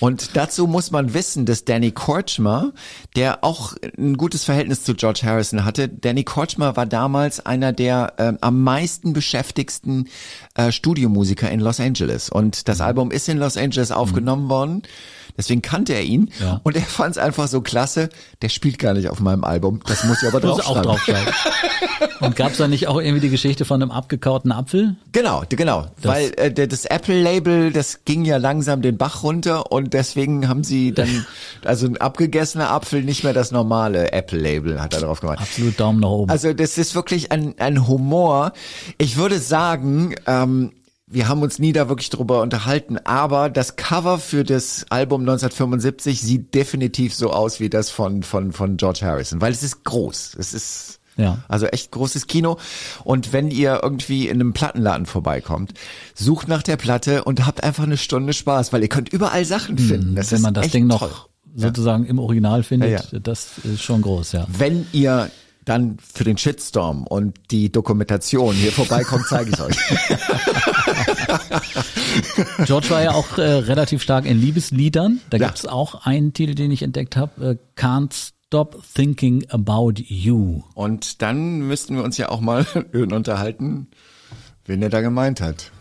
Und 0.00 0.36
dazu 0.36 0.66
muss 0.66 0.90
man 0.90 1.14
wissen, 1.14 1.46
dass 1.46 1.64
Danny 1.64 1.90
Kortchmer, 1.90 2.72
der 3.14 3.42
auch 3.44 3.74
ein 3.96 4.16
gutes 4.16 4.44
Verhältnis 4.44 4.84
zu 4.84 4.94
George 4.94 5.20
Harrison 5.24 5.64
hatte, 5.64 5.88
Danny 5.88 6.24
Kortchmer 6.24 6.76
war 6.76 6.86
damals 6.86 7.44
einer 7.44 7.72
der 7.72 8.14
ähm, 8.18 8.38
am 8.40 8.62
meisten 8.62 9.12
beschäftigsten 9.12 10.08
äh, 10.54 10.72
Studiomusiker 10.72 11.50
in 11.50 11.60
Los 11.60 11.80
Angeles. 11.80 12.28
Und 12.28 12.68
das 12.68 12.80
Album 12.80 13.10
ist 13.10 13.28
in 13.28 13.38
Los 13.38 13.56
Angeles 13.56 13.90
aufgenommen 13.90 14.48
worden. 14.48 14.82
Deswegen 15.36 15.62
kannte 15.62 15.92
er 15.94 16.02
ihn 16.02 16.30
Ja. 16.40 16.60
und 16.62 16.76
er 16.76 16.82
fand 16.82 17.12
es 17.12 17.18
einfach 17.18 17.48
so 17.48 17.60
klasse, 17.60 18.08
der 18.42 18.48
spielt 18.48 18.78
gar 18.78 18.94
nicht 18.94 19.08
auf 19.08 19.20
meinem 19.20 19.44
Album, 19.44 19.80
das 19.86 20.04
muss 20.04 20.22
ich 20.22 20.28
aber 20.28 20.40
Muss 20.46 20.60
auch 20.66 20.80
draufschreiben. 20.82 21.24
draufschreiben. 21.24 22.16
Und 22.20 22.36
gab's 22.36 22.56
da 22.58 22.68
nicht 22.68 22.88
auch 22.88 23.00
irgendwie 23.00 23.20
die 23.20 23.30
Geschichte 23.30 23.64
von 23.64 23.82
einem 23.82 23.90
abgekauten 23.90 24.52
Apfel? 24.52 24.96
Genau, 25.12 25.42
genau, 25.48 25.86
Das- 26.02 26.12
weil 26.12 26.32
äh, 26.36 26.66
das 26.66 26.84
Apple-Label, 26.84 27.72
das 27.72 28.00
ging 28.04 28.24
ja 28.24 28.36
langsam 28.38 28.82
den 28.82 28.96
Bach 28.96 29.22
runter 29.22 29.70
und 29.72 29.92
deswegen 29.92 30.48
haben 30.48 30.64
sie 30.64 30.92
dann, 30.92 31.26
also 31.64 31.86
ein 31.86 31.96
abgegessener 31.98 32.70
Apfel, 32.70 33.02
nicht 33.02 33.24
mehr 33.24 33.32
das 33.32 33.50
normale 33.52 34.12
Apple-Label 34.12 34.80
hat 34.80 34.94
er 34.94 35.00
drauf 35.00 35.20
gemacht. 35.20 35.38
Absolut 35.40 35.78
Daumen 35.78 36.00
nach 36.00 36.08
oben. 36.08 36.30
Also 36.30 36.52
das 36.52 36.78
ist 36.78 36.94
wirklich 36.94 37.32
ein, 37.32 37.54
ein 37.58 37.86
Humor. 37.86 38.52
Ich 38.98 39.16
würde 39.16 39.38
sagen, 39.38 40.14
ähm, 40.26 40.72
wir 41.08 41.28
haben 41.28 41.42
uns 41.42 41.58
nie 41.58 41.72
da 41.72 41.88
wirklich 41.88 42.10
drüber 42.10 42.42
unterhalten, 42.42 42.98
aber 43.04 43.48
das 43.48 43.76
Cover 43.76 44.18
für 44.18 44.42
das 44.44 44.86
Album 44.90 45.20
1975 45.22 46.20
sieht 46.20 46.54
definitiv 46.54 47.14
so 47.14 47.30
aus 47.30 47.60
wie 47.60 47.70
das 47.70 47.90
von, 47.90 48.22
von, 48.24 48.52
von 48.52 48.76
George 48.76 49.00
Harrison, 49.02 49.40
weil 49.40 49.52
es 49.52 49.62
ist 49.62 49.84
groß. 49.84 50.34
Es 50.38 50.52
ist 50.52 50.98
Ja. 51.16 51.38
also 51.48 51.66
echt 51.66 51.92
großes 51.92 52.26
Kino. 52.26 52.58
Und 53.04 53.32
wenn 53.32 53.50
ihr 53.52 53.80
irgendwie 53.84 54.26
in 54.26 54.40
einem 54.40 54.52
Plattenladen 54.52 55.06
vorbeikommt, 55.06 55.74
sucht 56.14 56.48
nach 56.48 56.62
der 56.64 56.76
Platte 56.76 57.22
und 57.24 57.46
habt 57.46 57.62
einfach 57.62 57.84
eine 57.84 57.96
Stunde 57.98 58.32
Spaß, 58.32 58.72
weil 58.72 58.82
ihr 58.82 58.88
könnt 58.88 59.08
überall 59.08 59.44
Sachen 59.44 59.78
finden. 59.78 60.16
Das 60.16 60.32
Wenn 60.32 60.42
man 60.42 60.54
das 60.54 60.68
Ding 60.70 60.88
noch 60.88 60.98
toll. 60.98 61.12
sozusagen 61.54 62.04
im 62.06 62.18
Original 62.18 62.64
findet, 62.64 62.90
Ja, 62.90 63.00
ja. 63.12 63.18
das 63.20 63.58
ist 63.62 63.82
schon 63.82 64.02
groß, 64.02 64.32
ja. 64.32 64.46
Wenn 64.48 64.86
ihr 64.92 65.30
dann 65.66 65.98
für 65.98 66.24
den 66.24 66.38
Shitstorm 66.38 67.06
und 67.06 67.36
die 67.50 67.70
Dokumentation 67.70 68.54
hier 68.54 68.72
vorbeikommt, 68.72 69.26
zeige 69.28 69.50
ich 69.50 69.60
euch. 69.60 69.76
George 72.64 72.90
war 72.90 73.02
ja 73.02 73.12
auch 73.12 73.38
äh, 73.38 73.42
relativ 73.42 74.02
stark 74.02 74.24
in 74.26 74.40
Liebesliedern. 74.40 75.20
Da 75.30 75.36
Ja. 75.38 75.46
gibt's 75.48 75.66
auch 75.66 76.06
einen 76.06 76.32
Titel, 76.32 76.54
den 76.54 76.70
ich 76.70 76.82
entdeckt 76.82 77.16
habe, 77.16 77.58
äh, 77.76 77.80
Can't 77.80 78.14
Stop 78.46 78.82
Thinking 78.94 79.44
About 79.50 79.94
You. 79.96 80.62
Und 80.74 81.20
dann 81.20 81.60
müssten 81.60 81.96
wir 81.96 82.04
uns 82.04 82.16
ja 82.16 82.28
auch 82.28 82.40
mal 82.40 82.64
unterhalten, 82.92 83.88
wen 84.64 84.82
er 84.82 84.88
da 84.88 85.00
gemeint 85.00 85.40
hat. 85.40 85.72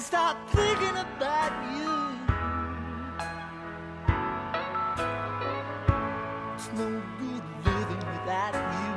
Can't 0.00 0.06
stop 0.06 0.36
thinking 0.48 0.96
about 0.96 1.52
you. 1.76 1.92
It's 6.54 6.70
no 6.74 7.02
good 7.18 7.44
living 7.66 8.02
without 8.08 8.54
you. 8.54 8.94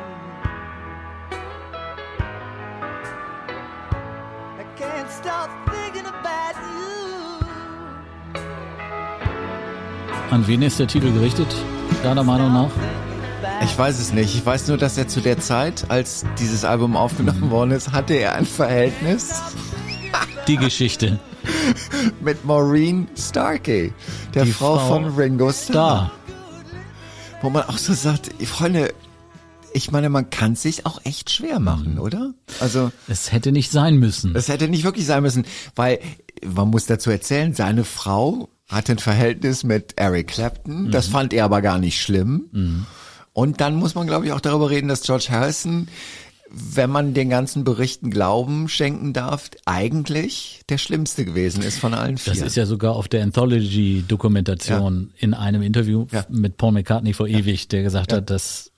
I 4.57 4.65
can't 4.77 5.11
stop 5.11 5.49
thinking 5.69 6.05
about 6.05 6.55
you. 6.71 7.43
An 10.31 10.47
wen 10.47 10.61
ist 10.61 10.79
der 10.79 10.87
Titel 10.87 11.11
gerichtet, 11.11 11.53
deiner 12.01 12.23
Meinung 12.23 12.53
nach? 12.53 12.71
Ich 13.61 13.77
weiß 13.77 13.99
es 13.99 14.13
nicht. 14.13 14.33
Ich 14.35 14.45
weiß 14.45 14.69
nur, 14.69 14.77
dass 14.77 14.97
er 14.97 15.09
zu 15.09 15.19
der 15.19 15.37
Zeit, 15.37 15.83
als 15.89 16.23
dieses 16.39 16.63
Album 16.63 16.95
aufgenommen 16.95 17.51
worden 17.51 17.71
ist, 17.71 17.91
hatte 17.91 18.13
er 18.13 18.35
ein 18.35 18.45
Verhältnis 18.45 19.41
Die 20.47 20.57
Geschichte. 20.57 21.19
mit 22.21 22.43
Maureen 22.45 23.07
Starkey, 23.17 23.93
der 24.33 24.45
Die 24.45 24.51
Frau, 24.51 24.77
Frau 24.77 24.87
von 24.87 25.05
Ringo 25.15 25.51
Starr. 25.51 26.11
Da. 26.11 27.41
Wo 27.41 27.49
man 27.49 27.63
auch 27.63 27.77
so 27.77 27.93
sagt, 27.93 28.29
Freunde, 28.45 28.93
ich 29.73 29.91
meine, 29.91 30.09
man 30.09 30.29
kann 30.29 30.53
es 30.53 30.61
sich 30.61 30.85
auch 30.85 31.01
echt 31.03 31.29
schwer 31.31 31.59
machen, 31.59 31.97
oder? 31.99 32.33
Also, 32.59 32.91
Es 33.07 33.31
hätte 33.31 33.51
nicht 33.51 33.71
sein 33.71 33.97
müssen. 33.97 34.33
das 34.33 34.47
hätte 34.47 34.67
nicht 34.67 34.83
wirklich 34.83 35.05
sein 35.05 35.23
müssen, 35.23 35.45
weil 35.75 35.99
man 36.45 36.69
muss 36.69 36.85
dazu 36.85 37.09
erzählen, 37.09 37.53
seine 37.53 37.83
Frau 37.83 38.49
hatte 38.67 38.93
ein 38.93 38.99
Verhältnis 38.99 39.63
mit 39.63 39.93
Eric 39.97 40.27
Clapton, 40.27 40.91
das 40.91 41.07
fand 41.07 41.33
er 41.33 41.45
aber 41.45 41.61
gar 41.61 41.79
nicht 41.79 42.01
schlimm. 42.01 42.85
Und 43.33 43.61
dann 43.61 43.75
muss 43.75 43.95
man, 43.95 44.07
glaube 44.07 44.25
ich, 44.25 44.31
auch 44.31 44.41
darüber 44.41 44.69
reden, 44.69 44.87
dass 44.89 45.01
George 45.01 45.27
Harrison, 45.29 45.87
wenn 46.55 46.89
man 46.91 47.13
den 47.15 47.29
ganzen 47.31 47.63
Berichten 47.63 48.11
Glauben 48.11 48.69
schenken 48.69 49.11
darf, 49.11 49.49
eigentlich 49.65 50.61
der 50.69 50.77
Schlimmste 50.77 51.25
gewesen 51.25 51.63
ist 51.63 51.79
von 51.79 51.93
allen 51.95 52.17
vier. 52.19 52.33
Das 52.33 52.41
ist 52.43 52.55
ja 52.55 52.67
sogar 52.67 52.95
auf 52.95 53.07
der 53.07 53.23
Anthology-Dokumentation 53.23 55.11
in 55.17 55.33
einem 55.33 55.61
Interview 55.61 56.05
Ja. 56.11 56.25
mit 56.29 56.57
Paul 56.57 56.73
McCartney 56.73 57.13
vor 57.13 57.27
ewig, 57.27 57.67
der 57.69 57.83
gesagt 57.83 58.13
hat, 58.13 58.29
dass 58.29 58.69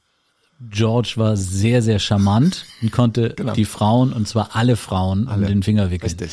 George 0.71 1.13
war 1.17 1.35
sehr, 1.35 1.81
sehr 1.81 1.99
charmant 1.99 2.65
und 2.81 2.91
konnte 2.91 3.33
Genau. 3.35 3.53
die 3.53 3.65
Frauen, 3.65 4.13
und 4.13 4.25
zwar 4.27 4.55
alle 4.55 4.77
Frauen, 4.77 5.27
um 5.27 5.45
den 5.45 5.61
Finger 5.63 5.91
wickeln. 5.91 6.09
Richtig. 6.09 6.31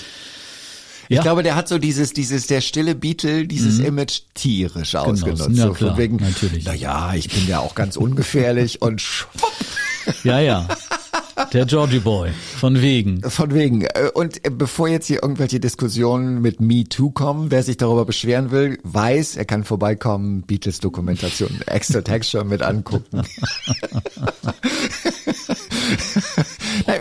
Ja. 1.09 1.19
Ich 1.19 1.23
glaube, 1.25 1.43
der 1.43 1.57
hat 1.57 1.67
so 1.69 1.79
dieses, 1.79 2.13
dieses, 2.13 2.47
der 2.47 2.61
stille 2.61 2.95
Beatle, 2.95 3.47
dieses 3.49 3.81
Image 3.81 4.21
tierisch 4.35 4.95
ausgenutzt. 4.95 5.49
Mhm. 5.49 5.57
Ja, 5.57 5.67
so 5.67 5.73
klar, 5.73 5.99
wegen, 5.99 6.17
natürlich. 6.17 6.65
na 6.65 6.73
ja, 6.75 7.13
ich 7.15 7.29
bin 7.29 7.47
ja 7.49 7.59
auch 7.59 7.75
ganz 7.75 7.97
ungefährlich 7.97 8.81
und 8.81 9.01
schwupp, 9.01 9.53
Ja, 10.25 10.39
ja. 10.39 10.69
Der 11.53 11.67
Georgie 11.67 11.99
Boy. 11.99 12.31
Von 12.33 12.81
wegen. 12.81 13.21
von 13.29 13.53
wegen. 13.53 13.83
Äh, 13.83 14.11
Und 14.15 14.43
äh, 14.47 14.51
bevor 14.51 14.89
jetzt 14.89 15.07
hier 15.07 15.23
irgendwelche 15.23 15.61
Diskussionen 15.61 16.41
mit 16.41 16.61
Me 16.63 16.85
Too 16.85 17.11
kommen, 17.11 17.51
wer 17.51 17.63
sich 17.63 17.77
darüber 17.77 18.07
beschweren 18.07 18.51
will, 18.51 18.79
weiß, 18.85 19.37
er 19.37 19.45
kann 19.45 19.63
vorbeikommen, 19.65 20.43
Beatles 20.43 20.81
Dokumentation, 20.81 21.51
extra 21.67 22.01
Texture 22.01 22.45
mit 22.45 22.63
angucken. 22.63 23.23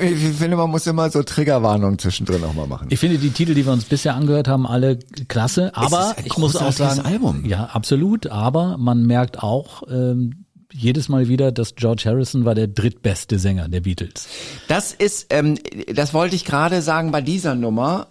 Ich 0.02 0.38
finde, 0.38 0.58
man 0.58 0.70
muss 0.70 0.86
immer 0.88 1.10
so 1.10 1.24
Triggerwarnungen 1.24 1.98
zwischendrin 1.98 2.44
auch 2.44 2.54
mal 2.54 2.68
machen. 2.68 2.88
Ich 2.90 3.00
finde 3.00 3.18
die 3.18 3.30
Titel, 3.30 3.54
die 3.54 3.66
wir 3.66 3.74
uns 3.74 3.86
bisher 3.86 4.16
angehört 4.16 4.48
haben, 4.48 4.68
alle 4.68 5.00
klasse. 5.28 5.76
Aber 5.76 6.16
ich 6.24 6.38
muss 6.38 6.56
auch 6.56 6.72
sagen, 6.72 7.02
Album. 7.02 7.46
ja, 7.46 7.66
absolut. 7.66 8.28
Aber 8.28 8.78
man 8.78 9.06
merkt 9.06 9.42
auch 9.42 9.84
ähm, 9.90 10.41
jedes 10.74 11.10
Mal 11.10 11.28
wieder, 11.28 11.52
dass 11.52 11.76
George 11.76 12.04
Harrison 12.06 12.46
war 12.46 12.56
der 12.56 12.68
drittbeste 12.68 13.40
Sänger 13.40 13.68
der 13.68 13.82
Beatles. 13.82 14.28
Das 14.68 14.94
ist, 14.94 15.28
ähm, 15.30 15.58
das 15.94 16.14
wollte 16.14 16.36
ich 16.36 16.46
gerade 16.46 16.82
sagen 16.82 17.12
bei 17.12 17.22
dieser 17.22 17.56
Nummer. 17.56 18.08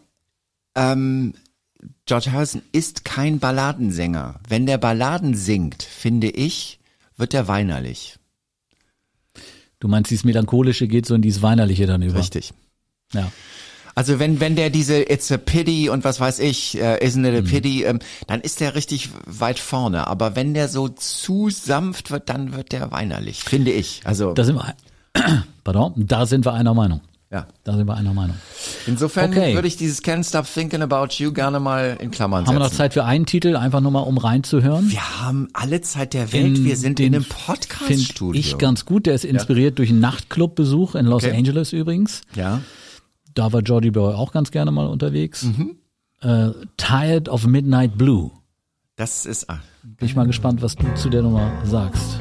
Ähm, 0.74 1.34
George 2.06 2.32
Harrison 2.32 2.62
ist 2.72 3.04
kein 3.04 3.38
Balladensänger. 3.38 4.40
Wenn 4.48 4.66
der 4.66 4.78
Balladen 4.78 5.34
singt, 5.34 5.82
finde 5.82 6.28
ich, 6.28 6.78
wird 7.16 7.34
er 7.34 7.48
weinerlich. 7.48 8.18
Du 9.78 9.88
meinst, 9.88 10.10
dieses 10.10 10.24
Melancholische 10.24 10.88
geht 10.88 11.06
so 11.06 11.14
in 11.14 11.22
dieses 11.22 11.42
Weinerliche 11.42 11.86
dann 11.86 12.02
über. 12.02 12.18
Richtig. 12.18 12.52
Ja. 13.12 13.32
Also 13.94 14.18
wenn 14.18 14.40
wenn 14.40 14.56
der 14.56 14.70
diese 14.70 15.00
It's 15.10 15.30
a 15.32 15.36
Pity 15.36 15.88
und 15.88 16.04
was 16.04 16.20
weiß 16.20 16.38
ich, 16.38 16.78
äh, 16.80 17.04
Isn't 17.06 17.28
it 17.28 17.44
a 17.44 17.48
Pity, 17.48 17.84
ähm, 17.84 17.98
dann 18.26 18.40
ist 18.40 18.60
der 18.60 18.74
richtig 18.74 19.10
weit 19.26 19.58
vorne. 19.58 20.06
Aber 20.06 20.36
wenn 20.36 20.54
der 20.54 20.68
so 20.68 20.88
zu 20.88 21.50
sanft 21.50 22.10
wird, 22.10 22.28
dann 22.28 22.52
wird 22.54 22.72
der 22.72 22.90
weinerlich, 22.92 23.42
finde 23.44 23.72
ich. 23.72 24.00
Also 24.04 24.32
Da 24.32 24.44
sind 24.44 24.56
wir, 24.56 24.74
pardon, 25.64 25.92
da 25.96 26.26
sind 26.26 26.44
wir 26.46 26.52
einer 26.54 26.72
Meinung. 26.74 27.00
ja. 27.30 27.46
Da 27.64 27.76
sind 27.76 27.86
wir 27.86 27.94
einer 27.96 28.14
Meinung. 28.14 28.36
Insofern 28.86 29.30
Okay. 29.30 29.54
würde 29.54 29.68
ich 29.68 29.76
dieses 29.76 30.02
Can't 30.02 30.26
Stop 30.28 30.46
Thinking 30.52 30.82
About 30.82 31.08
You 31.18 31.32
gerne 31.32 31.60
mal 31.60 31.96
in 32.00 32.10
Klammern 32.10 32.46
Haben 32.46 32.54
wir 32.54 32.58
noch 32.60 32.66
setzen. 32.66 32.78
Zeit 32.78 32.94
für 32.94 33.04
einen 33.04 33.26
Titel, 33.26 33.54
einfach 33.56 33.80
nur 33.80 33.90
mal 33.92 34.00
um 34.00 34.18
reinzuhören? 34.18 34.90
Wir 34.90 35.20
haben 35.20 35.48
alle 35.52 35.80
Zeit 35.80 36.14
der 36.14 36.32
Welt. 36.32 36.64
wir 36.64 36.76
sind 36.76 36.98
in 37.00 37.14
einem 37.14 37.24
Podcast-Studio. 37.24 38.32
Finde 38.32 38.38
ich 38.38 38.58
ganz 38.58 38.84
gut. 38.84 39.06
Der 39.06 39.14
ist 39.14 39.24
inspiriert 39.24 39.78
durch 39.78 39.90
einen 39.90 40.00
Nachtclubbesuch 40.00 40.94
in 40.94 41.06
Los 41.06 41.24
Okay. 41.24 41.36
Angeles 41.36 41.72
übrigens. 41.72 42.22
Ja. 42.34 42.60
Da 43.40 43.50
war 43.54 43.62
Georgie 43.62 43.90
Boy 43.90 44.12
auch 44.12 44.32
ganz 44.32 44.50
gerne 44.50 44.70
mal 44.70 44.86
unterwegs. 44.86 45.44
Mhm. 45.44 45.76
Äh, 46.20 46.50
Tired 46.76 47.30
of 47.30 47.46
Midnight 47.46 47.96
Blue. 47.96 48.32
Das 48.96 49.24
ist. 49.24 49.48
Ah. 49.48 49.60
Bin 49.82 50.06
ich 50.06 50.14
mal 50.14 50.26
gespannt, 50.26 50.60
was 50.60 50.76
du 50.76 50.94
zu 50.94 51.08
der 51.08 51.22
Nummer 51.22 51.50
sagst. 51.64 52.20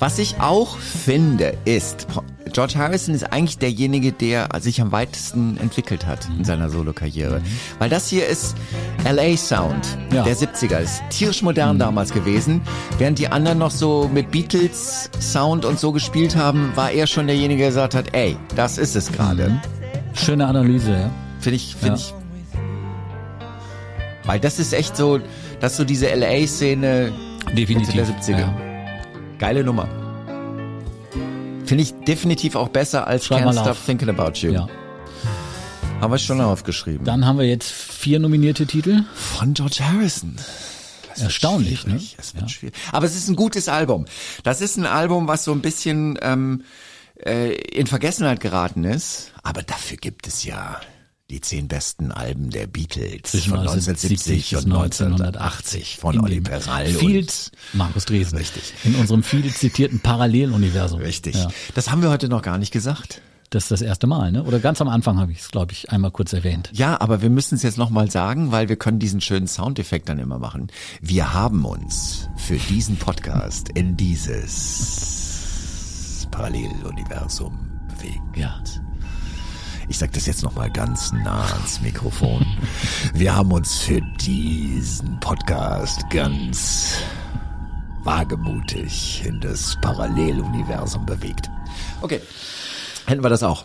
Was 0.00 0.18
ich 0.18 0.40
auch 0.40 0.78
finde, 0.78 1.52
ist, 1.66 2.06
George 2.54 2.74
Harrison 2.76 3.14
ist 3.14 3.32
eigentlich 3.32 3.58
derjenige, 3.58 4.12
der 4.12 4.48
sich 4.58 4.80
am 4.80 4.92
weitesten 4.92 5.58
entwickelt 5.58 6.06
hat 6.06 6.26
in 6.38 6.42
seiner 6.44 6.70
Solokarriere. 6.70 7.42
Weil 7.78 7.90
das 7.90 8.08
hier 8.08 8.26
ist 8.26 8.56
LA 9.04 9.36
Sound 9.36 9.98
Ja. 10.12 10.22
der 10.24 10.34
70er. 10.36 10.78
Ist 10.78 11.02
tierisch 11.10 11.42
modern 11.42 11.78
damals 11.78 12.12
gewesen. 12.14 12.62
Während 12.98 13.18
die 13.18 13.28
anderen 13.28 13.58
noch 13.58 13.70
so 13.70 14.10
mit 14.12 14.30
Beatles 14.30 15.10
Sound 15.20 15.66
und 15.66 15.78
so 15.78 15.92
gespielt 15.92 16.34
haben, 16.34 16.72
war 16.76 16.90
er 16.90 17.06
schon 17.06 17.26
derjenige, 17.26 17.60
der 17.60 17.68
gesagt 17.68 17.94
hat, 17.94 18.14
ey, 18.14 18.36
das 18.56 18.78
ist 18.78 18.96
es 18.96 19.12
gerade. 19.12 19.60
Schöne 20.14 20.46
Analyse, 20.46 20.92
ja. 20.92 21.10
Finde 21.40 21.56
ich, 21.56 21.76
finde 21.76 21.96
Ja. 21.98 22.00
ich. 22.00 22.14
Weil 24.24 24.40
das 24.40 24.58
ist 24.58 24.72
echt 24.72 24.96
so, 24.96 25.20
dass 25.60 25.76
so 25.76 25.84
diese 25.84 26.08
LA-Szene 26.08 27.12
Definitiv. 27.54 27.94
Der 27.94 28.06
70er. 28.06 28.38
Ja. 28.38 28.69
Geile 29.40 29.64
Nummer. 29.64 29.88
Finde 31.64 31.82
ich 31.82 31.94
definitiv 32.06 32.56
auch 32.56 32.68
besser 32.68 33.06
als 33.06 33.24
Schreib 33.24 33.46
Can't 33.46 33.58
Stop. 33.58 33.86
Thinking 33.86 34.10
About 34.10 34.32
You. 34.34 34.52
ja. 34.52 34.68
Haben 36.02 36.12
wir 36.12 36.18
schon 36.18 36.42
aufgeschrieben. 36.42 37.06
Dann 37.06 37.24
haben 37.24 37.38
wir 37.38 37.46
jetzt 37.46 37.72
vier 37.72 38.18
nominierte 38.18 38.66
Titel. 38.66 39.02
Von 39.14 39.54
George 39.54 39.78
Harrison. 39.80 40.36
Erstaunlich, 41.16 41.86
ne? 41.86 41.98
Es 42.18 42.34
wird 42.34 42.50
schwierig. 42.50 42.74
Aber 42.92 43.06
es 43.06 43.16
ist 43.16 43.28
ein 43.28 43.36
gutes 43.36 43.70
Album. 43.70 44.04
Das 44.42 44.60
ist 44.60 44.76
ein 44.76 44.84
Album, 44.84 45.26
was 45.26 45.44
so 45.44 45.52
ein 45.52 45.62
bisschen 45.62 46.18
ähm, 46.20 46.64
äh, 47.24 47.54
in 47.54 47.86
Vergessenheit 47.86 48.40
geraten 48.40 48.84
ist. 48.84 49.32
Aber 49.42 49.62
dafür 49.62 49.96
gibt 49.96 50.26
es 50.26 50.44
ja 50.44 50.82
die 51.30 51.40
zehn 51.40 51.68
besten 51.68 52.10
Alben 52.12 52.50
der 52.50 52.66
Beatles 52.66 53.22
Zwischen 53.22 53.50
von 53.50 53.60
1970 53.60 54.56
1970 54.56 54.56
und 54.56 54.64
1980 54.72 55.96
von 55.98 56.20
Olli 56.20 56.40
Perral 56.40 56.86
viel, 56.86 57.20
und 57.20 57.52
Markus 57.72 58.04
Dresen. 58.04 58.36
Richtig. 58.38 58.74
In 58.84 58.96
unserem 58.96 59.22
viel 59.22 59.52
zitierten 59.52 60.00
Paralleluniversum. 60.00 61.00
Richtig. 61.00 61.36
Ja. 61.36 61.48
Das 61.74 61.90
haben 61.90 62.02
wir 62.02 62.10
heute 62.10 62.28
noch 62.28 62.42
gar 62.42 62.58
nicht 62.58 62.72
gesagt. 62.72 63.22
Das 63.50 63.64
ist 63.64 63.70
das 63.72 63.82
erste 63.82 64.06
Mal, 64.06 64.30
ne? 64.30 64.44
Oder 64.44 64.60
ganz 64.60 64.80
am 64.80 64.88
Anfang 64.88 65.18
habe 65.18 65.32
ich 65.32 65.40
es, 65.40 65.50
glaube 65.50 65.72
ich, 65.72 65.90
einmal 65.90 66.12
kurz 66.12 66.32
erwähnt. 66.32 66.70
Ja, 66.72 67.00
aber 67.00 67.20
wir 67.20 67.30
müssen 67.30 67.56
es 67.56 67.64
jetzt 67.64 67.78
nochmal 67.78 68.08
sagen, 68.08 68.52
weil 68.52 68.68
wir 68.68 68.76
können 68.76 69.00
diesen 69.00 69.20
schönen 69.20 69.48
Soundeffekt 69.48 70.08
dann 70.08 70.20
immer 70.20 70.38
machen. 70.38 70.68
Wir 71.00 71.34
haben 71.34 71.64
uns 71.64 72.28
für 72.36 72.56
diesen 72.56 72.96
Podcast 72.96 73.70
in 73.70 73.96
dieses 73.96 75.08
Paralleluniversum 76.30 77.58
bewegt. 77.88 78.36
Ja. 78.36 78.62
Ich 79.90 79.98
sage 79.98 80.12
das 80.14 80.24
jetzt 80.26 80.44
nochmal 80.44 80.70
ganz 80.70 81.10
nah 81.10 81.44
ans 81.52 81.80
Mikrofon. 81.80 82.46
Wir 83.12 83.34
haben 83.34 83.50
uns 83.50 83.78
für 83.78 84.00
diesen 84.20 85.18
Podcast 85.18 86.08
ganz 86.10 86.94
wagemutig 88.04 89.24
in 89.26 89.40
das 89.40 89.76
Paralleluniversum 89.82 91.04
bewegt. 91.04 91.50
Okay, 92.02 92.20
hätten 93.06 93.24
wir 93.24 93.30
das 93.30 93.42
auch. 93.42 93.64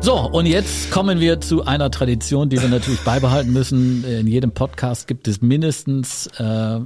So, 0.00 0.20
und 0.20 0.44
jetzt 0.44 0.90
kommen 0.90 1.20
wir 1.20 1.40
zu 1.40 1.64
einer 1.64 1.90
Tradition, 1.90 2.50
die 2.50 2.60
wir 2.60 2.68
natürlich 2.68 3.00
beibehalten 3.04 3.50
müssen. 3.50 4.04
In 4.04 4.26
jedem 4.26 4.52
Podcast 4.52 5.08
gibt 5.08 5.26
es 5.26 5.40
mindestens 5.40 6.26
äh, 6.36 6.80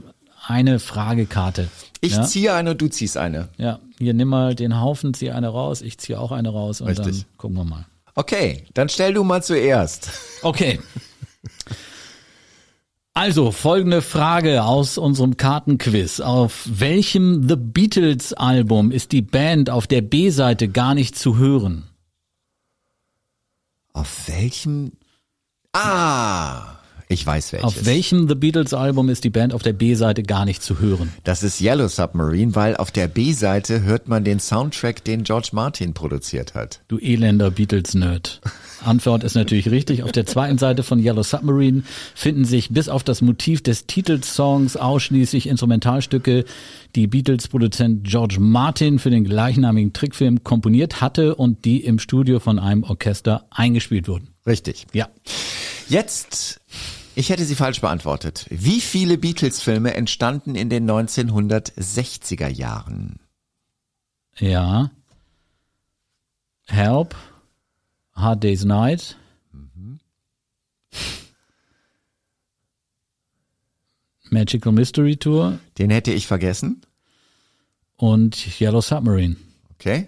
eine 0.47 0.79
Fragekarte. 0.79 1.69
Ich 2.01 2.15
ja? 2.15 2.25
ziehe 2.25 2.55
eine, 2.55 2.75
du 2.75 2.89
ziehst 2.89 3.17
eine. 3.17 3.49
Ja, 3.59 3.81
hier 3.99 4.15
nimm 4.15 4.29
mal 4.29 4.55
den 4.55 4.81
Haufen, 4.81 5.13
zieh 5.15 5.31
eine 5.31 5.49
raus, 5.49 5.83
ich 5.83 5.99
ziehe 5.99 6.19
auch 6.19 6.33
eine 6.33 6.49
raus 6.49 6.81
und 6.81 6.89
Richtig. 6.89 7.07
dann 7.07 7.25
gucken 7.37 7.57
wir 7.59 7.65
mal. 7.65 7.87
Okay, 8.15 8.65
dann 8.75 8.89
stell 8.89 9.13
du 9.15 9.25
mal 9.25 9.43
zuerst. 9.43 10.11
Okay. 10.43 10.81
Also, 13.13 13.51
folgende 13.51 14.03
Frage 14.03 14.63
aus 14.65 14.97
unserem 14.97 15.37
Kartenquiz. 15.37 16.21
Auf 16.21 16.67
welchem 16.67 17.49
The 17.49 17.57
Beatles 17.57 18.33
Album 18.33 18.91
ist 18.93 19.13
die 19.13 19.21
Band 19.21 19.69
auf 19.69 19.87
der 19.87 20.01
B-Seite 20.01 20.69
gar 20.69 20.95
nicht 20.95 21.19
zu 21.19 21.37
hören? 21.37 21.85
Auf 23.93 24.29
welchem? 24.29 24.93
Ah, 25.73 26.80
ich 27.11 27.27
weiß 27.27 27.53
welches. 27.53 27.67
Auf 27.67 27.87
welchem 27.87 28.29
The 28.29 28.37
Beatles 28.37 28.73
Album 28.73 29.09
ist 29.09 29.25
die 29.25 29.31
Band 29.31 29.53
auf 29.53 29.63
der 29.63 29.73
B-Seite 29.73 30.23
gar 30.23 30.45
nicht 30.45 30.63
zu 30.63 30.79
hören? 30.79 31.13
Das 31.25 31.43
ist 31.43 31.61
Yellow 31.61 31.89
Submarine, 31.89 32.55
weil 32.55 32.77
auf 32.77 32.93
der 32.93 33.09
B-Seite 33.09 33.83
hört 33.83 34.09
man 34.09 34.23
den 34.23 34.39
Soundtrack, 34.39 35.05
den 35.05 35.25
George 35.25 35.49
Martin 35.53 35.93
produziert 35.93 36.55
hat. 36.55 36.81
Du 36.87 36.99
elender 36.99 37.51
Beatles-Nerd. 37.51 38.41
Antwort 38.85 39.25
ist 39.25 39.35
natürlich 39.35 39.71
richtig. 39.71 40.05
Auf 40.05 40.13
der 40.13 40.25
zweiten 40.25 40.57
Seite 40.57 40.85
von 40.85 41.01
Yellow 41.01 41.25
Submarine 41.25 41.83
finden 42.15 42.45
sich 42.45 42.71
bis 42.71 42.89
auf 42.89 43.03
das 43.03 43.23
Motiv 43.23 43.61
des 43.63 43.87
Titelsongs 43.87 44.77
ausschließlich 44.77 45.49
Instrumentalstücke, 45.49 46.45
die 46.95 47.09
Beatles-Produzent 47.09 48.05
George 48.05 48.37
Martin 48.39 49.01
für 49.01 49.11
den 49.11 49.25
gleichnamigen 49.25 49.93
Trickfilm 49.93 50.45
komponiert 50.45 51.01
hatte 51.01 51.35
und 51.35 51.65
die 51.65 51.85
im 51.85 51.99
Studio 51.99 52.39
von 52.39 52.61
einem 52.61 52.85
Orchester 52.85 53.47
eingespielt 53.51 54.07
wurden. 54.07 54.29
Richtig. 54.47 54.87
Ja. 54.93 55.09
Jetzt, 55.89 56.61
ich 57.21 57.29
hätte 57.31 57.45
sie 57.45 57.55
falsch 57.55 57.81
beantwortet. 57.81 58.47
Wie 58.51 58.81
viele 58.81 59.19
Beatles-Filme 59.19 59.95
entstanden 59.95 60.55
in 60.55 60.71
den 60.71 60.91
1960er 60.91 62.49
Jahren? 62.49 63.21
Ja. 64.39 64.91
Help. 66.67 67.15
Hard 68.15 68.43
Day's 68.43 68.65
Night. 68.65 69.17
Magical 74.31 74.73
Mystery 74.73 75.17
Tour 75.17 75.59
Den 75.79 75.91
hätte 75.91 76.13
ich 76.13 76.27
vergessen. 76.27 76.83
und 77.97 78.59
Yellow 78.61 78.81
Submarine. 78.81 79.37
Okay. 79.75 80.07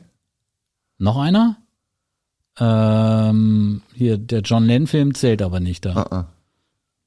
Noch 0.98 1.18
einer? 1.18 1.56
Ähm, 2.58 3.82
hier, 3.94 4.16
der 4.18 4.40
John 4.40 4.64
Lennon-Film 4.64 5.14
zählt 5.14 5.42
aber 5.42 5.60
nicht 5.60 5.84
da. 5.84 5.92
Uh 5.96 6.14
-uh. 6.14 6.24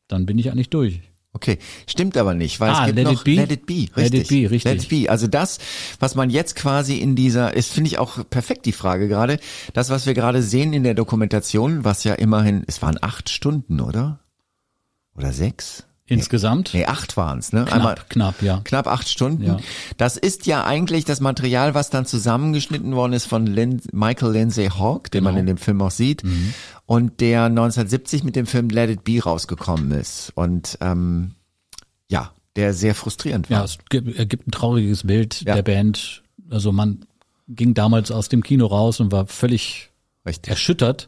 Dann 0.07 0.25
bin 0.25 0.37
ich 0.37 0.51
eigentlich 0.51 0.69
durch. 0.69 1.01
Okay, 1.33 1.57
stimmt 1.85 2.15
aber 2.15 2.33
nicht, 2.33 2.61
weil 2.61 2.69
Ah, 2.69 2.79
es 2.81 2.85
gibt 2.85 2.95
Let 2.97 3.05
noch 3.07 3.13
It 3.13 3.23
Be? 3.25 3.35
Let 3.35 3.51
It 3.51 3.65
Be, 3.65 3.73
richtig. 3.73 3.95
Let 3.97 4.13
It 4.13 4.27
Be, 4.29 4.49
richtig. 4.49 4.63
Let 4.63 4.83
It 4.83 4.89
Be. 4.89 5.09
Also 5.09 5.27
das, 5.27 5.57
was 5.99 6.15
man 6.15 6.29
jetzt 6.29 6.55
quasi 6.55 6.97
in 6.97 7.17
dieser, 7.17 7.53
ist 7.53 7.73
finde 7.73 7.89
ich 7.89 7.97
auch 7.97 8.19
perfekt 8.29 8.65
die 8.65 8.71
Frage 8.71 9.09
gerade. 9.09 9.39
Das, 9.73 9.89
was 9.89 10.05
wir 10.05 10.13
gerade 10.13 10.41
sehen 10.41 10.71
in 10.71 10.83
der 10.83 10.93
Dokumentation, 10.93 11.83
was 11.83 12.05
ja 12.05 12.13
immerhin, 12.13 12.63
es 12.67 12.81
waren 12.81 12.97
acht 13.01 13.29
Stunden, 13.29 13.81
oder? 13.81 14.21
Oder 15.17 15.33
sechs? 15.33 15.85
Insgesamt? 16.07 16.71
Nee, 16.73 16.85
acht 16.85 17.17
waren's, 17.17 17.51
ne? 17.51 17.65
Knapp, 17.65 18.09
knapp, 18.11 18.41
ja. 18.43 18.61
Knapp 18.63 18.85
acht 18.87 19.09
Stunden. 19.09 19.43
Ja. 19.43 19.57
Das 19.97 20.17
ist 20.17 20.45
ja 20.45 20.63
eigentlich 20.63 21.03
das 21.03 21.19
Material, 21.19 21.73
was 21.73 21.89
dann 21.89 22.05
zusammengeschnitten 22.05 22.95
worden 22.95 23.13
ist 23.13 23.25
von 23.25 23.47
Lin 23.47 23.81
Michael 23.91 24.31
Lindsay 24.31 24.67
Hawk, 24.69 25.09
den 25.09 25.21
Genau. 25.23 25.31
man 25.31 25.39
in 25.39 25.47
dem 25.47 25.57
Film 25.57 25.81
auch 25.81 25.89
sieht, 25.89 26.23
Mhm. 26.23 26.53
und 26.85 27.21
der 27.21 27.45
1970 27.49 28.23
mit 28.23 28.35
dem 28.35 28.45
Film 28.45 28.69
Let 28.69 28.91
It 28.91 29.03
Be 29.03 29.19
rausgekommen 29.23 29.91
ist. 29.91 30.31
Und 30.35 30.77
ähm, 30.81 31.31
ja, 32.07 32.31
der 32.55 32.75
sehr 32.75 32.93
frustrierend 32.93 33.49
war. 33.49 33.57
Ja, 33.59 33.63
es 33.65 33.79
gibt, 33.89 34.15
ergibt 34.15 34.47
ein 34.47 34.51
trauriges 34.51 35.07
Bild 35.07 35.41
Ja. 35.41 35.55
der 35.55 35.63
Band. 35.63 36.21
Also 36.51 36.71
man 36.71 37.05
ging 37.47 37.73
damals 37.73 38.11
aus 38.11 38.29
dem 38.29 38.43
Kino 38.43 38.67
raus 38.67 38.99
und 38.99 39.11
war 39.11 39.25
völlig 39.25 39.89
Richtig. 40.23 40.51
erschüttert, 40.51 41.07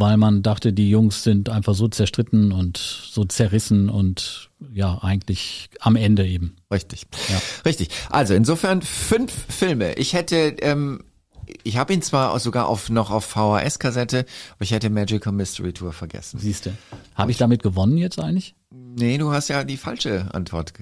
weil 0.00 0.16
man 0.16 0.42
dachte, 0.42 0.72
die 0.72 0.90
Jungs 0.90 1.22
sind 1.22 1.48
einfach 1.48 1.74
so 1.74 1.88
zerstritten 1.88 2.52
und 2.52 2.76
so 2.76 3.24
zerrissen 3.24 3.88
und 3.88 4.50
ja, 4.72 4.98
eigentlich 5.02 5.70
am 5.80 5.96
Ende 5.96 6.26
eben. 6.26 6.56
Richtig. 6.72 7.06
Ja. 7.28 7.40
Richtig. 7.64 7.88
Also 8.10 8.34
insofern 8.34 8.82
fünf 8.82 9.32
Filme. 9.48 9.94
Ich 9.94 10.12
hätte, 10.12 10.36
ähm, 10.60 11.04
ich 11.62 11.76
habe 11.76 11.92
ihn 11.94 12.02
zwar 12.02 12.32
auch 12.32 12.40
sogar 12.40 12.68
auf 12.68 12.90
noch 12.90 13.10
auf 13.10 13.24
VHS-Kassette, 13.24 14.26
aber 14.54 14.62
ich 14.62 14.70
hätte 14.72 14.90
Magical 14.90 15.32
Mystery 15.32 15.72
Tour 15.72 15.92
vergessen. 15.92 16.38
Siehst 16.38 16.66
du. 16.66 16.70
Habe 17.14 17.30
ich 17.30 17.38
damit 17.38 17.62
gewonnen 17.62 17.96
jetzt 17.96 18.20
eigentlich? 18.20 18.54
Nee, 18.70 19.18
du 19.18 19.32
hast 19.32 19.48
ja 19.48 19.64
die 19.64 19.76
falsche 19.76 20.32
Antwort. 20.34 20.72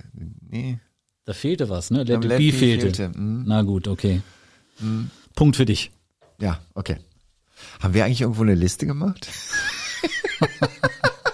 Nee. 0.49 0.81
Da 1.25 1.33
fehlte 1.33 1.69
was, 1.69 1.91
ne? 1.91 2.05
Let, 2.05 2.25
Let 2.25 2.41
It 2.41 2.53
Be 2.53 2.57
fehlte. 2.57 2.83
fehlte, 2.95 3.19
mhm. 3.19 3.45
Na 3.47 3.63
gut, 3.63 3.89
okay. 3.89 4.23
Punkt 5.35 5.57
für 5.57 5.65
dich. 5.65 5.91
Ja, 6.41 6.61
okay. 6.75 6.99
Haben 7.83 7.95
wir 7.95 8.05
eigentlich 8.05 8.21
irgendwo 8.23 8.43
eine 8.43 8.55
Liste 8.55 8.87
gemacht? 8.87 9.29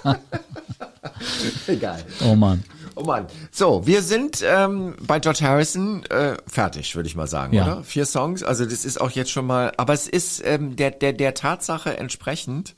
Egal. 1.67 2.03
Oh 2.25 2.35
Mann. 2.35 2.63
Oh 2.95 3.05
Mann. 3.05 3.27
So, 3.51 3.87
wir 3.87 4.03
sind 4.03 4.43
ähm, 4.47 4.95
bei 5.01 5.19
George 5.19 5.41
Harrison 5.43 6.05
äh, 6.07 6.37
fertig, 6.47 6.95
würde 6.95 7.09
ich 7.09 7.17
mal 7.17 7.27
sagen, 7.27 7.55
Ja. 7.55 7.65
oder? 7.65 7.85
Vier 7.85 8.05
Songs. 8.07 8.43
Also 8.43 8.65
das 8.65 8.85
ist 8.85 9.01
auch 9.01 9.11
jetzt 9.11 9.31
schon 9.31 9.47
mal, 9.47 9.73
aber 9.77 9.93
es 9.95 10.07
ist 10.09 10.43
ähm, 10.45 10.77
der 10.77 10.91
der 10.91 11.13
der 11.13 11.35
Tatsache 11.35 11.97
entsprechend, 11.97 12.75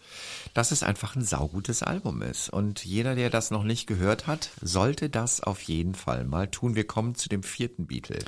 dass 0.55 0.71
es 0.71 0.83
einfach 0.85 1.17
ein 1.17 1.25
saugutes 1.25 1.83
Album 1.83 2.23
ist. 2.23 2.49
Und 2.49 2.85
jeder, 2.85 3.17
der 3.17 3.29
das 3.29 3.51
noch 3.51 3.65
nicht 3.65 3.87
gehört 3.87 4.27
hat, 4.29 4.51
sollte 4.63 5.11
das 5.11 5.43
auf 5.43 5.61
jeden 5.63 5.95
Fall 5.95 6.25
mal 6.25 6.47
tun. 6.47 6.77
Wir 6.77 6.87
kommen 6.87 7.17
zu 7.17 7.29
dem 7.29 7.43
vierten 7.43 7.87
Beatle. 7.87 8.21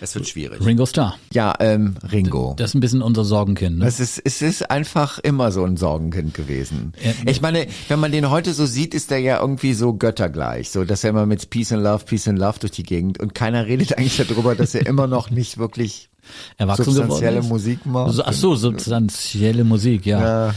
Es 0.00 0.14
wird 0.14 0.26
schwierig. 0.26 0.64
Ringo 0.64 0.86
Starr. 0.86 1.18
Ja, 1.32 1.54
ähm, 1.60 1.96
Ringo. 2.10 2.54
Das 2.56 2.70
ist 2.70 2.74
ein 2.74 2.80
bisschen 2.80 3.02
unser 3.02 3.24
Sorgenkind. 3.24 3.78
Ne? 3.78 3.86
Es 3.86 4.00
ist, 4.00 4.20
es 4.24 4.40
ist 4.40 4.70
einfach 4.70 5.18
immer 5.18 5.52
so 5.52 5.64
ein 5.64 5.76
Sorgenkind 5.76 6.32
gewesen. 6.32 6.94
Ich 7.26 7.42
meine, 7.42 7.66
wenn 7.88 8.00
man 8.00 8.10
den 8.10 8.30
heute 8.30 8.54
so 8.54 8.64
sieht, 8.64 8.94
ist 8.94 9.12
er 9.12 9.18
ja 9.18 9.40
irgendwie 9.40 9.74
so 9.74 9.92
göttergleich. 9.92 10.70
So, 10.70 10.84
dass 10.84 11.04
er 11.04 11.10
immer 11.10 11.26
mit 11.26 11.50
Peace 11.50 11.72
and 11.72 11.82
Love, 11.82 12.04
Peace 12.06 12.26
and 12.26 12.38
Love 12.38 12.58
durch 12.60 12.72
die 12.72 12.84
Gegend 12.84 13.20
und 13.20 13.34
keiner 13.34 13.66
redet 13.66 13.98
eigentlich 13.98 14.16
darüber, 14.16 14.54
dass 14.54 14.74
er 14.74 14.86
immer 14.86 15.06
noch 15.06 15.30
nicht 15.30 15.58
wirklich 15.58 16.08
Erwachsen 16.56 16.84
substanzielle 16.84 17.40
geworden 17.40 17.44
ist. 17.44 17.48
Musik 17.50 17.86
macht. 17.86 18.22
Ach 18.24 18.32
so, 18.32 18.54
substanzielle 18.54 19.64
Musik, 19.64 20.06
ja. 20.06 20.48
Ja. 20.48 20.54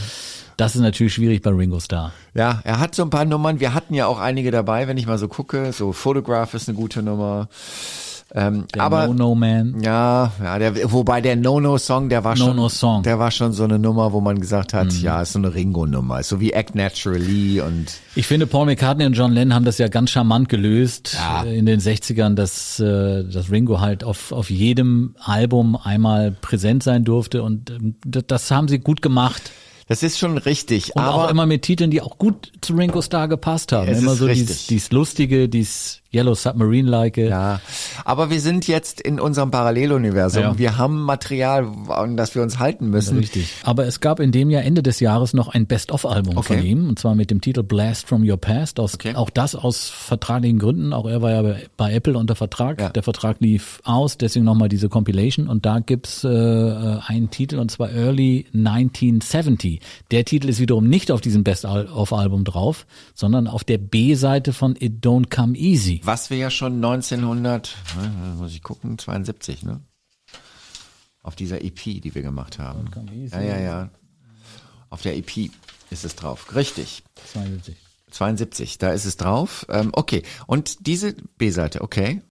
Das 0.60 0.74
ist 0.76 0.82
natürlich 0.82 1.14
schwierig 1.14 1.42
bei 1.42 1.50
Ringo 1.50 1.80
Starr. 1.80 2.12
Ja, 2.34 2.60
er 2.64 2.78
hat 2.78 2.94
so 2.94 3.02
ein 3.02 3.10
paar 3.10 3.24
Nummern. 3.24 3.60
Wir 3.60 3.72
hatten 3.74 3.94
ja 3.94 4.06
auch 4.06 4.18
einige 4.20 4.50
dabei, 4.50 4.86
wenn 4.88 4.96
ich 4.98 5.06
mal 5.06 5.18
so 5.18 5.26
gucke. 5.28 5.72
So 5.72 5.92
Photograph 5.92 6.54
ist 6.54 6.68
eine 6.68 6.76
gute 6.76 7.02
Nummer. 7.02 7.48
Ähm, 8.32 8.66
Der 8.74 8.82
aber 8.82 9.08
No 9.08 9.14
No 9.14 9.34
Man. 9.34 9.80
ja, 9.82 10.30
ja, 10.40 10.58
der, 10.60 10.92
wobei 10.92 11.20
der 11.20 11.34
No-No-Song, 11.34 12.08
der 12.08 12.22
war 12.22 12.36
schon, 12.36 12.54
No-No-Song. 12.54 13.02
der 13.02 13.18
war 13.18 13.32
schon 13.32 13.52
so 13.52 13.64
eine 13.64 13.78
Nummer, 13.80 14.12
wo 14.12 14.20
man 14.20 14.38
gesagt 14.40 14.72
hat, 14.72 14.92
ja, 14.92 15.20
ist 15.22 15.32
so 15.32 15.40
eine 15.40 15.52
Ringo-Nummer, 15.52 16.20
ist 16.20 16.28
so 16.28 16.38
wie 16.38 16.52
Act 16.52 16.76
Naturally 16.76 17.60
und 17.60 17.86
Ich 18.14 18.28
finde, 18.28 18.46
Paul 18.46 18.66
McCartney 18.66 19.04
und 19.06 19.14
John 19.14 19.32
Lennon 19.32 19.52
haben 19.54 19.64
das 19.64 19.78
ja 19.78 19.88
ganz 19.88 20.10
charmant 20.10 20.48
gelöst 20.48 21.14
Ja. 21.14 21.42
äh, 21.42 21.58
in 21.58 21.66
den 21.66 21.80
60ern, 21.80 22.34
dass, 22.36 22.78
äh, 22.78 23.24
dass 23.24 23.50
Ringo 23.50 23.80
halt 23.80 24.04
auf, 24.04 24.30
auf 24.30 24.48
jedem 24.48 25.16
Album 25.24 25.74
einmal 25.82 26.30
präsent 26.30 26.84
sein 26.84 27.02
durfte 27.04 27.42
und 27.42 27.70
ähm, 27.70 27.96
das 28.06 28.48
haben 28.52 28.68
sie 28.68 28.78
gut 28.78 29.02
gemacht. 29.02 29.50
Das 29.90 30.04
ist 30.04 30.20
schon 30.20 30.38
richtig, 30.38 30.94
Und 30.94 31.02
aber 31.02 31.14
auch 31.16 31.30
immer 31.30 31.46
mit 31.46 31.62
Titeln, 31.62 31.90
die 31.90 32.00
auch 32.00 32.16
gut 32.16 32.52
zu 32.60 32.74
Ringo 32.74 33.02
Starr 33.02 33.26
gepasst 33.26 33.72
haben. 33.72 33.88
Es 33.88 33.98
immer 33.98 34.12
ist 34.12 34.18
so 34.18 34.28
dies, 34.28 34.68
dies 34.68 34.92
Lustige, 34.92 35.48
dies 35.48 35.99
Yellow 36.12 36.34
Submarine-like. 36.34 37.16
Ja, 37.18 37.60
aber 38.04 38.30
wir 38.30 38.40
sind 38.40 38.66
jetzt 38.66 39.00
in 39.00 39.20
unserem 39.20 39.50
Paralleluniversum. 39.50 40.42
Ja. 40.42 40.58
Wir 40.58 40.76
haben 40.78 41.00
Material, 41.02 41.66
an 41.88 42.16
das 42.16 42.34
wir 42.34 42.42
uns 42.42 42.58
halten 42.58 42.90
müssen. 42.90 43.18
Richtig. 43.18 43.54
Aber 43.62 43.86
es 43.86 44.00
gab 44.00 44.18
in 44.20 44.32
dem 44.32 44.50
Jahr 44.50 44.62
Ende 44.64 44.82
des 44.82 45.00
Jahres 45.00 45.34
noch 45.34 45.48
ein 45.48 45.66
Best-of-Album 45.66 46.36
Okay. 46.36 46.56
von 46.58 46.66
ihm, 46.66 46.88
und 46.88 46.98
zwar 46.98 47.14
mit 47.14 47.30
dem 47.30 47.40
Titel 47.40 47.62
Blast 47.62 48.08
from 48.08 48.28
Your 48.28 48.36
Past. 48.38 48.80
Aus, 48.80 48.94
Okay. 48.94 49.14
Auch 49.14 49.30
das 49.30 49.54
aus 49.54 49.88
vertraglichen 49.88 50.58
Gründen. 50.58 50.92
Auch 50.92 51.06
er 51.08 51.22
war 51.22 51.30
ja 51.30 51.54
bei, 51.76 51.92
Apple 51.94 52.18
unter 52.18 52.34
Vertrag. 52.34 52.80
Ja. 52.80 52.88
Der 52.90 53.02
Vertrag 53.02 53.36
lief 53.40 53.80
aus, 53.84 54.18
deswegen 54.18 54.44
nochmal 54.44 54.68
diese 54.68 54.88
Compilation. 54.88 55.48
Und 55.48 55.64
da 55.64 55.78
gibt's 55.78 56.24
äh, 56.24 56.28
äh, 56.28 56.98
einen 57.06 57.30
Titel, 57.30 57.58
und 57.58 57.70
zwar 57.70 57.90
Early 57.92 58.46
1970. 58.52 59.80
Der 60.10 60.24
Titel 60.24 60.48
ist 60.48 60.60
wiederum 60.60 60.88
nicht 60.88 61.10
auf 61.10 61.20
diesem 61.20 61.44
Best-of-Album 61.44 62.44
drauf, 62.44 62.86
sondern 63.14 63.46
auf 63.46 63.64
der 63.64 63.78
B-Seite 63.78 64.52
von 64.52 64.76
It 64.78 65.04
Don't 65.04 65.34
Come 65.34 65.56
Easy. 65.56 65.99
Was 66.02 66.30
wir 66.30 66.38
ja 66.38 66.50
schon 66.50 66.76
1900, 66.76 67.76
äh, 67.98 68.08
muss 68.36 68.52
ich 68.52 68.62
gucken, 68.62 68.98
72, 68.98 69.62
ne? 69.62 69.80
Auf 71.22 71.36
dieser 71.36 71.62
EP, 71.62 72.00
die 72.00 72.14
wir 72.14 72.22
gemacht 72.22 72.58
haben. 72.58 72.90
Ja, 73.30 73.40
ja, 73.40 73.58
ja. 73.58 73.90
Auf 74.88 75.02
der 75.02 75.16
EP 75.16 75.50
ist 75.90 76.04
es 76.04 76.16
drauf. 76.16 76.54
Richtig. 76.54 77.02
72. 77.32 77.76
72, 78.10 78.78
da 78.78 78.92
ist 78.92 79.04
es 79.04 79.16
drauf. 79.16 79.66
Ähm, 79.68 79.90
okay. 79.92 80.22
Und 80.46 80.86
diese 80.86 81.14
B-Seite, 81.38 81.82
okay. 81.82 82.22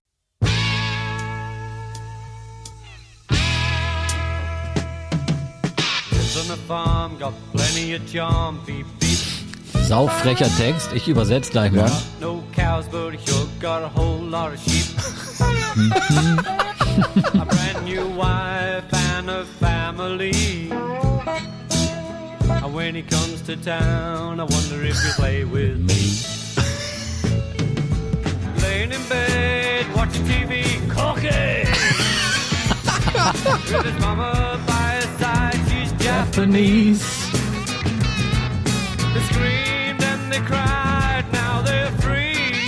Farm, 6.66 7.18
got 7.18 7.34
plenty 7.52 7.96
of 7.96 8.06
charm. 8.06 8.60
Beep, 8.64 8.86
beep. 9.00 9.19
Saufrecher 9.90 10.48
Text. 10.56 10.92
Ich 10.94 11.08
übersetze 11.08 11.50
gleich 11.50 11.72
mal. 11.72 11.90
No 12.20 12.44
cows, 12.54 12.86
but 12.92 13.12
he 13.12 13.18
sure 13.28 13.48
got 13.58 13.82
a 13.82 13.88
whole 13.88 14.20
lot 14.20 14.52
of 14.52 14.60
sheep. 14.60 14.86
a 17.34 17.44
brand 17.44 17.84
new 17.84 18.06
wife 18.16 18.84
and 18.92 19.28
a 19.28 19.44
family. 19.58 20.70
And 22.62 22.72
when 22.72 22.94
he 22.94 23.02
comes 23.02 23.42
to 23.42 23.56
town, 23.56 24.38
I 24.38 24.44
wonder 24.44 24.80
if 24.84 24.96
he'll 25.02 25.14
play 25.14 25.42
with 25.42 25.80
me. 25.80 26.12
Laying 28.62 28.92
in 28.92 29.02
bed, 29.08 29.86
watching 29.96 30.24
TV, 30.24 30.78
cooking. 30.94 31.66
With 33.72 33.86
his 33.86 33.98
mama 34.00 34.60
by 34.68 35.00
his 35.00 35.10
side, 35.18 35.58
she's 35.68 35.90
Japanese. 35.94 37.19
Cried, 40.46 41.24
now 41.32 41.62
they're 41.64 41.90
free. 42.00 42.66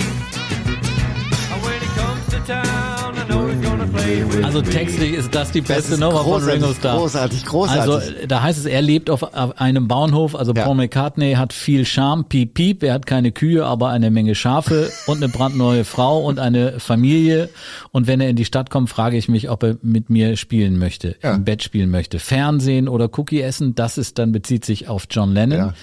And 1.53 1.63
when 1.65 1.81
he 1.81 1.89
comes 1.99 2.27
to 2.31 2.39
town, 2.47 3.15
I 3.17 3.25
know 3.29 3.47
he's 3.49 3.61
gonna 3.67 3.87
play 3.87 4.25
with 4.25 4.45
Also 4.45 4.61
textlich 4.63 5.15
ist 5.15 5.35
das 5.35 5.51
die 5.53 5.61
beste 5.63 5.99
Nummer 5.99 6.25
von 6.25 6.43
Ringo 6.43 6.73
Starr. 6.75 6.99
großartig, 6.99 7.45
großartig. 7.47 7.81
Also 7.93 8.27
da 8.29 8.43
heißt 8.43 8.59
es, 8.59 8.67
er 8.67 8.83
lebt 8.83 9.09
auf, 9.09 9.23
auf 9.23 9.59
einem 9.61 9.89
Bauernhof. 9.89 10.35
Also 10.37 10.53
Ja. 10.55 10.65
Paul 10.65 10.75
McCartney 10.75 11.35
hat 11.35 11.53
viel 11.55 11.87
Charme, 11.87 12.25
piep 12.25 12.53
piep. 12.55 12.83
Er 12.83 12.93
hat 12.95 13.07
keine 13.07 13.33
Kühe, 13.33 13.65
aber 13.65 13.89
eine 13.89 14.11
Menge 14.11 14.35
Schafe 14.35 14.91
und 15.07 15.23
eine 15.23 15.33
brandneue 15.33 15.85
Frau 15.85 16.21
und 16.23 16.39
eine 16.39 16.81
Familie. 16.81 17.49
Und 17.93 18.07
wenn 18.07 18.21
er 18.21 18.29
in 18.29 18.37
die 18.37 18.45
Stadt 18.45 18.69
kommt, 18.71 18.91
frage 18.91 19.17
ich 19.17 19.29
mich, 19.29 19.49
ob 19.49 19.63
er 19.63 19.77
mit 19.83 20.11
mir 20.11 20.37
spielen 20.37 20.79
möchte, 20.79 21.17
Ja. 21.23 21.35
im 21.35 21.45
Bett 21.45 21.63
spielen 21.63 21.91
möchte. 21.91 22.19
Fernsehen 22.19 22.89
oder 22.89 23.09
Cookie 23.19 23.41
essen, 23.41 23.75
das 23.75 23.97
ist 23.97 24.19
dann 24.19 24.33
bezieht 24.33 24.65
sich 24.67 24.89
auf 24.89 25.07
John 25.11 25.33
Lennon. 25.33 25.59
Ja. 25.59 25.75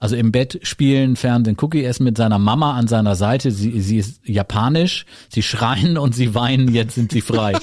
Also 0.00 0.16
im 0.16 0.32
Bett 0.32 0.60
spielen, 0.62 1.16
Fernsehen, 1.16 1.56
Cookie 1.60 1.84
essen 1.84 2.04
mit 2.04 2.16
seiner 2.16 2.38
Mama 2.38 2.74
an 2.74 2.88
seiner 2.88 3.16
Seite. 3.16 3.50
Sie, 3.50 3.80
sie 3.80 3.98
ist 3.98 4.20
japanisch. 4.24 5.06
Sie 5.28 5.42
schreien 5.42 5.98
und 5.98 6.14
sie 6.14 6.34
weinen. 6.34 6.72
Jetzt 6.72 6.94
sind 6.94 7.12
sie 7.12 7.20
frei. 7.20 7.54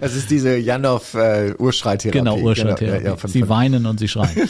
Das 0.00 0.14
ist 0.14 0.30
diese 0.30 0.56
Janov 0.56 1.14
äh, 1.14 1.54
Urschreitherapie. 1.56 2.18
Genau, 2.18 2.36
Urschreitherapie. 2.38 2.84
Genau, 2.86 2.98
ja, 2.98 3.10
ja, 3.12 3.16
von, 3.16 3.30
Sie 3.30 3.40
von, 3.40 3.48
weinen 3.48 3.86
und 3.86 3.98
sie 3.98 4.08
schreien. 4.08 4.48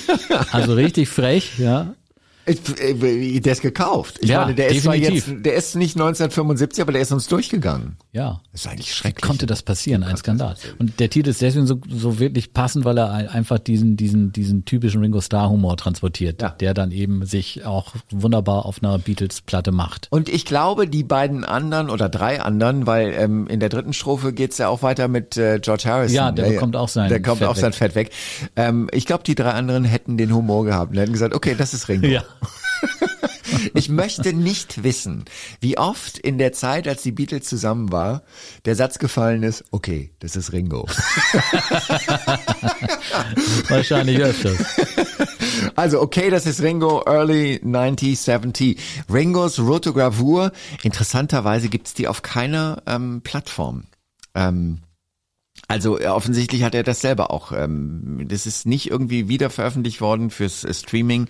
Also 0.50 0.74
richtig 0.74 1.08
frech, 1.08 1.58
ja. 1.58 1.94
Ich- 2.50 2.80
äh, 2.80 3.40
der 3.40 3.52
ist 3.52 3.62
gekauft. 3.62 4.18
Ich 4.20 4.28
Ja, 4.30 4.42
meine, 4.42 4.54
der 4.54 4.68
ist 4.70 4.82
zwar 4.82 4.94
definitiv. 4.96 5.28
jetzt, 5.28 5.46
der 5.46 5.54
ist 5.54 5.76
nicht 5.76 5.96
1975, 5.96 6.82
aber 6.82 6.92
der 6.92 7.02
ist 7.02 7.12
uns 7.12 7.26
durchgegangen. 7.28 7.96
Ja. 8.12 8.40
Das 8.52 8.62
ist 8.62 8.66
eigentlich 8.66 8.88
Wie 8.88 8.92
schrecklich. 8.94 9.22
konnte 9.22 9.46
das 9.46 9.62
passieren? 9.62 10.02
Ein 10.02 10.16
Skandal. 10.16 10.56
Und 10.78 10.98
der 11.00 11.10
Titel 11.10 11.28
ist 11.30 11.40
deswegen 11.40 11.66
so, 11.66 11.80
so 11.88 12.18
wirklich 12.18 12.52
passend, 12.52 12.84
weil 12.84 12.98
er 12.98 13.12
ein- 13.12 13.28
einfach 13.28 13.58
diesen, 13.58 13.96
diesen, 13.96 14.32
diesen 14.32 14.64
typischen 14.64 15.00
Ringo 15.00 15.20
Starr 15.20 15.48
Humor 15.50 15.76
transportiert, 15.76 16.42
Ja. 16.42 16.50
der 16.50 16.74
dann 16.74 16.90
eben 16.92 17.24
sich 17.24 17.64
auch 17.64 17.94
wunderbar 18.10 18.66
auf 18.66 18.82
einer 18.82 18.98
Beatles-Platte 18.98 19.72
macht. 19.72 20.08
Und 20.10 20.28
ich 20.28 20.44
glaube, 20.44 20.88
die 20.88 21.04
beiden 21.04 21.44
anderen 21.44 21.88
oder 21.90 22.08
drei 22.08 22.40
anderen, 22.42 22.86
weil 22.86 23.12
ähm, 23.16 23.46
in 23.46 23.60
der 23.60 23.68
dritten 23.68 23.92
Strophe 23.92 24.32
geht's 24.32 24.58
ja 24.58 24.68
auch 24.68 24.82
weiter 24.82 25.08
mit 25.08 25.36
äh, 25.36 25.58
George 25.60 25.84
Harrison. 25.86 26.14
Ja, 26.16 26.32
der 26.32 26.44
bekommt 26.48 26.74
auch 26.76 26.88
sein 26.88 27.08
Der 27.08 27.22
kommt 27.22 27.38
Fett 27.38 27.48
auch 27.48 27.56
sein 27.56 27.70
weg. 27.72 27.74
Fett 27.78 27.94
weg. 27.94 28.10
Ähm, 28.56 28.88
ich 28.92 29.06
glaube, 29.06 29.22
die 29.24 29.34
drei 29.34 29.50
anderen 29.50 29.84
hätten 29.84 30.16
den 30.16 30.34
Humor 30.34 30.64
gehabt 30.64 30.92
und 30.92 30.98
hätten 30.98 31.12
gesagt, 31.12 31.34
okay, 31.34 31.54
das 31.56 31.74
ist 31.74 31.88
Ringo. 31.88 32.06
Ja. 32.08 32.22
Ich 33.74 33.88
möchte 33.88 34.32
nicht 34.32 34.84
wissen, 34.84 35.24
wie 35.60 35.76
oft 35.78 36.18
in 36.18 36.38
der 36.38 36.52
Zeit, 36.52 36.86
als 36.88 37.02
die 37.02 37.12
Beatles 37.12 37.46
zusammen 37.46 37.92
war, 37.92 38.22
der 38.64 38.74
Satz 38.76 38.98
gefallen 38.98 39.42
ist, 39.42 39.64
okay, 39.70 40.10
das 40.20 40.36
ist 40.36 40.52
Ringo. 40.52 40.86
Wahrscheinlich 43.68 44.18
öfters. 44.18 44.58
Also, 45.76 46.00
okay, 46.00 46.30
das 46.30 46.46
ist 46.46 46.62
Ringo 46.62 47.02
Early 47.06 47.60
1970. 47.64 48.80
Ringos 49.12 49.58
Rotogravur, 49.58 50.52
interessanterweise 50.82 51.68
gibt's 51.68 51.92
die 51.94 52.08
auf 52.08 52.22
keiner 52.22 52.82
ähm, 52.86 53.20
Plattform. 53.22 53.84
Ähm, 54.34 54.80
also 55.70 56.00
äh, 56.00 56.06
offensichtlich 56.06 56.64
hat 56.64 56.74
er 56.74 56.82
das 56.82 57.00
selber 57.00 57.30
auch. 57.30 57.52
Ähm, 57.52 58.26
das 58.26 58.44
ist 58.44 58.66
nicht 58.66 58.90
irgendwie 58.90 59.28
wieder 59.28 59.50
veröffentlicht 59.50 60.00
worden 60.00 60.30
fürs 60.30 60.64
äh, 60.64 60.74
Streaming. 60.74 61.28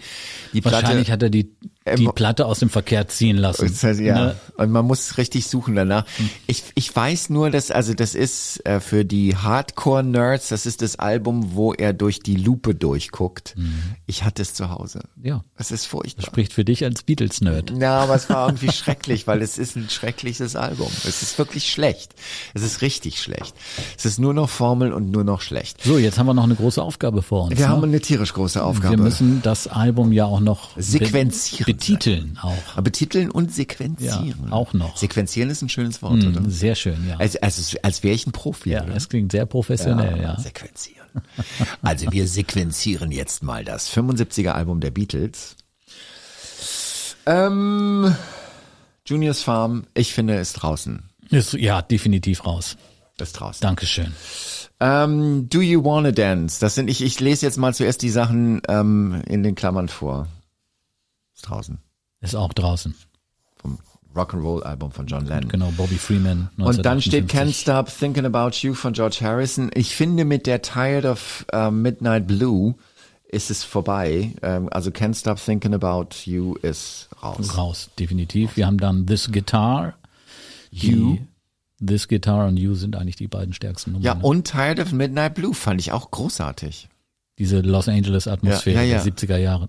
Die 0.55 0.65
Wahrscheinlich 0.65 1.11
hat 1.11 1.23
er 1.23 1.29
die, 1.29 1.53
die 1.97 2.05
Ähm, 2.05 2.13
Platte 2.15 2.47
aus 2.47 2.59
dem 2.61 2.71
Verkehr 2.71 3.09
ziehen 3.09 3.37
lassen. 3.37 3.67
Das 3.69 3.83
heißt, 3.83 4.01
ja, 4.01 4.15
Ne? 4.15 4.37
und 4.57 4.71
man 4.71 4.85
muss 4.87 5.19
richtig 5.19 5.47
suchen 5.47 5.75
danach. 5.75 6.05
Ich, 6.47 6.65
ich 6.75 6.95
weiß 6.95 7.31
nur, 7.31 7.51
dass, 7.51 7.71
also 7.71 7.95
das 7.95 8.15
ist 8.15 8.65
äh, 8.67 8.81
für 8.81 9.05
die 9.05 9.37
Hardcore-Nerds, 9.37 10.49
das 10.49 10.67
ist 10.67 10.83
das 10.83 10.97
Album, 10.97 11.55
wo 11.55 11.73
er 11.73 11.93
durch 11.93 12.21
die 12.21 12.37
Lupe 12.37 12.75
durchguckt. 12.75 13.55
Ich 14.07 14.25
hatte 14.25 14.43
es 14.43 14.55
zu 14.55 14.71
Hause. 14.71 15.01
Ja. 15.23 15.45
Es 15.57 15.71
ist 15.71 15.87
furchtbar. 15.87 16.25
Spricht 16.27 16.53
für 16.53 16.65
dich 16.65 16.85
als 16.85 17.03
Beatles-Nerd. 17.03 17.73
Ja, 17.79 17.99
aber 18.01 18.15
es 18.15 18.29
war 18.29 18.49
irgendwie 18.49 18.73
schrecklich, 18.73 19.27
weil 19.27 19.43
es 19.43 19.59
ist 19.59 19.77
ein 19.77 19.89
schreckliches 19.91 20.57
Album. 20.57 20.89
Es 21.07 21.23
ist 21.23 21.39
wirklich 21.39 21.71
schlecht. 21.71 22.15
Es 22.55 22.63
ist 22.63 22.83
richtig 22.83 23.21
schlecht. 23.21 23.55
Es 23.97 24.05
ist 24.05 24.19
nur 24.19 24.35
noch 24.35 24.49
Formel 24.51 24.93
und 24.93 25.11
nur 25.11 25.25
noch 25.25 25.41
schlecht. 25.41 25.83
So, 25.83 25.99
jetzt 25.99 26.19
haben 26.19 26.27
wir 26.27 26.35
noch 26.35 26.45
eine 26.45 26.55
große 26.55 26.83
Aufgabe 26.83 27.23
vor 27.23 27.45
uns. 27.45 27.59
Wir 27.59 27.67
ne? 27.67 27.73
haben 27.73 27.85
eine 27.85 28.01
tierisch 28.01 28.33
große 28.35 28.63
Aufgabe. 28.63 28.97
Wir 28.97 29.03
müssen 29.03 29.43
das 29.43 29.67
Album 29.67 30.13
ja 30.13 30.25
auch 30.25 30.41
noch 30.41 30.71
Sequenzieren. 30.77 31.65
Betiteln 31.81 32.39
auch. 32.41 32.73
Aber 32.73 32.83
betiteln 32.83 33.31
und 33.31 33.53
sequenzieren. 33.53 34.47
Ja, 34.47 34.53
auch 34.53 34.73
noch. 34.73 34.97
Sequenzieren 34.97 35.51
ist 35.51 35.63
ein 35.63 35.69
schönes 35.69 36.03
Wort, 36.03 36.25
oder? 36.25 36.43
Sehr 36.49 36.75
schön, 36.75 37.09
ja. 37.09 37.17
Als, 37.17 37.37
als, 37.37 37.77
als 37.83 38.03
wäre 38.03 38.15
ich 38.15 38.27
ein 38.27 38.33
Profi. 38.33 38.71
Ja, 38.71 38.85
oder? 38.85 38.95
es 38.95 39.09
klingt 39.09 39.33
sehr 39.33 39.47
professionell, 39.47 40.21
ja. 40.21 40.39
Sequenzieren. 40.39 41.01
Also 41.83 42.13
wir 42.13 42.29
sequenzieren 42.29 43.11
jetzt 43.11 43.43
mal 43.43 43.65
das 43.65 43.91
75er 43.93 44.51
Album 44.51 44.81
der 44.81 44.93
Beatles. 44.93 45.57
Ähm, 47.27 48.15
Juniors 49.05 49.43
Farm, 49.43 49.87
ich 49.95 50.13
finde, 50.15 50.37
ist 50.37 50.53
draußen. 50.55 51.03
Ist, 51.31 51.55
ja, 51.55 51.83
definitiv 51.83 52.47
raus. 52.47 52.77
Ist 53.21 53.33
draußen. 53.33 53.61
Dankeschön. 53.61 54.13
Ähm, 54.81 55.49
Do 55.51 55.61
You 55.61 55.85
Wanna 55.85 56.13
Dance? 56.13 56.59
Das 56.61 56.75
sind 56.75 56.89
ich. 56.89 57.03
Ich 57.03 57.21
lese 57.21 57.45
jetzt 57.45 57.59
mal 57.59 57.75
zuerst 57.75 58.03
die 58.03 58.09
Sachen 58.09 58.63
ähm, 58.69 59.23
in 59.27 59.43
den 59.43 59.55
Klammern 59.55 59.89
vor. 59.89 60.27
Ist 61.41 61.49
draußen 61.49 61.79
Ist 62.21 62.35
auch 62.37 62.53
draußen. 62.53 62.95
vom 63.57 63.79
Rock'n'Roll 64.15 64.63
Album 64.63 64.91
von 64.91 65.07
John 65.07 65.25
Lennon. 65.25 65.49
Genau, 65.49 65.71
Bobby 65.77 65.95
Freeman. 65.95 66.51
Und 66.59 66.85
dann 66.85 67.01
steht 67.01 67.31
Can't 67.31 67.47
1958. 67.49 67.57
Stop 67.61 67.89
Thinking 67.99 68.27
About 68.27 68.51
You 68.61 68.75
von 68.75 68.93
George 68.93 69.19
Harrison. 69.23 69.71
Ich 69.75 69.95
finde 69.95 70.25
mit 70.25 70.47
der 70.47 70.61
Tired 70.63 71.05
of 71.07 71.47
äh, 71.53 71.71
Midnight 71.71 72.27
Blue 72.27 72.75
ist 73.29 73.51
es 73.51 73.63
vorbei. 73.65 74.35
Ähm, 74.43 74.69
also 74.71 74.91
Can't 74.91 75.15
Stop 75.19 75.43
Thinking 75.43 75.73
About 75.75 76.09
You 76.25 76.57
ist 76.57 77.09
raus. 77.23 77.57
raus, 77.57 77.91
definitiv. 77.99 78.57
Wir 78.57 78.67
haben 78.67 78.79
dann 78.79 79.07
This 79.07 79.31
Guitar. 79.33 79.95
You. 80.71 81.19
This 81.85 82.09
Guitar 82.09 82.49
und 82.49 82.57
You 82.59 82.75
sind 82.75 82.97
eigentlich 82.97 83.17
die 83.17 83.29
beiden 83.29 83.55
stärksten 83.55 83.93
Nummern. 83.93 84.05
Ja, 84.05 84.13
und 84.21 84.45
Tired 84.51 84.81
of 84.81 84.93
Midnight 84.93 85.35
Blue 85.35 85.55
fand 85.55 85.81
ich 85.81 85.93
auch 85.93 86.11
großartig. 86.11 86.89
Diese 87.39 87.61
Los 87.61 87.89
Angeles 87.89 88.27
Atmosphäre 88.29 88.77
Ja, 88.81 88.83
ja, 88.83 88.97
ja. 88.99 89.03
der 89.05 89.13
70er 89.15 89.37
Jahre. 89.39 89.69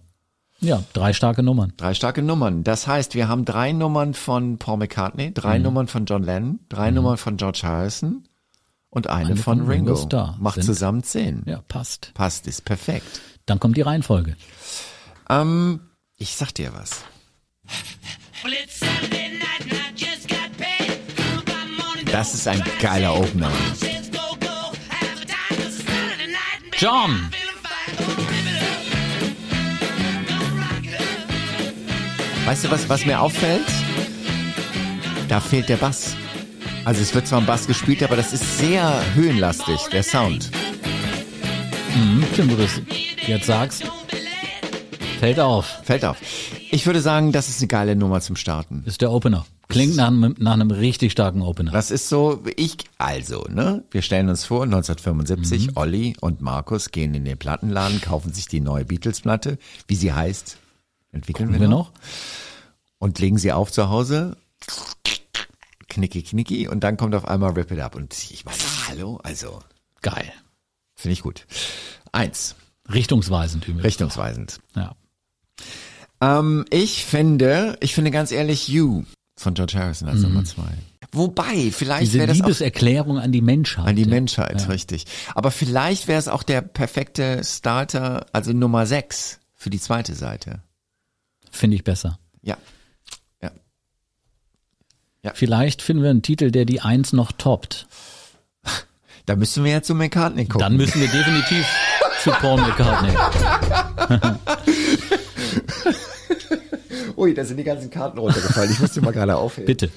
Ja, 0.62 0.84
drei 0.93 1.12
starke 1.14 1.41
Nummern. 1.43 1.74
Drei 1.78 1.93
starke 1.95 2.22
Nummern. 2.22 2.64
Das 2.64 2.86
heißt, 2.88 3.16
wir 3.16 3.28
haben 3.28 3.45
drei 3.45 3.72
Nummern 3.72 4.14
von 4.14 4.57
Paul 4.59 4.78
McCartney, 4.78 5.34
drei 5.34 5.57
Mhm. 5.57 5.64
Nummern 5.64 5.88
von 5.88 6.05
John 6.05 6.24
Lennon, 6.24 6.59
drei 6.70 6.91
Nummern 6.91 7.18
von 7.18 7.38
George 7.38 7.62
Harrison 7.64 8.24
und 8.91 9.07
eine, 9.07 9.28
Eine 9.32 9.36
von 9.38 9.57
von 9.59 9.68
Ringo. 9.68 9.91
Ringo 9.93 10.05
Starr. 10.05 10.38
Macht 10.39 10.55
Sind- 10.55 10.66
zusammen 10.66 11.03
zehn. 11.03 11.41
Ja, 11.47 11.62
passt. 11.68 12.12
Passt, 12.14 12.45
ist 12.47 12.64
perfekt. 12.66 13.22
Dann 13.47 13.59
kommt 13.59 13.76
die 13.76 13.82
Reihenfolge. 13.82 14.36
Ähm, 15.30 15.80
ich 16.18 16.36
sag 16.36 16.53
dir 16.53 16.72
was. 16.76 17.01
Well, 18.43 18.53
it's 18.53 18.80
Saturday 18.80 19.30
night 19.39 19.62
and 19.62 19.74
I 19.74 19.91
Weißt 32.46 32.66
du, 32.66 32.72
was, 32.72 32.89
was 32.89 33.06
mir 33.06 33.22
auffällt? 33.22 33.66
Da 35.28 35.39
fehlt 35.39 35.70
der 35.70 35.78
Bass. 35.78 36.16
Also 36.84 37.02
es 37.02 37.14
wird 37.14 37.28
zwar 37.28 37.39
ein 37.39 37.46
Bass 37.46 37.68
gespielt, 37.68 38.02
aber 38.04 38.16
das 38.16 38.34
ist 38.34 38.58
sehr 38.58 39.02
höhenlastig, 39.14 39.78
der 39.92 40.04
Sound. 40.04 40.50
Hm, 41.94 42.24
stimmt, 42.34 42.54
jetzt 43.28 43.46
sagst. 43.46 43.84
Fällt 45.20 45.39
auf. 45.39 45.82
Fällt 45.84 46.04
auf. 46.04 46.18
Ich 46.72 46.86
würde 46.86 47.02
sagen, 47.02 47.32
das 47.32 47.48
ist 47.50 47.60
eine 47.60 47.68
geile 47.68 47.96
Nummer 47.96 48.22
zum 48.22 48.36
Starten. 48.36 48.84
Ist 48.86 49.02
der 49.02 49.12
Opener. 49.12 49.46
Klingt 49.68 49.96
nach 49.96 50.08
einem, 50.08 50.36
nach 50.39 50.54
einem 50.54 50.72
richtig 50.72 51.12
starken 51.14 51.44
Opener. 51.44 51.72
Das 51.72 51.92
ist 51.92 52.10
so, 52.10 52.44
ich, 52.58 52.76
also, 52.98 53.46
ne, 53.50 53.84
wir 53.92 54.02
stellen 54.02 54.28
uns 54.30 54.44
vor, 54.44 54.64
1975, 54.64 55.68
Mhm. 55.68 55.72
Olli 55.76 56.16
und 56.20 56.42
Markus 56.42 56.92
gehen 56.92 57.14
in 57.14 57.24
den 57.24 57.38
Plattenladen, 57.38 58.02
kaufen 58.02 58.34
sich 58.34 58.48
die 58.48 58.60
neue 58.60 58.84
Beatles-Platte, 58.84 59.58
wie 59.88 59.96
sie 59.96 60.12
heißt, 60.12 60.58
entwickeln 61.12 61.51
wir, 61.51 61.59
wir 61.59 61.68
noch, 61.68 61.91
und 62.97 63.20
legen 63.20 63.38
sie 63.38 63.51
auf 63.51 63.72
zu 63.72 63.89
Hause, 63.89 64.38
knicki 65.88 66.24
knicki, 66.24 66.68
und 66.68 66.84
dann 66.84 66.97
kommt 66.97 67.16
auf 67.16 67.26
einmal 67.26 67.51
Rip 67.51 67.72
It 67.72 67.80
Up. 67.80 67.95
Und 67.95 68.14
ich 68.14 68.45
meine, 68.45 68.57
hallo, 68.88 69.20
also, 69.24 69.62
Geil. 70.01 70.32
finde 70.95 71.14
ich 71.14 71.22
gut. 71.22 71.45
Eins, 72.12 72.55
Richtungsweisend 72.91 73.68
übrigens. 73.68 73.86
richtungsweisend. 73.86 74.59
Ja. 74.76 74.95
Ähm, 76.22 76.66
ich 76.70 77.05
finde, 77.05 77.78
ich 77.82 77.93
finde 77.93 78.12
ganz 78.12 78.32
ehrlich 78.32 78.68
You 78.68 79.03
von 79.38 79.53
George 79.53 79.78
Harrison 79.78 80.07
als 80.07 80.22
Nummer 80.22 80.45
zwei. 80.45 80.72
Wobei, 81.14 81.72
vielleicht 81.72 82.14
Mhm. 82.14 82.20
Wäre 82.20 82.28
das 82.28 82.41
auch 82.41 82.45
Liebeserklärung 82.45 83.20
an 83.20 83.32
die 83.32 83.41
Menschheit. 83.41 83.86
An 83.86 83.95
die 83.95 84.03
ja. 84.03 84.07
Menschheit, 84.07 84.70
richtig. 84.70 85.05
Aber 85.36 85.51
vielleicht 85.51 86.07
wäre 86.07 86.20
es 86.20 86.28
auch 86.28 86.43
der 86.43 86.62
perfekte 86.62 87.43
Starter, 87.43 88.28
also 88.32 88.53
Nummer 88.53 88.86
6 88.86 89.39
für 89.55 89.70
die 89.70 89.80
zweite 89.80 90.16
Seite. 90.16 90.62
Finde 91.52 91.76
ich 91.76 91.84
besser. 91.84 92.18
Ja. 95.24 95.34
Vielleicht 95.36 95.84
finden 95.84 96.02
wir 96.02 96.10
einen 96.10 96.24
Titel, 96.24 96.49
der 96.49 96.66
die 96.66 96.82
Eins 96.82 97.14
noch 97.14 97.32
toppt. 97.32 97.88
Da 99.28 99.36
müssen 99.36 99.64
wir 99.64 99.72
jetzt 99.72 99.86
zu 99.86 99.93
McCartney 99.93 100.45
gucken. 100.45 100.62
Dann 100.62 100.76
müssen 100.76 100.99
wir 100.99 101.08
definitiv 101.08 101.64
zu 102.24 102.32
Paul 102.32 102.60
McCartney. 102.60 103.14
Ui, 107.18 107.34
da 107.36 107.45
sind 107.45 107.58
die 107.58 107.64
ganzen 107.64 107.91
Karten 107.91 108.18
runtergefallen. 108.18 108.72
Ich 108.72 108.80
muss 108.80 108.93
die 108.93 109.02
mal 109.02 109.14
gerade 109.14 109.38
aufheben. 109.38 109.68
Bitte. 109.68 109.91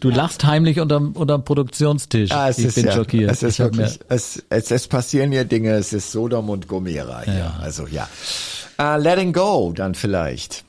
Du 0.00 0.10
lachst 0.10 0.44
heimlich 0.44 0.78
unterm, 0.80 1.12
unterm 1.12 1.44
Produktionstisch. 1.44 2.30
Ah, 2.30 2.48
es 2.48 2.58
ich 2.58 2.66
ist 2.66 2.74
bin 2.76 2.86
ja, 2.86 2.92
schockiert. 2.92 3.30
Es 3.30 3.42
ist 3.42 3.58
wirklich, 3.58 3.98
es, 4.08 4.42
es, 4.48 4.70
es 4.70 4.86
passieren 4.86 5.32
hier 5.32 5.44
Dinge, 5.44 5.72
es 5.72 5.92
ist 5.92 6.12
Sodom 6.12 6.50
und 6.50 6.68
Gomera 6.68 7.22
hier. 7.22 7.34
Ja. 7.34 7.58
Also 7.60 7.86
ja. 7.86 8.08
Uh, 8.80 8.96
Letting 8.96 9.32
Go 9.32 9.72
dann 9.74 9.94
vielleicht. 9.94 10.64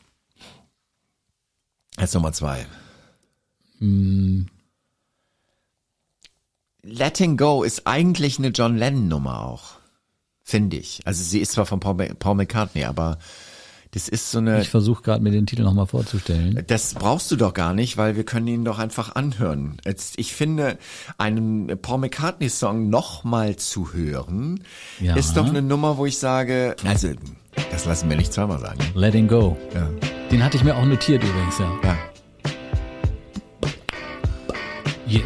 Als 1.95 2.13
Nummer 2.13 2.33
zwei. 2.33 2.65
Hm. 3.79 4.47
Letting 6.81 7.37
Go 7.37 7.63
ist 7.63 7.85
eigentlich 7.85 8.39
eine 8.39 8.47
John 8.47 8.77
Lennon 8.77 9.07
Nummer 9.07 9.45
auch. 9.45 9.79
Finde 10.43 10.77
ich. 10.77 11.01
Also 11.05 11.23
sie 11.23 11.39
ist 11.39 11.51
zwar 11.51 11.67
von 11.67 11.79
Paul, 11.79 11.95
Paul 11.95 12.35
McCartney, 12.35 12.85
aber 12.85 13.19
das 13.91 14.07
ist 14.07 14.29
so 14.31 14.37
eine, 14.37 14.61
Ich 14.61 14.69
versuche 14.69 15.01
gerade 15.01 15.23
mir 15.23 15.31
den 15.31 15.45
Titel 15.47 15.63
nochmal 15.63 15.87
vorzustellen. 15.87 16.63
das 16.67 16.93
brauchst 16.93 17.31
du 17.31 17.35
doch 17.35 17.53
gar 17.53 17.73
nicht, 17.73 17.97
weil 17.97 18.15
wir 18.15 18.23
können 18.23 18.47
ihn 18.47 18.63
doch 18.65 18.77
einfach 18.77 19.15
anhören. 19.15 19.77
Jetzt, 19.85 20.19
ich 20.19 20.33
finde, 20.33 20.77
einen 21.17 21.75
Paul 21.81 21.97
McCartney 21.99 22.49
Song 22.49 22.89
nochmal 22.89 23.55
zu 23.55 23.93
hören, 23.93 24.63
Ja. 24.99 25.15
ist 25.15 25.33
doch 25.37 25.47
eine 25.47 25.61
Nummer, 25.63 25.97
wo 25.97 26.05
ich 26.05 26.19
sage, 26.19 26.75
also, 26.85 27.09
das 27.71 27.85
lassen 27.85 28.09
wir 28.09 28.17
nicht 28.17 28.31
zweimal 28.31 28.59
sagen. 28.59 28.79
Letting 28.93 29.27
Go. 29.27 29.57
Ja. 29.73 29.89
Den 30.31 30.43
hatte 30.43 30.57
ich 30.57 30.63
mir 30.63 30.75
auch 30.75 30.85
notiert 30.85 31.23
übrigens, 31.23 31.57
ja. 31.57 31.71
ja. 31.83 31.97
Yeah. 35.11 35.23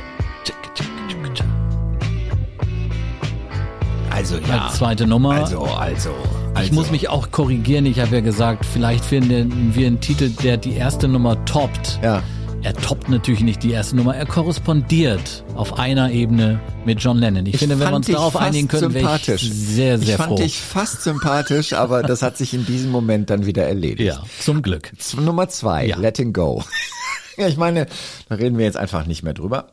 Also, 4.09 4.37
ja. 4.37 4.65
Als 4.67 4.75
zweite 4.77 5.05
Nummer. 5.07 5.31
Also, 5.31 5.63
also, 5.63 6.11
also. 6.53 6.65
Ich 6.65 6.71
muss 6.71 6.91
mich 6.91 7.09
auch 7.09 7.31
korrigieren. 7.31 7.85
Ich 7.85 7.99
habe 7.99 8.15
ja 8.15 8.21
gesagt, 8.21 8.65
vielleicht 8.65 9.03
finden 9.05 9.73
wir 9.75 9.87
einen 9.87 9.99
Titel, 9.99 10.29
der 10.29 10.57
die 10.57 10.73
erste 10.73 11.07
Nummer 11.07 11.43
toppt. 11.45 11.99
Ja. 12.03 12.21
Er 12.61 12.73
toppt 12.73 13.09
natürlich 13.09 13.41
nicht 13.41 13.61
die 13.63 13.71
erste 13.71 13.97
Nummer. 13.97 14.15
Er 14.15 14.25
korrespondiert 14.25 15.43
auf 15.55 15.77
einer 15.79 16.11
Ebene 16.11 16.61
mit 16.85 17.01
John 17.01 17.17
Lennon. 17.17 17.45
Ich, 17.45 17.57
finde, 17.57 17.75
wenn 17.75 17.79
wir 17.79 17.85
fand 17.87 17.95
uns 17.97 18.07
darauf 18.07 18.37
einigen 18.37 18.69
können, 18.69 18.93
wäre 18.93 19.03
ich 19.17 19.23
sympathisch. 19.25 19.41
sehr, 19.51 19.99
sehr 19.99 20.07
ich 20.07 20.15
fand 20.15 20.29
froh. 20.29 20.35
dich 20.37 20.59
fast 20.61 21.03
sympathisch, 21.03 21.73
aber 21.73 22.03
das 22.03 22.21
hat 22.21 22.37
sich 22.37 22.53
in 22.53 22.65
diesem 22.65 22.89
Moment 22.89 23.29
dann 23.29 23.45
wieder 23.45 23.65
erledigt. 23.67 23.99
ja, 24.15 24.23
zum 24.39 24.61
Glück. 24.61 24.91
Nummer 25.19 25.49
zwei, 25.49 25.87
Ja. 25.87 25.97
Letting 25.97 26.31
Go. 26.31 26.63
ja, 27.37 27.47
ich 27.47 27.57
meine, 27.57 27.87
da 28.29 28.35
reden 28.35 28.57
wir 28.57 28.63
jetzt 28.63 28.77
einfach 28.77 29.05
nicht 29.07 29.23
mehr 29.23 29.33
drüber. 29.33 29.67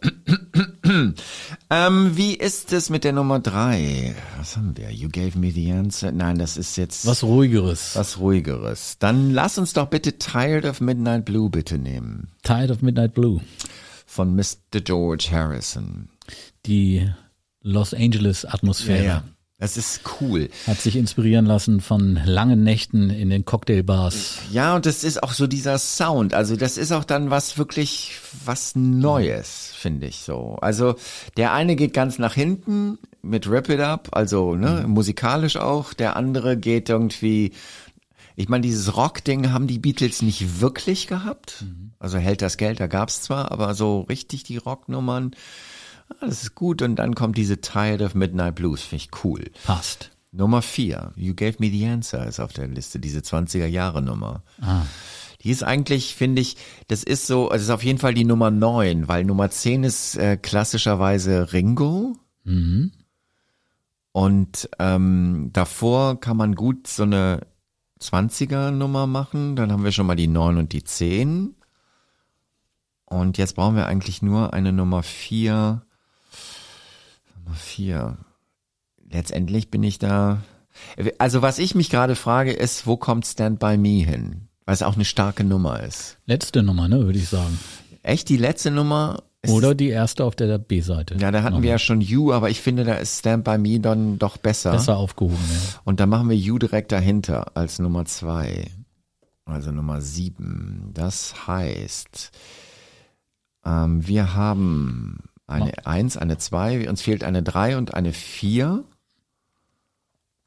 ähm, 1.70 2.16
wie 2.16 2.34
ist 2.34 2.72
es 2.72 2.90
mit 2.90 3.04
der 3.04 3.12
Nummer 3.12 3.38
drei? 3.40 4.14
Was 4.38 4.56
haben 4.56 4.76
wir? 4.76 4.90
You 4.90 5.08
gave 5.08 5.38
me 5.38 5.50
the 5.50 5.72
answer. 5.72 6.12
Nein, 6.12 6.38
das 6.38 6.56
ist 6.56 6.76
jetzt 6.76 7.06
Was 7.06 7.22
ruhigeres. 7.22 7.96
was 7.96 8.18
ruhigeres. 8.18 8.96
Dann 8.98 9.30
lass 9.30 9.58
uns 9.58 9.72
doch 9.72 9.86
bitte 9.88 10.18
Tired 10.18 10.64
of 10.64 10.80
Midnight 10.80 11.24
Blue 11.24 11.50
bitte 11.50 11.78
nehmen. 11.78 12.28
Tide 12.42 12.72
of 12.72 12.82
Midnight 12.82 13.14
Blue. 13.14 13.40
Von 14.06 14.34
Mr. 14.34 14.80
George 14.82 15.28
Harrison. 15.30 16.08
Die 16.66 17.08
Los 17.62 17.94
Angeles 17.94 18.44
Atmosphäre. 18.44 19.22
Das 19.60 19.76
ist 19.76 20.00
cool. 20.20 20.48
Hat 20.66 20.80
sich 20.80 20.96
inspirieren 20.96 21.44
lassen 21.44 21.82
von 21.82 22.18
langen 22.24 22.64
Nächten 22.64 23.10
in 23.10 23.28
den 23.28 23.44
Cocktailbars. 23.44 24.38
Ja, 24.50 24.74
und 24.74 24.86
das 24.86 25.04
ist 25.04 25.22
auch 25.22 25.34
so 25.34 25.46
dieser 25.46 25.78
Sound. 25.78 26.32
Also 26.32 26.56
das 26.56 26.78
ist 26.78 26.92
auch 26.92 27.04
dann 27.04 27.28
was 27.30 27.58
wirklich 27.58 28.14
was 28.46 28.74
Neues, 28.74 29.72
finde 29.76 30.06
ich 30.06 30.20
so. 30.20 30.56
Also 30.62 30.94
der 31.36 31.52
eine 31.52 31.76
geht 31.76 31.92
ganz 31.92 32.18
nach 32.18 32.32
hinten 32.32 32.98
mit 33.20 33.50
Rip 33.50 33.68
It 33.68 33.80
Up, 33.80 34.08
also 34.12 34.54
ne, 34.54 34.86
musikalisch 34.88 35.58
auch. 35.58 35.92
Der 35.92 36.16
andere 36.16 36.56
geht 36.56 36.88
irgendwie, 36.88 37.52
ich 38.36 38.48
meine, 38.48 38.62
dieses 38.62 38.96
Rock-Ding 38.96 39.52
haben 39.52 39.66
die 39.66 39.78
Beatles 39.78 40.22
nicht 40.22 40.62
wirklich 40.62 41.06
gehabt. 41.06 41.66
Also 41.98 42.16
hält 42.16 42.40
das 42.40 42.56
Geld, 42.56 42.80
da 42.80 42.86
gab's 42.86 43.20
zwar, 43.20 43.52
aber 43.52 43.74
so 43.74 44.00
richtig 44.00 44.42
die 44.42 44.56
Rocknummern, 44.56 45.32
ah, 45.34 45.38
das 46.20 46.42
ist 46.42 46.54
gut. 46.54 46.82
Und 46.82 46.96
dann 46.96 47.14
kommt 47.14 47.36
diese 47.36 47.60
Tired 47.60 48.02
of 48.02 48.14
Midnight 48.14 48.56
Blues, 48.56 48.82
finde 48.82 49.04
ich 49.04 49.24
cool. 49.24 49.50
Passt. 49.64 50.10
Nummer 50.32 50.62
vier, 50.62 51.12
You 51.16 51.34
Gave 51.34 51.56
Me 51.58 51.70
the 51.70 51.86
Answer 51.86 52.26
ist 52.26 52.38
auf 52.38 52.52
der 52.52 52.68
Liste, 52.68 53.00
diese 53.00 53.18
20er 53.18 53.66
Jahre 53.66 54.00
Nummer. 54.00 54.44
Die 55.42 55.50
ist 55.50 55.64
eigentlich, 55.64 56.14
finde 56.14 56.40
ich, 56.40 56.56
das 56.86 57.02
ist 57.02 57.26
so, 57.26 57.48
also 57.48 57.64
ist 57.64 57.70
auf 57.70 57.82
jeden 57.82 57.98
Fall 57.98 58.14
die 58.14 58.24
Nummer 58.24 58.52
neun, 58.52 59.08
weil 59.08 59.24
Nummer 59.24 59.50
zehn 59.50 59.82
ist 59.82 60.16
äh, 60.16 60.36
klassischerweise 60.36 61.52
Ringo 61.52 62.16
Mhm. 62.44 62.92
Und 64.12 64.68
ähm, 64.78 65.50
davor 65.52 66.18
kann 66.20 66.36
man 66.36 66.54
gut 66.54 66.86
so 66.86 67.04
eine 67.04 67.46
20er 68.00 68.70
Nummer 68.70 69.06
machen. 69.06 69.56
Dann 69.56 69.70
haben 69.70 69.84
wir 69.84 69.92
schon 69.92 70.06
mal 70.06 70.16
die 70.16 70.26
9 70.26 70.58
und 70.58 70.72
die 70.72 70.82
10. 70.82 71.54
Und 73.04 73.38
jetzt 73.38 73.54
brauchen 73.56 73.76
wir 73.76 73.86
eigentlich 73.86 74.22
nur 74.22 74.52
eine 74.52 74.72
Nummer 74.72 75.02
4. 75.02 75.82
Nummer 77.44 77.56
4. 77.56 78.18
Letztendlich 79.10 79.70
bin 79.70 79.82
ich 79.82 79.98
da. 79.98 80.42
Also 81.18 81.42
was 81.42 81.58
ich 81.58 81.74
mich 81.74 81.90
gerade 81.90 82.14
frage 82.14 82.52
ist, 82.52 82.86
wo 82.86 82.96
kommt 82.96 83.26
Stand 83.26 83.58
By 83.58 83.76
Me 83.76 84.04
hin? 84.04 84.48
Weil 84.64 84.74
es 84.74 84.82
auch 84.82 84.94
eine 84.94 85.04
starke 85.04 85.42
Nummer 85.42 85.82
ist. 85.82 86.18
Letzte 86.26 86.62
Nummer, 86.62 86.86
ne, 86.86 87.00
würde 87.00 87.18
ich 87.18 87.28
sagen. 87.28 87.58
Echt 88.02 88.28
die 88.28 88.36
letzte 88.36 88.70
Nummer? 88.70 89.24
Oder 89.48 89.74
die 89.74 89.88
erste 89.88 90.24
auf 90.24 90.36
der 90.36 90.58
B-Seite. 90.58 91.16
Ja, 91.18 91.30
da 91.30 91.42
hatten 91.42 91.62
wir 91.62 91.70
ja 91.70 91.78
schon 91.78 92.02
You, 92.02 92.32
aber 92.32 92.50
ich 92.50 92.60
finde, 92.60 92.84
da 92.84 92.94
ist 92.94 93.20
Stand 93.20 93.42
By 93.44 93.56
Me 93.58 93.80
dann 93.80 94.18
doch 94.18 94.36
besser. 94.36 94.72
Besser 94.72 94.96
aufgehoben, 94.96 95.38
ja. 95.50 95.80
Und 95.84 95.98
dann 95.98 96.10
machen 96.10 96.28
wir 96.28 96.36
You 96.36 96.58
direkt 96.58 96.92
dahinter 96.92 97.56
als 97.56 97.78
Nummer 97.78 98.04
zwei. 98.04 98.70
Also 99.46 99.72
Nummer 99.72 100.02
sieben. 100.02 100.90
Das 100.92 101.46
heißt, 101.46 102.30
ähm, 103.64 104.06
wir 104.06 104.34
haben 104.34 105.29
eine 105.50 105.86
eins, 105.86 106.16
eine 106.16 106.38
zwei, 106.38 106.88
uns 106.88 107.02
fehlt 107.02 107.24
eine 107.24 107.42
drei 107.42 107.76
und 107.76 107.94
eine 107.94 108.12
vier. 108.12 108.84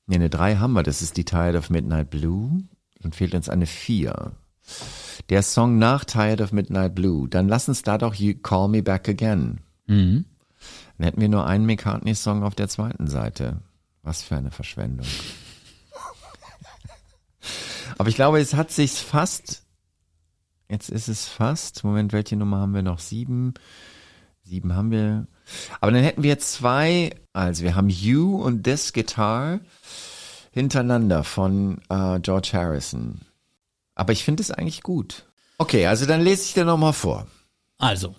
Ne, 0.07 0.15
eine 0.15 0.29
drei 0.29 0.57
haben 0.57 0.73
wir, 0.73 0.83
das 0.83 1.01
ist 1.01 1.17
die 1.17 1.25
Tired 1.25 1.55
of 1.55 1.69
Midnight 1.69 2.09
Blue. 2.09 2.63
Dann 2.99 3.11
fehlt 3.11 3.35
uns 3.35 3.49
eine 3.49 3.65
vier. 3.65 4.31
Der 5.29 5.43
Song 5.43 5.77
nach 5.77 6.05
Tired 6.05 6.41
of 6.41 6.51
Midnight 6.51 6.95
Blue. 6.95 7.27
Dann 7.27 7.47
lass 7.47 7.67
uns 7.67 7.81
da 7.81 7.97
doch 7.97 8.15
You 8.15 8.35
Call 8.35 8.69
Me 8.69 8.81
Back 8.81 9.09
Again. 9.09 9.59
Mhm. 9.87 10.25
Dann 10.97 11.05
hätten 11.05 11.21
wir 11.21 11.29
nur 11.29 11.45
einen 11.45 11.65
McCartney-Song 11.65 12.43
auf 12.43 12.55
der 12.55 12.69
zweiten 12.69 13.07
Seite. 13.07 13.61
Was 14.03 14.23
für 14.23 14.35
eine 14.35 14.51
Verschwendung. 14.51 15.07
Aber 17.97 18.09
ich 18.09 18.15
glaube, 18.15 18.39
es 18.39 18.53
hat 18.53 18.71
sich 18.71 18.91
fast, 18.91 19.63
jetzt 20.69 20.89
ist 20.89 21.07
es 21.07 21.27
fast, 21.27 21.83
Moment, 21.83 22.13
welche 22.13 22.35
Nummer 22.35 22.59
haben 22.59 22.73
wir 22.73 22.83
noch? 22.83 22.99
Sieben. 22.99 23.53
Sieben 24.53 24.75
haben 24.75 24.91
wir. 24.91 25.25
Aber 25.81 25.91
dann 25.91 26.03
hätten 26.03 26.21
wir 26.21 26.29
jetzt 26.29 26.51
zwei, 26.51 27.09
also 27.33 27.63
wir 27.63 27.75
haben 27.75 27.89
You 27.89 28.39
und 28.39 28.63
This 28.63 28.93
Guitar 28.93 29.61
hintereinander 30.51 31.23
von 31.23 31.81
äh, 31.89 32.19
George 32.19 32.51
Harrison. 32.53 33.21
Aber 33.95 34.13
ich 34.13 34.23
finde 34.23 34.43
es 34.43 34.51
eigentlich 34.51 34.83
gut. 34.83 35.25
Okay, 35.57 35.87
also 35.87 36.05
dann 36.05 36.21
lese 36.21 36.43
ich 36.43 36.53
dir 36.53 36.65
nochmal 36.65 36.93
vor. 36.93 37.25
Also, 37.79 38.13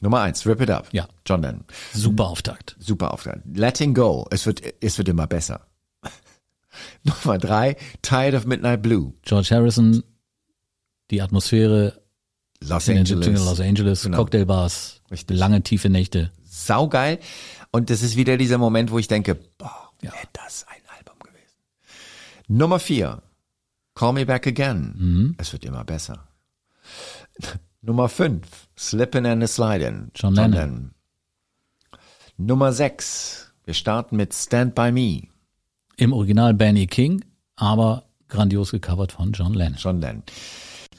Nummer 0.00 0.22
eins, 0.22 0.46
Rip 0.46 0.62
It 0.62 0.70
Up. 0.70 0.88
Ja. 0.92 1.06
John 1.26 1.42
Lennon. 1.42 1.66
super 1.92 2.28
Auftakt. 2.28 2.74
Super 2.78 3.12
Auftrag. 3.12 3.42
Letting 3.52 3.92
Go. 3.92 4.26
Es 4.30 4.46
wird, 4.46 4.62
es 4.80 4.96
wird 4.96 5.10
immer 5.10 5.26
besser. 5.26 5.66
Nummer 7.02 7.36
drei, 7.36 7.76
Tired 8.00 8.34
of 8.34 8.46
Midnight 8.46 8.80
Blue. 8.80 9.12
George 9.20 9.50
Harrison, 9.50 10.02
die 11.10 11.20
Atmosphäre 11.20 12.01
Los 12.68 12.88
in 12.88 12.98
Angeles. 12.98 13.26
70ern 13.26 13.44
Los 13.44 13.60
Angeles, 13.60 14.02
Genau. 14.02 14.16
Cocktailbars, 14.18 15.00
Richtig. 15.10 15.38
lange 15.38 15.62
tiefe 15.62 15.90
Nächte. 15.90 16.30
Saugeil. 16.44 17.18
Und 17.70 17.88
das 17.90 18.02
ist 18.02 18.16
wieder 18.16 18.36
dieser 18.36 18.58
Moment, 18.58 18.90
wo 18.90 18.98
ich 18.98 19.08
denke, 19.08 19.34
boah, 19.34 19.90
wäre 20.00 20.14
das 20.32 20.66
ein 20.68 20.82
Album 20.98 21.18
gewesen. 21.20 21.56
Nummer 22.48 22.78
vier, 22.78 23.22
Call 23.94 24.12
Me 24.12 24.26
Back 24.26 24.46
Again. 24.46 24.94
Mhm. 24.96 25.34
Es 25.38 25.52
wird 25.52 25.64
immer 25.64 25.84
besser. 25.84 26.28
Nummer 27.82 28.08
fünf, 28.08 28.68
Slippin' 28.78 29.26
and 29.26 29.42
a 29.42 29.46
Slidin'. 29.46 30.10
John 30.14 30.34
Lennon. 30.34 30.94
Nummer 32.36 32.72
sechs, 32.72 33.52
wir 33.64 33.74
starten 33.74 34.16
mit 34.16 34.34
Stand 34.34 34.74
By 34.74 34.92
Me. 34.92 35.22
Im 35.96 36.12
Original 36.12 36.54
Benny 36.54 36.86
King, 36.86 37.24
aber 37.56 38.04
grandios 38.28 38.70
gecovert 38.70 39.12
von 39.12 39.32
John 39.32 39.54
Lennon. 39.54 39.78
John 39.78 40.00
Lennon. 40.00 40.22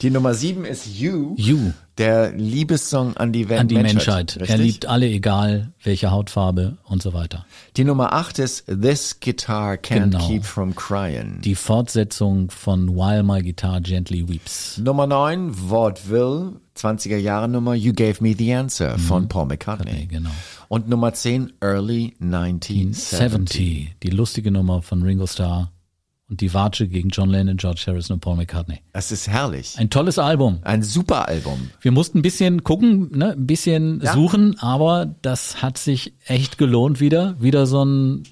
Die 0.02 0.10
Nummer 0.10 0.34
sieben 0.34 0.64
ist 0.64 0.86
You, 0.98 1.34
You 1.36 1.72
der 1.98 2.32
Liebessong 2.32 3.16
an 3.16 3.32
die, 3.32 3.48
Welt 3.48 3.60
an 3.60 3.68
die 3.68 3.76
Menschheit. 3.76 4.36
Richtig? 4.36 4.50
Er 4.50 4.58
liebt 4.58 4.86
alle, 4.86 5.06
egal 5.06 5.72
welche 5.82 6.10
Hautfarbe 6.10 6.78
und 6.84 7.02
so 7.02 7.12
weiter. 7.14 7.46
Die 7.76 7.84
Nummer 7.84 8.12
acht 8.12 8.38
ist 8.38 8.66
This 8.66 9.20
Guitar 9.20 9.74
Can't 9.74 10.10
Genau. 10.10 10.26
Keep 10.26 10.44
From 10.44 10.74
Crying. 10.74 11.40
Die 11.42 11.54
Fortsetzung 11.54 12.50
von 12.50 12.96
While 12.96 13.22
My 13.22 13.42
Guitar 13.42 13.80
Gently 13.80 14.28
Weeps. 14.28 14.78
Nummer 14.78 15.06
neun, 15.06 15.52
Vaudeville, 15.54 16.54
20er 16.76 17.16
Jahre 17.16 17.48
Nummer 17.48 17.74
You 17.74 17.92
Gave 17.92 18.16
Me 18.20 18.34
the 18.36 18.52
Answer 18.52 18.98
von 18.98 19.28
Paul 19.28 19.46
McCartney. 19.46 19.92
Nee, 19.92 20.06
genau. 20.06 20.30
Und 20.68 20.88
Nummer 20.88 21.12
zehn, 21.14 21.52
Early 21.60 22.14
1970. 22.20 23.18
70, 23.18 23.96
die 24.02 24.10
lustige 24.10 24.50
Nummer 24.50 24.82
von 24.82 25.02
Ringo 25.02 25.26
Starr 25.26 25.70
und 26.30 26.40
die 26.40 26.54
Watsche 26.54 26.88
gegen 26.88 27.10
John 27.10 27.28
Lennon, 27.28 27.56
George 27.56 27.82
Harrison 27.86 28.14
und 28.14 28.20
Paul 28.20 28.36
McCartney. 28.36 28.80
Das 28.92 29.12
ist 29.12 29.28
herrlich. 29.28 29.74
Ein 29.76 29.90
tolles 29.90 30.18
Album. 30.18 30.58
Ein 30.62 30.82
super 30.82 31.28
Album. 31.28 31.70
Wir 31.80 31.92
mussten 31.92 32.18
ein 32.18 32.22
bisschen 32.22 32.64
gucken, 32.64 33.10
ne, 33.16 33.32
ein 33.32 33.46
bisschen 33.46 34.00
Ja. 34.02 34.14
suchen, 34.14 34.58
aber 34.58 35.14
das 35.22 35.60
hat 35.62 35.76
sich 35.78 36.14
echt 36.26 36.56
gelohnt 36.58 37.00
wieder. 37.00 37.36
Wieder 37.40 37.66
so 37.66 37.84
ein 37.84 38.22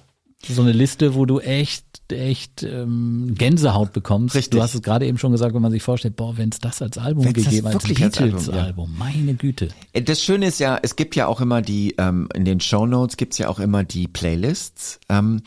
so 0.48 0.62
eine 0.62 0.72
Liste, 0.72 1.14
wo 1.14 1.24
du 1.24 1.38
echt 1.38 1.84
echt 2.10 2.64
ähm, 2.64 3.34
Gänsehaut 3.38 3.92
bekommst. 3.92 4.34
Richtig. 4.34 4.50
Du 4.50 4.60
hast 4.62 4.74
es 4.74 4.82
gerade 4.82 5.06
eben 5.06 5.16
schon 5.16 5.30
gesagt, 5.30 5.54
wenn 5.54 5.62
man 5.62 5.70
sich 5.70 5.82
vorstellt, 5.84 6.16
boah, 6.16 6.36
wenn 6.36 6.48
es 6.48 6.58
das 6.58 6.82
als 6.82 6.98
Album 6.98 7.24
Wenn's 7.24 7.34
gegeben, 7.44 7.68
als 7.68 7.84
Album, 7.84 7.94
Beatles-Album, 7.94 8.90
ja. 8.90 8.98
meine 8.98 9.34
Güte. 9.34 9.68
Äh, 9.92 10.02
Das 10.02 10.20
Schöne 10.20 10.46
ist 10.46 10.58
ja, 10.58 10.78
es 10.82 10.96
gibt 10.96 11.14
ja 11.14 11.26
auch 11.28 11.40
immer 11.40 11.62
die, 11.62 11.94
ähm, 11.96 12.28
in 12.34 12.44
den 12.44 12.58
Shownotes 12.58 13.16
gibt's 13.16 13.38
ja 13.38 13.48
auch 13.48 13.60
immer 13.60 13.84
die 13.84 14.08
Playlists. 14.08 14.98
Ähm, 15.08 15.42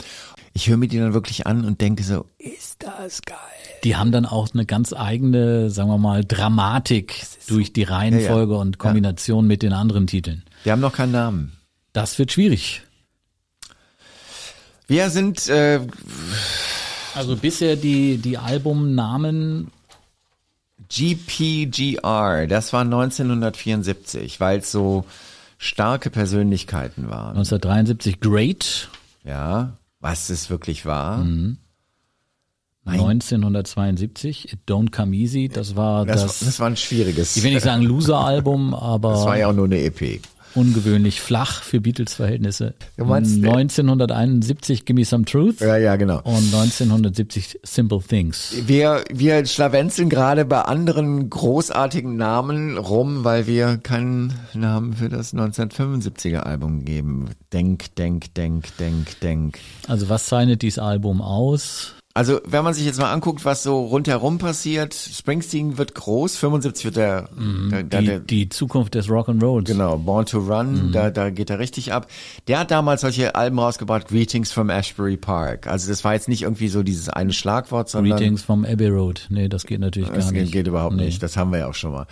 ich 0.58 0.70
höre 0.70 0.78
mir 0.78 0.88
die 0.88 0.98
dann 0.98 1.14
wirklich 1.14 1.46
an 1.46 1.66
und 1.66 1.82
denke 1.82 2.02
so, 2.02 2.26
ist 2.40 2.82
das 2.82 3.22
geil. 3.24 3.36
Die 3.84 3.98
haben 3.98 4.12
dann 4.14 4.26
auch 4.26 4.48
eine 4.54 4.66
ganz 4.66 4.94
eigene, 4.94 5.70
sagen 5.70 5.90
wir 5.90 5.98
mal, 5.98 6.24
Dramatik 6.24 7.24
durch 7.48 7.74
die 7.74 7.84
Reihenfolge 7.84 8.54
Ja, 8.54 8.58
ja. 8.58 8.62
und 8.62 8.78
Kombination 8.80 9.46
mit 9.48 9.62
den 9.62 9.74
anderen 9.74 10.08
Titeln. 10.08 10.44
Wir 10.64 10.72
haben 10.72 10.80
noch 10.80 10.94
keinen 10.94 11.12
Namen. 11.12 11.52
Das 11.92 12.18
wird 12.18 12.32
schwierig. 12.32 12.82
Wir 14.88 15.10
sind, 15.10 15.50
äh, 15.50 15.82
Also 17.16 17.36
bisher 17.36 17.76
die, 17.76 18.18
die 18.18 18.38
Albumnamen, 18.38 19.72
GPGR, 20.90 22.48
das 22.48 22.72
war 22.72 22.82
1974, 22.82 24.40
weil 24.40 24.60
es 24.60 24.72
so 24.72 25.06
starke 25.58 26.10
Persönlichkeiten 26.10 27.10
waren. 27.10 27.36
1973 27.38 28.20
Great, 28.22 28.90
Ja, 29.26 29.74
was 30.06 30.30
es 30.30 30.52
wirklich 30.52 30.86
war. 30.86 31.18
Mhm. 31.18 31.58
1972 32.86 34.54
It 34.54 34.60
Don't 34.68 34.92
Come 34.92 35.16
Easy, 35.16 35.50
das 35.50 35.76
war 35.76 36.06
Das, 36.06 36.22
das, 36.22 36.40
das 36.42 36.60
war 36.60 36.68
ein 36.68 36.78
schwieriges. 36.78 37.36
ich 37.36 37.42
will 37.42 37.52
nicht 37.52 37.64
sagen 37.64 37.82
Loser-Album, 37.82 38.74
aber 38.76 39.14
das 39.14 39.26
war 39.26 39.38
ja 39.38 39.48
auch 39.48 39.54
nur 39.54 39.66
eine 39.66 39.82
EP. 39.82 40.22
Ungewöhnlich 40.56 41.22
flach 41.22 41.62
für 41.62 41.82
Beatles-Verhältnisse. 41.82 42.74
Du 42.98 43.06
meinst, 43.06 43.38
äh, 43.38 43.48
1971 43.48 44.86
Gimme 44.86 45.06
Some 45.06 45.26
Truth 45.26 45.60
Ja, 45.60 45.78
ja, 45.78 45.96
genau. 45.96 46.20
und 46.24 46.54
1970 46.54 47.60
Simple 47.64 48.00
Things. 48.00 48.54
Wir, 48.66 49.04
wir 49.12 49.46
schlawenzeln 49.46 50.10
gerade 50.10 50.46
bei 50.46 50.62
anderen 50.62 51.30
großartigen 51.30 52.16
Namen 52.16 52.78
rum, 52.78 53.24
weil 53.24 53.48
wir 53.48 53.78
keinen 53.78 54.34
Namen 54.54 54.94
für 54.94 55.10
das 55.10 55.34
1975er 55.34 56.40
Album 56.40 56.86
geben. 56.86 57.30
Denk, 57.52 57.96
denk, 57.96 58.34
denk, 58.36 58.76
denk, 58.78 59.20
denk. 59.20 59.60
Also 59.88 60.10
was 60.10 60.26
zeichnet 60.28 60.62
dieses 60.62 60.80
Album 60.80 61.22
aus? 61.22 61.95
Also, 62.18 62.40
wenn 62.46 62.64
man 62.64 62.74
sich 62.74 62.86
jetzt 62.86 62.98
mal 62.98 63.12
anguckt, 63.12 63.44
was 63.44 63.62
so 63.62 63.84
rundherum 63.88 64.38
passiert, 64.38 64.94
Springsteen 64.94 65.78
wird 65.78 65.96
groß, 65.96 66.38
75 66.38 66.86
wird 66.86 66.96
der, 66.96 67.28
der, 67.70 67.84
der, 67.84 68.00
Die, 68.02 68.06
der 68.08 68.20
die 68.22 68.48
Zukunft 68.48 68.96
des 68.96 69.10
Rock'n'Rolls. 69.10 69.66
Genau, 69.66 69.98
Born 69.98 70.26
to 70.26 70.40
Run, 70.40 70.94
da, 70.94 71.10
da 71.12 71.30
geht 71.30 71.50
er 71.50 71.60
richtig 71.60 71.92
ab. 71.92 72.08
Der 72.48 72.60
hat 72.60 72.72
damals 72.72 73.02
solche 73.02 73.36
Alben 73.36 73.60
rausgebracht, 73.60 74.08
Greetings 74.08 74.54
from 74.54 74.70
Ashbury 74.70 75.18
Park. 75.18 75.68
Also 75.68 75.90
das 75.90 76.06
war 76.06 76.14
jetzt 76.14 76.30
nicht 76.30 76.44
irgendwie 76.44 76.70
so 76.70 76.84
dieses 76.84 77.10
eine 77.10 77.34
Schlagwort, 77.34 77.90
sondern 77.90 78.18
Greetings 78.18 78.44
vom 78.44 78.64
Abbey 78.64 78.88
Road. 78.88 79.28
Nee, 79.30 79.50
das 79.50 79.66
geht 79.66 79.82
natürlich 79.82 80.08
das 80.10 80.24
gar 80.28 80.32
geht, 80.32 80.42
nicht. 80.44 80.54
geht 80.54 80.68
überhaupt 80.68 80.96
nee. 80.96 81.02
Mhm. 81.02 81.08
nicht. 81.08 81.22
Das 81.22 81.36
haben 81.36 81.52
wir 81.52 81.60
ja 81.60 81.68
auch 81.68 81.74
schon 81.76 81.92
mal. 81.92 82.08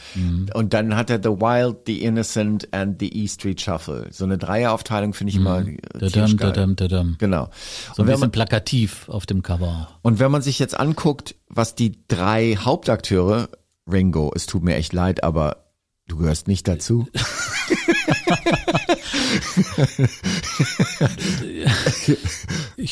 Und 0.54 0.74
dann 0.74 0.98
hat 0.98 1.12
er 1.12 1.20
The 1.24 1.30
Wild, 1.30 1.78
The 1.88 2.04
Innocent 2.04 2.68
and 2.74 3.00
The 3.00 3.08
E 3.24 3.28
Street 3.30 3.62
Shuffle. 3.62 4.08
So 4.12 4.26
eine 4.26 4.38
Dreieraufteilung 4.38 5.14
finde 5.14 5.32
ich 5.32 5.38
immer 5.38 5.62
Mhm. 5.62 5.78
äh, 5.78 5.78
Dadam, 5.94 6.10
tierisch 6.12 6.36
geil. 6.36 6.52
dadam, 6.52 6.76
dadam. 6.76 7.16
Genau. 7.20 7.48
So 7.96 8.04
ein 8.04 8.06
bisschen 8.08 8.20
man, 8.20 8.32
plakativ 8.32 9.08
auf 9.08 9.26
dem 9.26 9.42
Cover. 9.44 9.88
Und 10.02 10.20
wenn 10.20 10.32
man 10.32 10.42
sich 10.42 10.60
jetzt 10.60 10.80
anguckt, 10.80 11.36
was 11.48 11.76
die 11.76 12.00
drei 12.08 12.58
Hauptakteure, 12.58 13.50
Ringo, 13.90 14.32
es 14.36 14.46
tut 14.46 14.64
mir 14.64 14.76
echt 14.76 14.94
leid, 14.94 15.24
aber 15.24 15.66
du 16.08 16.18
gehörst 16.18 16.48
nicht 16.48 16.68
dazu. 16.68 17.08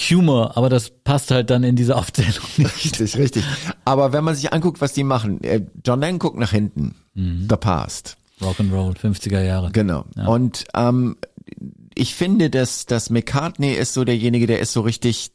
Humor, 0.09 0.57
aber 0.57 0.69
das 0.69 0.91
passt 1.03 1.31
halt 1.31 1.49
dann 1.49 1.63
in 1.63 1.75
diese 1.75 1.95
Aufzählung 1.95 2.45
nicht. 2.57 2.85
Richtig, 2.85 3.17
richtig. 3.17 3.43
Aber 3.85 4.13
wenn 4.13 4.23
man 4.23 4.35
sich 4.35 4.53
anguckt, 4.53 4.81
was 4.81 4.93
die 4.93 5.03
machen, 5.03 5.43
äh, 5.43 5.65
John 5.85 5.99
Lennon 5.99 6.19
guckt 6.19 6.37
nach 6.37 6.51
hinten. 6.51 6.95
Mhm. 7.13 7.47
The 7.49 7.57
Past. 7.57 8.17
Rock'n'Roll, 8.41 8.97
50er 8.97 9.41
Jahre. 9.41 9.71
Genau. 9.71 10.05
Und 10.25 10.65
ähm, 10.73 11.17
ich 11.93 12.15
finde, 12.15 12.49
dass, 12.49 12.85
dass 12.85 13.09
McCartney 13.09 13.73
ist 13.73 13.93
so 13.93 14.03
derjenige, 14.03 14.47
der 14.47 14.59
ist 14.59 14.73
so 14.73 14.81
richtig, 14.81 15.31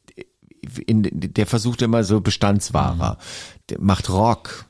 in, 0.87 1.09
der 1.13 1.47
versucht 1.47 1.83
immer 1.83 2.05
so 2.05 2.21
Bestandswahrer. 2.21 3.19
Der 3.69 3.81
macht 3.81 4.09
Rock, 4.11 4.67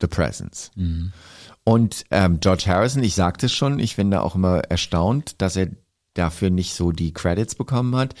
The 0.00 0.06
Presence. 0.06 0.70
Und 1.64 2.04
ähm, 2.10 2.40
George 2.40 2.64
Harrison, 2.66 3.02
ich 3.02 3.14
sagte 3.14 3.46
es 3.46 3.52
schon, 3.52 3.78
ich 3.78 3.96
bin 3.96 4.10
da 4.10 4.20
auch 4.20 4.34
immer 4.34 4.58
erstaunt, 4.60 5.40
dass 5.42 5.56
er 5.56 5.68
dafür 6.14 6.50
nicht 6.50 6.74
so 6.74 6.92
die 6.92 7.12
Credits 7.12 7.54
bekommen 7.54 7.94
hat. 7.96 8.14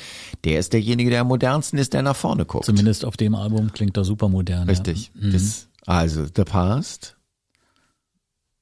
Der 0.44 0.58
ist 0.58 0.72
derjenige, 0.72 1.10
der 1.10 1.22
am 1.22 1.28
modernsten 1.28 1.78
ist, 1.78 1.92
der 1.92 2.02
nach 2.02 2.16
vorne 2.16 2.44
guckt. 2.44 2.64
Zumindest 2.64 3.04
auf 3.04 3.16
dem 3.16 3.34
Album 3.34 3.72
klingt 3.72 3.96
er 3.96 4.04
super 4.04 4.28
modern. 4.28 4.68
Richtig. 4.68 5.10
Ja. 5.14 5.28
Mhm. 5.28 5.32
Das, 5.32 5.68
also 5.86 6.24
The 6.24 6.44
Past, 6.44 7.16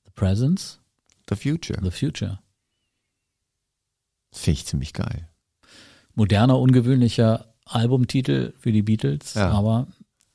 The 0.05 0.13
Presence, 0.15 0.81
The 1.29 1.37
Future. 1.37 1.81
The 1.83 1.91
Future. 1.91 2.39
Finde 4.33 4.59
ich 4.59 4.67
ziemlich 4.67 4.93
geil. 4.93 5.29
Moderner, 6.15 6.59
ungewöhnlicher 6.59 7.54
Albumtitel 7.67 8.53
für 8.59 8.73
die 8.73 8.83
Beatles, 8.83 9.35
Ja. 9.35 9.51
aber 9.51 9.87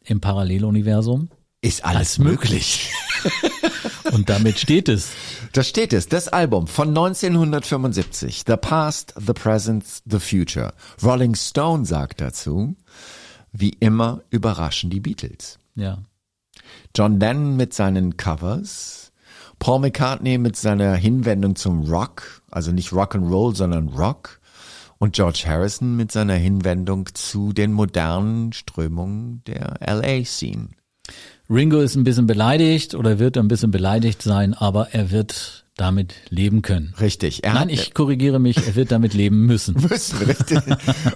im 0.04 0.20
Paralleluniversum. 0.22 1.30
Ist 1.62 1.84
alles 1.86 2.20
möglich. 2.20 2.92
Und 4.14 4.30
damit 4.30 4.58
steht 4.60 4.90
es. 4.90 5.10
Da 5.54 5.62
steht 5.64 5.94
es, 5.94 6.08
das 6.08 6.28
Album 6.30 6.68
von 6.68 6.90
1975, 6.90 8.44
The 8.48 8.56
Past, 8.56 9.14
The 9.18 9.34
Present, 9.34 9.84
The 10.10 10.20
Future. 10.20 10.74
Rolling 11.04 11.36
Stone 11.36 11.86
sagt 11.86 12.22
dazu, 12.22 12.76
wie 13.52 13.70
immer 13.80 14.22
überraschen 14.30 14.90
die 14.90 15.00
Beatles. 15.00 15.60
Ja. 15.76 16.00
John 16.96 17.20
Lennon 17.20 17.56
mit 17.56 17.74
seinen 17.74 18.16
Covers, 18.18 19.12
Paul 19.60 19.80
McCartney 19.80 20.38
mit 20.38 20.56
seiner 20.56 20.96
Hinwendung 20.96 21.56
zum 21.56 21.84
Rock, 21.84 22.42
also 22.50 22.72
nicht 22.72 22.94
Rock 22.94 23.16
and 23.16 23.30
Roll, 23.30 23.56
sondern 23.56 23.90
Rock, 23.90 24.39
und 25.00 25.14
George 25.14 25.44
Harrison 25.48 25.96
mit 25.96 26.12
seiner 26.12 26.36
Hinwendung 26.36 27.08
zu 27.14 27.54
den 27.54 27.74
modernen 27.74 28.54
Strömungen 28.54 29.42
der 29.48 29.80
LA-Scene. 29.82 30.70
Ringo 31.50 31.80
ist 31.80 31.96
ein 31.96 32.04
bisschen 32.04 32.28
beleidigt 32.28 32.94
oder 32.94 33.18
wird 33.18 33.38
ein 33.38 33.48
bisschen 33.48 33.72
beleidigt 33.72 34.22
sein, 34.22 34.54
aber 34.54 34.90
er 34.92 35.10
wird 35.10 35.66
damit 35.76 36.14
leben 36.30 36.62
können. 36.62 36.94
Richtig. 37.00 37.44
Er 37.44 37.54
Nein, 37.54 37.70
ich 37.70 37.94
korrigiere 37.94 38.38
mich, 38.38 38.58
er 38.58 38.76
wird 38.76 38.92
damit 38.92 39.14
leben 39.14 39.46
müssen. 39.46 39.76
müssen, 39.90 40.18
richtig. 40.18 40.60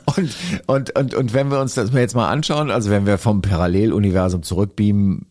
und, 0.05 0.35
und, 0.65 0.97
und, 0.97 1.13
und 1.13 1.33
wenn 1.33 1.51
wir 1.51 1.59
uns 1.59 1.75
das 1.75 1.91
jetzt 1.91 2.15
mal 2.15 2.29
anschauen, 2.29 2.71
also 2.71 2.89
wenn 2.89 3.05
wir 3.05 3.17
vom 3.17 3.41
Paralleluniversum 3.41 4.41
zurückbeamen, 4.41 5.27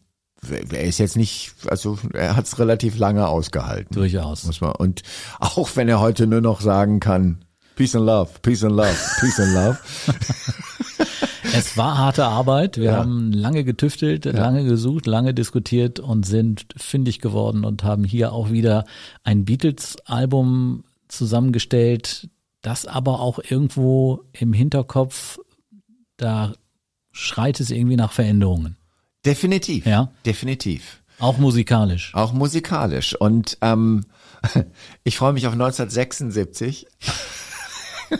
er 0.50 0.84
ist 0.84 0.98
jetzt 0.98 1.16
nicht, 1.16 1.54
also 1.66 1.98
er 2.12 2.36
hat 2.36 2.46
es 2.46 2.58
relativ 2.58 2.98
lange 2.98 3.26
ausgehalten. 3.26 3.94
Durchaus. 3.94 4.44
Muss 4.44 4.60
man. 4.60 4.72
Und 4.72 5.02
auch 5.40 5.70
wenn 5.74 5.88
er 5.88 6.00
heute 6.00 6.26
nur 6.26 6.40
noch 6.40 6.60
sagen 6.60 7.00
kann, 7.00 7.44
Peace 7.76 7.94
and 7.96 8.04
Love, 8.06 8.30
Peace 8.42 8.62
and 8.64 8.76
Love, 8.76 8.96
Peace 9.20 9.40
and 9.40 9.54
Love. 9.54 9.78
Es 11.54 11.76
war 11.76 11.98
harte 11.98 12.24
Arbeit. 12.24 12.78
Wir 12.78 12.84
Ja. 12.92 12.96
haben 12.96 13.30
lange 13.30 13.62
getüftelt, 13.62 14.24
lange 14.24 14.64
gesucht, 14.64 15.06
lange 15.06 15.34
diskutiert 15.34 16.00
und 16.00 16.24
sind 16.24 16.64
fündig 16.78 17.18
geworden 17.18 17.66
und 17.66 17.84
haben 17.84 18.04
hier 18.04 18.32
auch 18.32 18.50
wieder 18.50 18.86
ein 19.22 19.44
Beatles-Album 19.44 20.84
zusammengestellt, 21.08 22.30
das 22.62 22.86
aber 22.86 23.20
auch 23.20 23.38
irgendwo 23.38 24.22
im 24.32 24.54
Hinterkopf, 24.54 25.40
da 26.16 26.54
schreit 27.10 27.60
es 27.60 27.70
irgendwie 27.70 27.96
nach 27.96 28.12
Veränderungen. 28.12 28.76
Definitiv. 29.26 29.84
Ja. 29.84 30.10
Definitiv. 30.24 31.02
Auch 31.18 31.36
musikalisch. 31.36 32.14
Auch 32.14 32.32
musikalisch. 32.32 33.14
Und 33.14 33.58
ähm, 33.60 34.06
ich 35.04 35.18
freue 35.18 35.34
mich 35.34 35.46
auf 35.46 35.52
1976. 35.52 36.86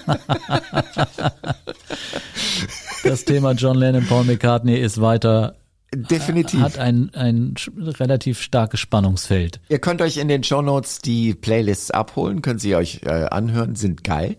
Das 3.04 3.24
Thema 3.24 3.52
John 3.52 3.76
Lennon, 3.76 4.06
Paul 4.06 4.24
McCartney 4.24 4.78
ist 4.78 5.00
weiter, 5.00 5.56
Definitiv. 5.94 6.60
hat 6.60 6.78
ein, 6.78 7.10
ein 7.14 7.54
relativ 7.98 8.40
starkes 8.40 8.80
Spannungsfeld. 8.80 9.60
Ihr 9.68 9.80
könnt 9.80 10.00
euch 10.00 10.18
in 10.18 10.28
den 10.28 10.44
Shownotes 10.44 11.00
die 11.00 11.34
Playlists 11.34 11.90
abholen, 11.90 12.42
können 12.42 12.60
sie 12.60 12.76
euch 12.76 13.00
äh, 13.02 13.26
anhören, 13.30 13.74
sind 13.74 14.04
geil. 14.04 14.36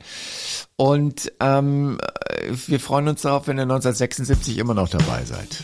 Und 0.77 1.31
ähm, 1.41 1.97
äh, 2.29 2.51
wir 2.67 2.79
freuen 2.79 3.09
uns 3.09 3.21
darauf, 3.21 3.47
wenn 3.47 3.57
ihr 3.57 3.63
1976 3.63 4.57
immer 4.57 4.73
noch 4.73 4.89
dabei 4.89 5.23
seid. 5.25 5.63